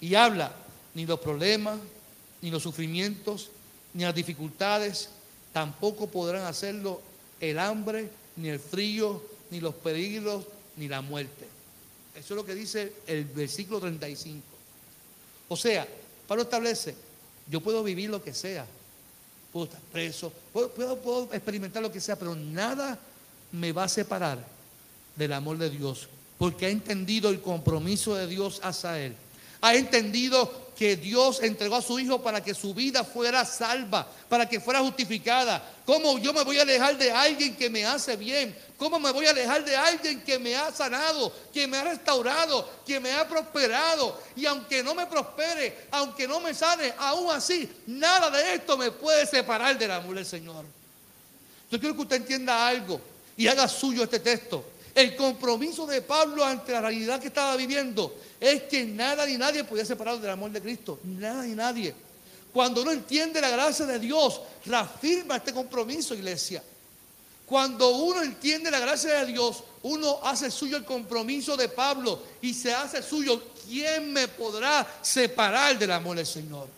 Y 0.00 0.14
habla, 0.14 0.52
ni 0.94 1.06
los 1.06 1.18
problemas, 1.20 1.78
ni 2.44 2.50
los 2.50 2.62
sufrimientos, 2.62 3.48
ni 3.94 4.02
las 4.02 4.14
dificultades, 4.14 5.08
tampoco 5.50 6.08
podrán 6.08 6.42
hacerlo 6.44 7.00
el 7.40 7.58
hambre, 7.58 8.10
ni 8.36 8.50
el 8.50 8.60
frío, 8.60 9.22
ni 9.50 9.60
los 9.60 9.74
peligros, 9.74 10.44
ni 10.76 10.86
la 10.86 11.00
muerte. 11.00 11.46
Eso 12.14 12.34
es 12.34 12.36
lo 12.36 12.44
que 12.44 12.54
dice 12.54 12.92
el 13.06 13.24
versículo 13.24 13.80
35. 13.80 14.42
O 15.48 15.56
sea, 15.56 15.88
Pablo 16.28 16.42
establece, 16.42 16.94
yo 17.48 17.62
puedo 17.62 17.82
vivir 17.82 18.10
lo 18.10 18.22
que 18.22 18.34
sea, 18.34 18.66
puedo 19.50 19.64
estar 19.64 19.80
preso, 19.90 20.30
puedo, 20.52 20.98
puedo, 20.98 21.32
experimentar 21.32 21.82
lo 21.82 21.90
que 21.90 22.00
sea, 22.00 22.18
pero 22.18 22.34
nada 22.34 22.98
me 23.52 23.72
va 23.72 23.84
a 23.84 23.88
separar 23.88 24.46
del 25.16 25.32
amor 25.32 25.56
de 25.56 25.70
Dios, 25.70 26.08
porque 26.36 26.66
ha 26.66 26.68
entendido 26.68 27.30
el 27.30 27.40
compromiso 27.40 28.14
de 28.14 28.26
Dios 28.26 28.60
hacia 28.62 29.00
Él. 29.00 29.16
Ha 29.64 29.74
entendido 29.76 30.72
que 30.76 30.94
Dios 30.94 31.42
entregó 31.42 31.76
a 31.76 31.80
su 31.80 31.98
Hijo 31.98 32.20
para 32.22 32.44
que 32.44 32.52
su 32.52 32.74
vida 32.74 33.02
fuera 33.02 33.46
salva, 33.46 34.06
para 34.28 34.46
que 34.46 34.60
fuera 34.60 34.80
justificada. 34.80 35.66
¿Cómo 35.86 36.18
yo 36.18 36.34
me 36.34 36.44
voy 36.44 36.58
a 36.58 36.62
alejar 36.62 36.98
de 36.98 37.10
alguien 37.10 37.56
que 37.56 37.70
me 37.70 37.82
hace 37.86 38.14
bien? 38.14 38.54
¿Cómo 38.76 39.00
me 39.00 39.10
voy 39.10 39.24
a 39.24 39.30
alejar 39.30 39.64
de 39.64 39.74
alguien 39.74 40.22
que 40.22 40.38
me 40.38 40.54
ha 40.54 40.70
sanado, 40.70 41.32
que 41.50 41.66
me 41.66 41.78
ha 41.78 41.84
restaurado, 41.84 42.68
que 42.86 43.00
me 43.00 43.10
ha 43.12 43.26
prosperado? 43.26 44.20
Y 44.36 44.44
aunque 44.44 44.82
no 44.82 44.94
me 44.94 45.06
prospere, 45.06 45.86
aunque 45.92 46.28
no 46.28 46.40
me 46.40 46.52
sane, 46.52 46.92
aún 46.98 47.30
así, 47.30 47.66
nada 47.86 48.28
de 48.28 48.56
esto 48.56 48.76
me 48.76 48.90
puede 48.90 49.24
separar 49.24 49.78
del 49.78 49.92
amor 49.92 50.16
del 50.16 50.26
Señor. 50.26 50.66
Yo 51.70 51.80
quiero 51.80 51.94
que 51.94 52.02
usted 52.02 52.16
entienda 52.16 52.68
algo 52.68 53.00
y 53.34 53.46
haga 53.46 53.66
suyo 53.66 54.04
este 54.04 54.20
texto. 54.20 54.73
El 54.94 55.16
compromiso 55.16 55.86
de 55.86 56.02
Pablo 56.02 56.44
ante 56.44 56.72
la 56.72 56.82
realidad 56.82 57.20
que 57.20 57.26
estaba 57.26 57.56
viviendo 57.56 58.14
es 58.38 58.62
que 58.64 58.84
nada 58.84 59.26
ni 59.26 59.36
nadie 59.36 59.64
podía 59.64 59.84
separarlo 59.84 60.20
del 60.20 60.30
amor 60.30 60.52
de 60.52 60.60
Cristo. 60.60 61.00
Nada 61.02 61.42
ni 61.42 61.54
nadie. 61.54 61.94
Cuando 62.52 62.82
uno 62.82 62.92
entiende 62.92 63.40
la 63.40 63.50
gracia 63.50 63.84
de 63.86 63.98
Dios, 63.98 64.40
reafirma 64.64 65.36
este 65.36 65.52
compromiso, 65.52 66.14
iglesia. 66.14 66.62
Cuando 67.46 67.90
uno 67.90 68.22
entiende 68.22 68.70
la 68.70 68.78
gracia 68.78 69.20
de 69.20 69.32
Dios, 69.32 69.64
uno 69.82 70.20
hace 70.22 70.50
suyo 70.50 70.76
el 70.76 70.84
compromiso 70.84 71.56
de 71.56 71.68
Pablo 71.68 72.22
y 72.40 72.54
se 72.54 72.72
hace 72.72 73.02
suyo. 73.02 73.42
¿Quién 73.66 74.12
me 74.12 74.28
podrá 74.28 74.86
separar 75.02 75.76
del 75.76 75.90
amor 75.90 76.16
del 76.16 76.26
Señor? 76.26 76.68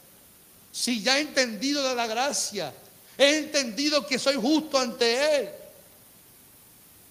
Si 0.73 1.03
ya 1.03 1.19
he 1.19 1.21
entendido 1.21 1.87
de 1.87 1.95
la 1.95 2.07
gracia, 2.07 2.73
he 3.19 3.37
entendido 3.37 4.07
que 4.07 4.19
soy 4.19 4.37
justo 4.37 4.79
ante 4.79 5.41
Él. 5.41 5.49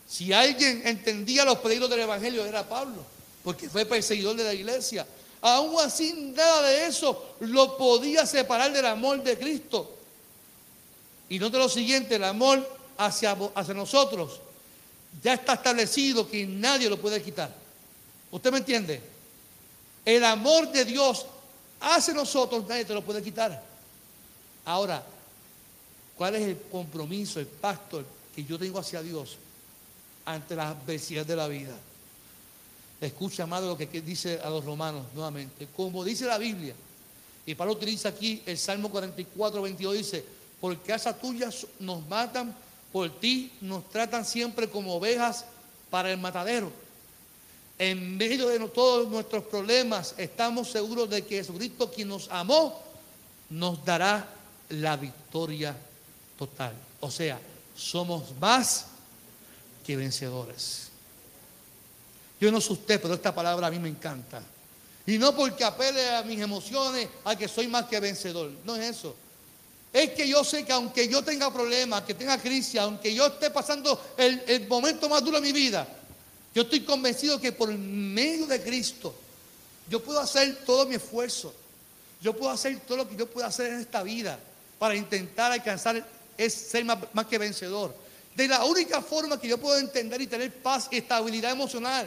Si 0.08 0.32
alguien 0.32 0.84
entendía 0.86 1.46
los 1.46 1.60
peligros 1.60 1.90
del 1.90 2.02
Evangelio 2.02 2.46
era 2.46 2.68
Pablo, 2.68 3.04
porque 3.44 3.70
fue 3.70 3.86
perseguidor 3.86 4.36
de 4.36 4.44
la 4.44 4.54
iglesia. 4.54 5.06
Aún 5.42 5.80
así, 5.80 6.34
nada 6.36 6.68
de 6.70 6.88
eso 6.88 7.36
lo 7.42 7.78
podía 7.78 8.26
separar 8.26 8.72
del 8.72 8.86
amor 8.86 9.22
de 9.24 9.38
Cristo. 9.38 9.92
Y 11.30 11.40
no 11.40 11.50
de 11.50 11.58
lo 11.58 11.70
siguiente, 11.70 12.16
el 12.16 12.24
amor 12.24 12.68
hacia, 12.98 13.38
hacia 13.54 13.74
nosotros 13.74 14.40
ya 15.22 15.34
está 15.34 15.54
establecido 15.54 16.28
que 16.30 16.46
nadie 16.46 16.90
lo 16.90 16.98
puede 16.98 17.22
quitar. 17.22 17.54
¿Usted 18.32 18.52
me 18.52 18.58
entiende? 18.58 19.02
El 20.04 20.24
amor 20.24 20.72
de 20.72 20.86
Dios 20.86 21.26
hacia 21.80 22.14
nosotros 22.14 22.66
nadie 22.68 22.86
te 22.86 22.94
lo 22.94 23.04
puede 23.04 23.22
quitar. 23.24 23.62
Ahora, 24.66 25.04
¿cuál 26.18 26.36
es 26.36 26.44
el 26.44 26.62
compromiso, 26.72 27.40
el 27.40 27.48
pacto 27.48 28.04
que 28.36 28.44
yo 28.44 28.58
tengo 28.58 28.80
hacia 28.80 29.02
Dios? 29.02 29.38
Ante 30.26 30.56
las 30.56 30.76
adversidades 30.76 31.28
de 31.28 31.36
la 31.36 31.48
vida. 31.48 31.76
Escucha, 33.00 33.44
amado, 33.44 33.68
lo 33.68 33.78
que 33.78 33.88
dice 34.02 34.40
a 34.44 34.50
los 34.50 34.66
romanos 34.66 35.06
nuevamente. 35.14 35.68
Como 35.76 36.04
dice 36.04 36.26
la 36.26 36.38
Biblia, 36.38 36.74
y 37.46 37.54
Pablo 37.54 37.74
utiliza 37.74 38.10
aquí 38.10 38.42
el 38.46 38.58
Salmo 38.58 38.90
44, 38.90 39.62
22, 39.62 39.94
dice, 39.94 40.26
porque 40.60 40.94
esas 40.94 41.20
tuyas 41.20 41.68
nos 41.80 42.08
matan, 42.08 42.56
por 42.92 43.10
ti 43.20 43.52
nos 43.62 43.88
tratan 43.90 44.26
siempre 44.26 44.70
como 44.70 44.96
ovejas 44.96 45.46
para 45.90 46.12
el 46.12 46.18
matadero. 46.18 46.72
En 47.78 48.18
medio 48.18 48.48
de 48.48 48.58
todos 48.70 49.10
nuestros 49.10 49.44
problemas, 49.44 50.16
estamos 50.18 50.72
seguros 50.72 51.10
de 51.10 51.24
que 51.24 51.38
Jesucristo, 51.38 51.92
quien 51.92 52.08
nos 52.08 52.30
amó, 52.30 52.82
nos 53.50 53.84
dará 53.84 54.28
la 54.70 54.96
victoria 54.98 55.76
total. 56.40 56.74
O 57.02 57.12
sea, 57.12 57.40
somos 57.76 58.34
más 58.40 58.88
que 59.86 59.96
vencedores. 59.96 60.90
Yo 62.40 62.52
no 62.52 62.60
sé 62.60 62.74
usted, 62.74 63.02
pero 63.02 63.14
esta 63.14 63.34
palabra 63.34 63.68
a 63.68 63.72
mí 63.72 63.80
me 63.80 63.90
encanta. 63.90 64.42
Y 65.06 65.18
no 65.18 65.36
porque 65.36 65.64
apele 65.64 66.10
a 66.10 66.24
mis 66.24 66.40
emociones, 66.40 67.08
a 67.24 67.36
que 67.36 67.48
soy 67.48 67.68
más 67.68 67.86
que 67.86 68.00
vencedor. 68.00 68.52
No 68.66 68.76
es 68.76 68.98
eso. 68.98 69.16
Es 69.94 70.12
que 70.12 70.28
yo 70.28 70.44
sé 70.44 70.66
que 70.66 70.74
aunque 70.74 71.08
yo 71.08 71.24
tenga 71.24 71.54
problemas, 71.54 72.04
que 72.04 72.14
tenga 72.14 72.38
crisis, 72.38 72.80
aunque 72.80 73.14
yo 73.14 73.28
esté 73.28 73.50
pasando 73.50 74.14
el, 74.18 74.68
momento 74.68 75.08
más 75.08 75.24
duro 75.24 75.40
de 75.40 75.48
mi 75.48 75.54
vida, 75.54 75.88
yo 76.54 76.64
estoy 76.64 76.82
convencido 76.82 77.40
que 77.40 77.52
por 77.52 77.70
medio 77.70 78.48
de 78.48 78.62
Cristo 78.62 79.16
yo 79.90 80.04
puedo 80.04 80.20
hacer 80.20 80.64
todo 80.66 80.86
mi 80.86 80.96
esfuerzo. 80.96 81.54
Yo 82.22 82.36
puedo 82.36 82.52
hacer 82.52 82.80
todo 82.82 82.98
lo 82.98 83.08
que 83.08 83.16
yo 83.16 83.28
pueda 83.28 83.48
hacer 83.48 83.72
en 83.72 83.80
esta 83.80 84.02
vida 84.02 84.40
para 84.80 84.96
intentar 84.96 85.52
alcanzar, 85.52 86.06
es 86.38 86.54
ser 86.54 86.84
más 86.84 87.26
que 87.30 87.38
vencedor. 87.38 88.05
De 88.36 88.48
la 88.48 88.66
única 88.66 89.02
forma 89.02 89.40
que 89.40 89.48
yo 89.48 89.58
puedo 89.58 89.78
entender 89.80 90.22
y 90.22 90.28
tener 90.28 90.54
paz 90.62 90.88
y 90.92 90.98
estabilidad 90.98 91.52
emocional 91.52 92.06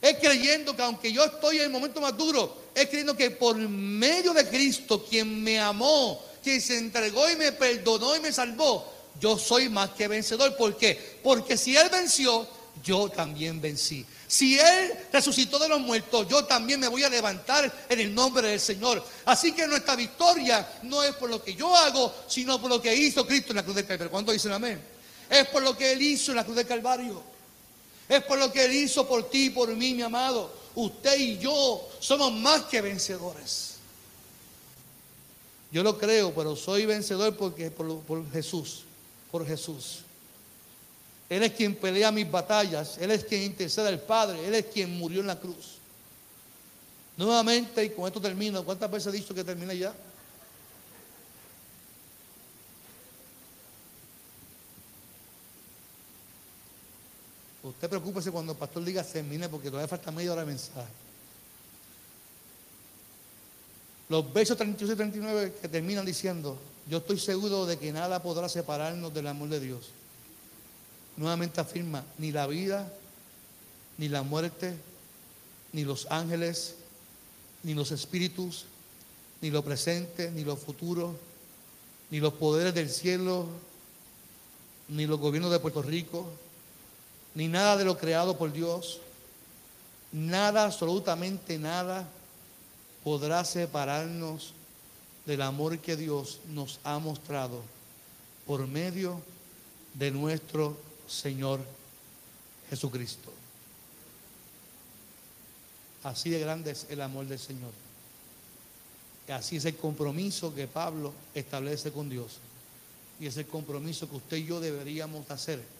es 0.00 0.18
creyendo 0.18 0.76
que 0.76 0.82
aunque 0.82 1.12
yo 1.12 1.24
estoy 1.24 1.56
en 1.56 1.64
el 1.64 1.70
momento 1.70 2.00
más 2.00 2.16
duro, 2.16 2.56
es 2.74 2.86
creyendo 2.86 3.16
que 3.16 3.30
por 3.30 3.56
medio 3.56 4.32
de 4.32 4.46
Cristo, 4.46 5.04
quien 5.04 5.42
me 5.42 5.58
amó, 5.58 6.22
quien 6.42 6.60
se 6.60 6.78
entregó 6.78 7.28
y 7.28 7.36
me 7.36 7.50
perdonó 7.52 8.14
y 8.14 8.20
me 8.20 8.32
salvó, 8.32 8.86
yo 9.20 9.38
soy 9.38 9.68
más 9.68 9.90
que 9.90 10.06
vencedor. 10.06 10.56
¿Por 10.56 10.76
qué? 10.76 11.18
Porque 11.22 11.56
si 11.56 11.76
Él 11.76 11.88
venció, 11.90 12.46
yo 12.84 13.08
también 13.08 13.60
vencí. 13.60 14.04
Si 14.28 14.58
Él 14.58 14.92
resucitó 15.12 15.58
de 15.58 15.68
los 15.68 15.80
muertos, 15.80 16.28
yo 16.28 16.44
también 16.44 16.78
me 16.78 16.88
voy 16.88 17.02
a 17.02 17.08
levantar 17.08 17.86
en 17.88 18.00
el 18.00 18.14
nombre 18.14 18.48
del 18.48 18.60
Señor. 18.60 19.02
Así 19.24 19.52
que 19.52 19.66
nuestra 19.66 19.96
victoria 19.96 20.68
no 20.82 21.02
es 21.02 21.14
por 21.16 21.30
lo 21.30 21.42
que 21.42 21.54
yo 21.54 21.74
hago, 21.74 22.12
sino 22.28 22.60
por 22.60 22.70
lo 22.70 22.82
que 22.82 22.94
hizo 22.94 23.26
Cristo 23.26 23.50
en 23.50 23.56
la 23.56 23.62
cruz 23.62 23.76
del 23.76 23.86
Calvario. 23.86 24.10
¿Cuánto 24.10 24.32
dicen 24.32 24.52
amén? 24.52 24.95
Es 25.28 25.46
por 25.48 25.62
lo 25.62 25.76
que 25.76 25.92
Él 25.92 26.02
hizo 26.02 26.32
en 26.32 26.36
la 26.36 26.44
cruz 26.44 26.56
del 26.56 26.66
Calvario. 26.66 27.22
Es 28.08 28.22
por 28.22 28.38
lo 28.38 28.52
que 28.52 28.64
Él 28.64 28.72
hizo 28.72 29.06
por 29.06 29.28
ti 29.28 29.46
y 29.46 29.50
por 29.50 29.68
mí, 29.74 29.94
mi 29.94 30.02
amado. 30.02 30.52
Usted 30.74 31.18
y 31.18 31.38
yo 31.38 31.88
somos 32.00 32.32
más 32.32 32.62
que 32.62 32.80
vencedores. 32.80 33.74
Yo 35.72 35.82
lo 35.82 35.98
creo, 35.98 36.32
pero 36.34 36.54
soy 36.54 36.86
vencedor 36.86 37.36
porque 37.36 37.70
por, 37.70 38.00
por 38.00 38.30
Jesús, 38.30 38.82
por 39.30 39.46
Jesús. 39.46 40.00
Él 41.28 41.42
es 41.42 41.52
quien 41.52 41.74
pelea 41.74 42.12
mis 42.12 42.30
batallas, 42.30 42.98
Él 42.98 43.10
es 43.10 43.24
quien 43.24 43.42
intercede 43.42 43.88
al 43.88 44.00
Padre, 44.00 44.46
Él 44.46 44.54
es 44.54 44.66
quien 44.66 44.96
murió 44.96 45.20
en 45.20 45.26
la 45.26 45.38
cruz. 45.38 45.76
Nuevamente, 47.16 47.84
y 47.84 47.90
con 47.90 48.06
esto 48.06 48.20
termino, 48.20 48.64
¿cuántas 48.64 48.90
veces 48.90 49.12
he 49.12 49.16
dicho 49.16 49.34
que 49.34 49.42
termine 49.42 49.76
ya? 49.76 49.92
Usted 57.66 57.88
preocúpese 57.88 58.30
cuando 58.30 58.52
el 58.52 58.58
pastor 58.58 58.84
diga 58.84 59.02
termine 59.02 59.48
porque 59.48 59.70
todavía 59.70 59.88
falta 59.88 60.12
media 60.12 60.32
hora 60.32 60.42
de 60.42 60.46
mensaje. 60.46 60.86
Los 64.08 64.32
versos 64.32 64.56
32 64.56 64.94
y 64.94 64.96
39 64.96 65.54
que 65.60 65.68
terminan 65.68 66.06
diciendo, 66.06 66.56
yo 66.88 66.98
estoy 66.98 67.18
seguro 67.18 67.66
de 67.66 67.76
que 67.76 67.90
nada 67.90 68.22
podrá 68.22 68.48
separarnos 68.48 69.12
del 69.12 69.26
amor 69.26 69.48
de 69.48 69.58
Dios. 69.58 69.90
Nuevamente 71.16 71.60
afirma, 71.60 72.04
ni 72.18 72.30
la 72.30 72.46
vida, 72.46 72.92
ni 73.98 74.08
la 74.08 74.22
muerte, 74.22 74.76
ni 75.72 75.82
los 75.82 76.06
ángeles, 76.08 76.76
ni 77.64 77.74
los 77.74 77.90
espíritus, 77.90 78.66
ni 79.40 79.50
lo 79.50 79.64
presente, 79.64 80.30
ni 80.30 80.44
lo 80.44 80.56
futuro, 80.56 81.16
ni 82.12 82.20
los 82.20 82.34
poderes 82.34 82.74
del 82.74 82.90
cielo, 82.90 83.46
ni 84.88 85.06
los 85.06 85.18
gobiernos 85.18 85.50
de 85.50 85.58
Puerto 85.58 85.82
Rico, 85.82 86.30
ni 87.36 87.48
nada 87.48 87.76
de 87.76 87.84
lo 87.84 87.98
creado 87.98 88.38
por 88.38 88.50
Dios, 88.50 88.98
nada, 90.10 90.64
absolutamente 90.64 91.58
nada, 91.58 92.08
podrá 93.04 93.44
separarnos 93.44 94.54
del 95.26 95.42
amor 95.42 95.78
que 95.78 95.96
Dios 95.96 96.40
nos 96.48 96.80
ha 96.82 96.98
mostrado 96.98 97.62
por 98.46 98.66
medio 98.66 99.20
de 99.92 100.10
nuestro 100.10 100.78
Señor 101.06 101.60
Jesucristo. 102.70 103.30
Así 106.04 106.30
de 106.30 106.40
grande 106.40 106.70
es 106.70 106.86
el 106.88 107.02
amor 107.02 107.26
del 107.26 107.38
Señor. 107.38 107.72
Así 109.28 109.56
es 109.56 109.66
el 109.66 109.76
compromiso 109.76 110.54
que 110.54 110.68
Pablo 110.68 111.12
establece 111.34 111.92
con 111.92 112.08
Dios. 112.08 112.38
Y 113.20 113.26
es 113.26 113.36
el 113.36 113.46
compromiso 113.46 114.08
que 114.08 114.16
usted 114.16 114.36
y 114.38 114.46
yo 114.46 114.58
deberíamos 114.58 115.30
hacer. 115.30 115.75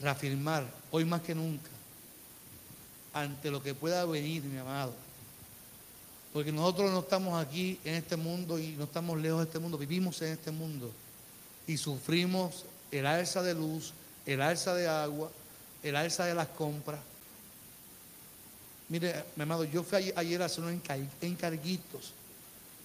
Reafirmar 0.00 0.66
hoy 0.90 1.04
más 1.04 1.22
que 1.22 1.34
nunca 1.34 1.70
ante 3.12 3.50
lo 3.50 3.62
que 3.62 3.74
pueda 3.74 4.04
venir, 4.04 4.42
mi 4.44 4.58
amado. 4.58 4.94
Porque 6.32 6.52
nosotros 6.52 6.90
no 6.90 7.00
estamos 7.00 7.44
aquí 7.44 7.78
en 7.84 7.94
este 7.94 8.16
mundo 8.16 8.58
y 8.58 8.68
no 8.72 8.84
estamos 8.84 9.18
lejos 9.18 9.40
de 9.40 9.44
este 9.46 9.58
mundo, 9.58 9.78
vivimos 9.78 10.20
en 10.22 10.32
este 10.32 10.50
mundo 10.50 10.92
y 11.66 11.76
sufrimos 11.76 12.64
el 12.90 13.06
alza 13.06 13.42
de 13.42 13.54
luz, 13.54 13.92
el 14.26 14.40
alza 14.40 14.74
de 14.74 14.88
agua, 14.88 15.30
el 15.82 15.96
alza 15.96 16.26
de 16.26 16.34
las 16.34 16.48
compras. 16.48 17.00
Mire, 18.88 19.24
mi 19.36 19.42
amado, 19.42 19.64
yo 19.64 19.82
fui 19.82 20.12
ayer 20.14 20.42
a 20.42 20.46
hacer 20.46 20.64
unos 20.64 20.80
encarguitos 21.20 22.12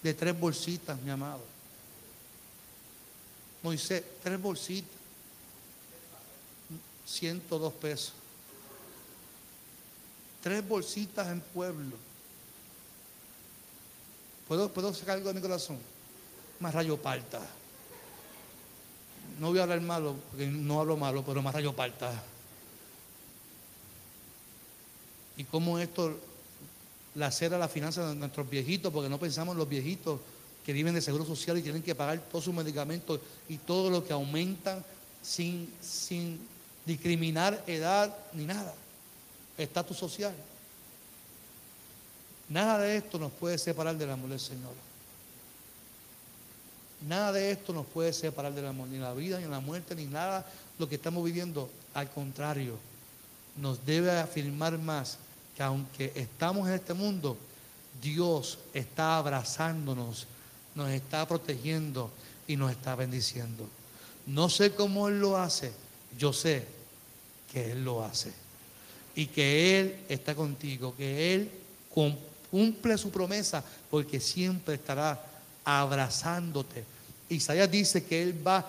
de 0.02 0.12
tres 0.12 0.38
bolsitas, 0.38 1.00
mi 1.00 1.10
amado. 1.10 1.42
Moisés, 3.62 4.02
tres 4.22 4.40
bolsitas, 4.40 4.90
102 7.06 7.72
pesos. 7.74 8.12
Tres 10.42 10.66
bolsitas 10.66 11.28
en 11.28 11.40
pueblo. 11.40 11.96
¿Puedo, 14.48 14.70
¿Puedo 14.70 14.92
sacar 14.92 15.16
algo 15.16 15.28
de 15.28 15.34
mi 15.34 15.40
corazón? 15.40 15.78
Más 16.60 16.74
rayo 16.74 16.96
parta. 16.96 17.40
No 19.40 19.48
voy 19.48 19.58
a 19.58 19.62
hablar 19.62 19.80
malo, 19.80 20.16
porque 20.30 20.46
no 20.46 20.80
hablo 20.80 20.96
malo, 20.96 21.24
pero 21.24 21.42
más 21.42 21.54
rayo 21.54 21.72
parta. 21.72 22.12
Y 25.36 25.44
cómo 25.44 25.78
esto 25.78 26.16
la 27.14 27.30
cera 27.30 27.58
la 27.58 27.68
finanza 27.68 28.08
de 28.08 28.14
nuestros 28.14 28.48
viejitos, 28.48 28.92
porque 28.92 29.08
no 29.08 29.18
pensamos 29.18 29.52
en 29.54 29.58
los 29.58 29.68
viejitos 29.68 30.20
que 30.64 30.72
viven 30.72 30.94
de 30.94 31.00
seguro 31.00 31.24
social 31.24 31.58
y 31.58 31.62
tienen 31.62 31.82
que 31.82 31.94
pagar 31.94 32.20
todos 32.30 32.44
sus 32.44 32.54
medicamentos 32.54 33.20
y 33.48 33.58
todo 33.58 33.90
lo 33.90 34.04
que 34.04 34.12
aumentan 34.12 34.84
sin, 35.22 35.72
sin 35.80 36.38
discriminar 36.84 37.62
edad 37.66 38.14
ni 38.32 38.44
nada, 38.44 38.74
estatus 39.56 39.96
social. 39.96 40.34
Nada 42.48 42.78
de 42.78 42.96
esto 42.96 43.18
nos 43.18 43.32
puede 43.32 43.58
separar 43.58 43.96
del 43.96 44.10
amor 44.10 44.30
del 44.30 44.40
Señor. 44.40 44.72
Nada 47.06 47.32
de 47.32 47.50
esto 47.50 47.72
nos 47.72 47.86
puede 47.86 48.12
separar 48.12 48.54
del 48.54 48.66
amor, 48.66 48.88
ni 48.88 48.98
la 48.98 49.12
vida, 49.12 49.38
ni 49.38 49.46
la 49.46 49.60
muerte, 49.60 49.94
ni 49.94 50.06
nada 50.06 50.46
lo 50.78 50.88
que 50.88 50.94
estamos 50.94 51.24
viviendo. 51.24 51.70
Al 51.92 52.10
contrario, 52.10 52.78
nos 53.56 53.84
debe 53.84 54.10
afirmar 54.18 54.78
más 54.78 55.18
que 55.56 55.62
aunque 55.62 56.12
estamos 56.14 56.66
en 56.68 56.74
este 56.74 56.94
mundo, 56.94 57.36
Dios 58.02 58.58
está 58.72 59.18
abrazándonos, 59.18 60.26
nos 60.74 60.90
está 60.90 61.26
protegiendo 61.28 62.10
y 62.46 62.56
nos 62.56 62.70
está 62.70 62.94
bendiciendo. 62.94 63.68
No 64.26 64.48
sé 64.48 64.74
cómo 64.74 65.08
Él 65.08 65.20
lo 65.20 65.36
hace, 65.36 65.72
yo 66.18 66.32
sé 66.32 66.64
que 67.52 67.72
Él 67.72 67.84
lo 67.84 68.04
hace. 68.04 68.32
Y 69.14 69.26
que 69.26 69.80
Él 69.80 69.96
está 70.08 70.34
contigo, 70.34 70.94
que 70.96 71.34
Él 71.34 71.50
cumple 72.50 72.98
su 72.98 73.10
promesa, 73.10 73.64
porque 73.90 74.18
siempre 74.18 74.74
estará 74.74 75.24
abrazándote. 75.64 76.84
Isaías 77.28 77.70
dice 77.70 78.04
que 78.04 78.22
Él 78.22 78.46
va 78.46 78.66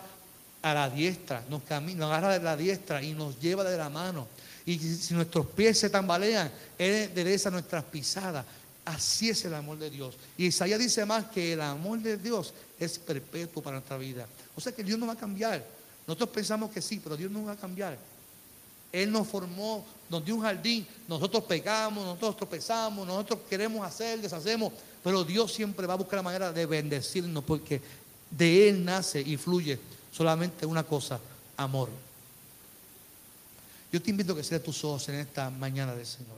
a 0.62 0.74
la 0.74 0.89
diestra, 0.89 1.43
nos, 1.50 1.64
camina, 1.64 2.00
nos 2.00 2.12
agarra 2.12 2.39
de 2.39 2.43
la 2.43 2.58
diestra 2.58 3.02
y 3.02 3.14
nos 3.14 3.39
lleva 3.39 3.64
de 3.64 3.78
la 3.78 3.89
mano. 3.89 4.28
Y 4.66 4.80
si 4.80 5.14
nuestros 5.14 5.46
pies 5.48 5.80
se 5.80 5.89
tambalean, 5.89 6.52
Él 6.78 6.93
endereza 7.10 7.52
nuestras 7.52 7.84
pisadas. 7.84 8.46
Así 8.84 9.30
es 9.30 9.43
el 9.46 9.54
amor 9.54 9.80
de 9.80 9.89
Dios. 9.89 10.16
Y 10.38 10.48
Isaías 10.48 10.80
dice 10.80 11.06
más 11.06 11.26
que 11.26 11.54
el 11.54 11.62
amor 11.62 12.00
de 12.00 12.18
Dios 12.18 12.54
es 12.80 13.00
perpetuo 13.00 13.62
para 13.62 13.78
nuestra 13.78 13.98
vida. 13.98 14.28
O 14.56 14.62
sea 14.62 14.72
que 14.72 14.84
Dios 14.84 14.98
no 14.98 15.08
va 15.08 15.14
a 15.14 15.18
cambiar. 15.18 15.64
Nosotros 16.08 16.30
pensamos 16.30 16.72
que 16.72 16.82
sí, 16.82 16.99
pero 17.03 17.18
Dios 17.18 17.32
no 17.32 17.45
va 17.45 17.53
a 17.53 17.58
cambiar. 17.58 17.97
Él 18.91 19.12
nos 19.12 19.28
formó, 19.28 19.86
nos 20.10 20.24
dio 20.24 20.36
un 20.36 20.41
jardín, 20.41 20.88
nosotros 21.08 21.43
pecamos, 21.43 22.06
nosotros 22.06 22.38
tropezamos, 22.38 23.06
nosotros 23.06 23.39
queremos 23.49 23.86
hacer, 23.86 24.22
deshacemos, 24.22 24.72
pero 25.03 25.24
Dios 25.24 25.51
siempre 25.53 25.86
va 25.86 25.95
a 25.95 25.97
buscar 25.97 26.18
la 26.18 26.24
manera 26.24 26.51
de 26.51 26.66
bendecirnos 26.66 27.43
porque 27.43 27.82
de 28.32 28.70
Él 28.70 28.86
nace 28.86 29.20
y 29.22 29.36
fluye 29.36 29.80
solamente 30.12 30.66
una 30.66 30.84
cosa, 30.84 31.20
amor. 31.58 31.89
Yo 33.91 34.01
te 34.01 34.10
invito 34.10 34.34
a 34.34 34.36
que 34.36 34.43
cierres 34.43 34.66
tus 34.66 34.84
ojos 34.84 35.10
en 35.10 35.16
esta 35.16 35.49
mañana 35.49 35.93
del 35.95 36.06
Señor. 36.06 36.38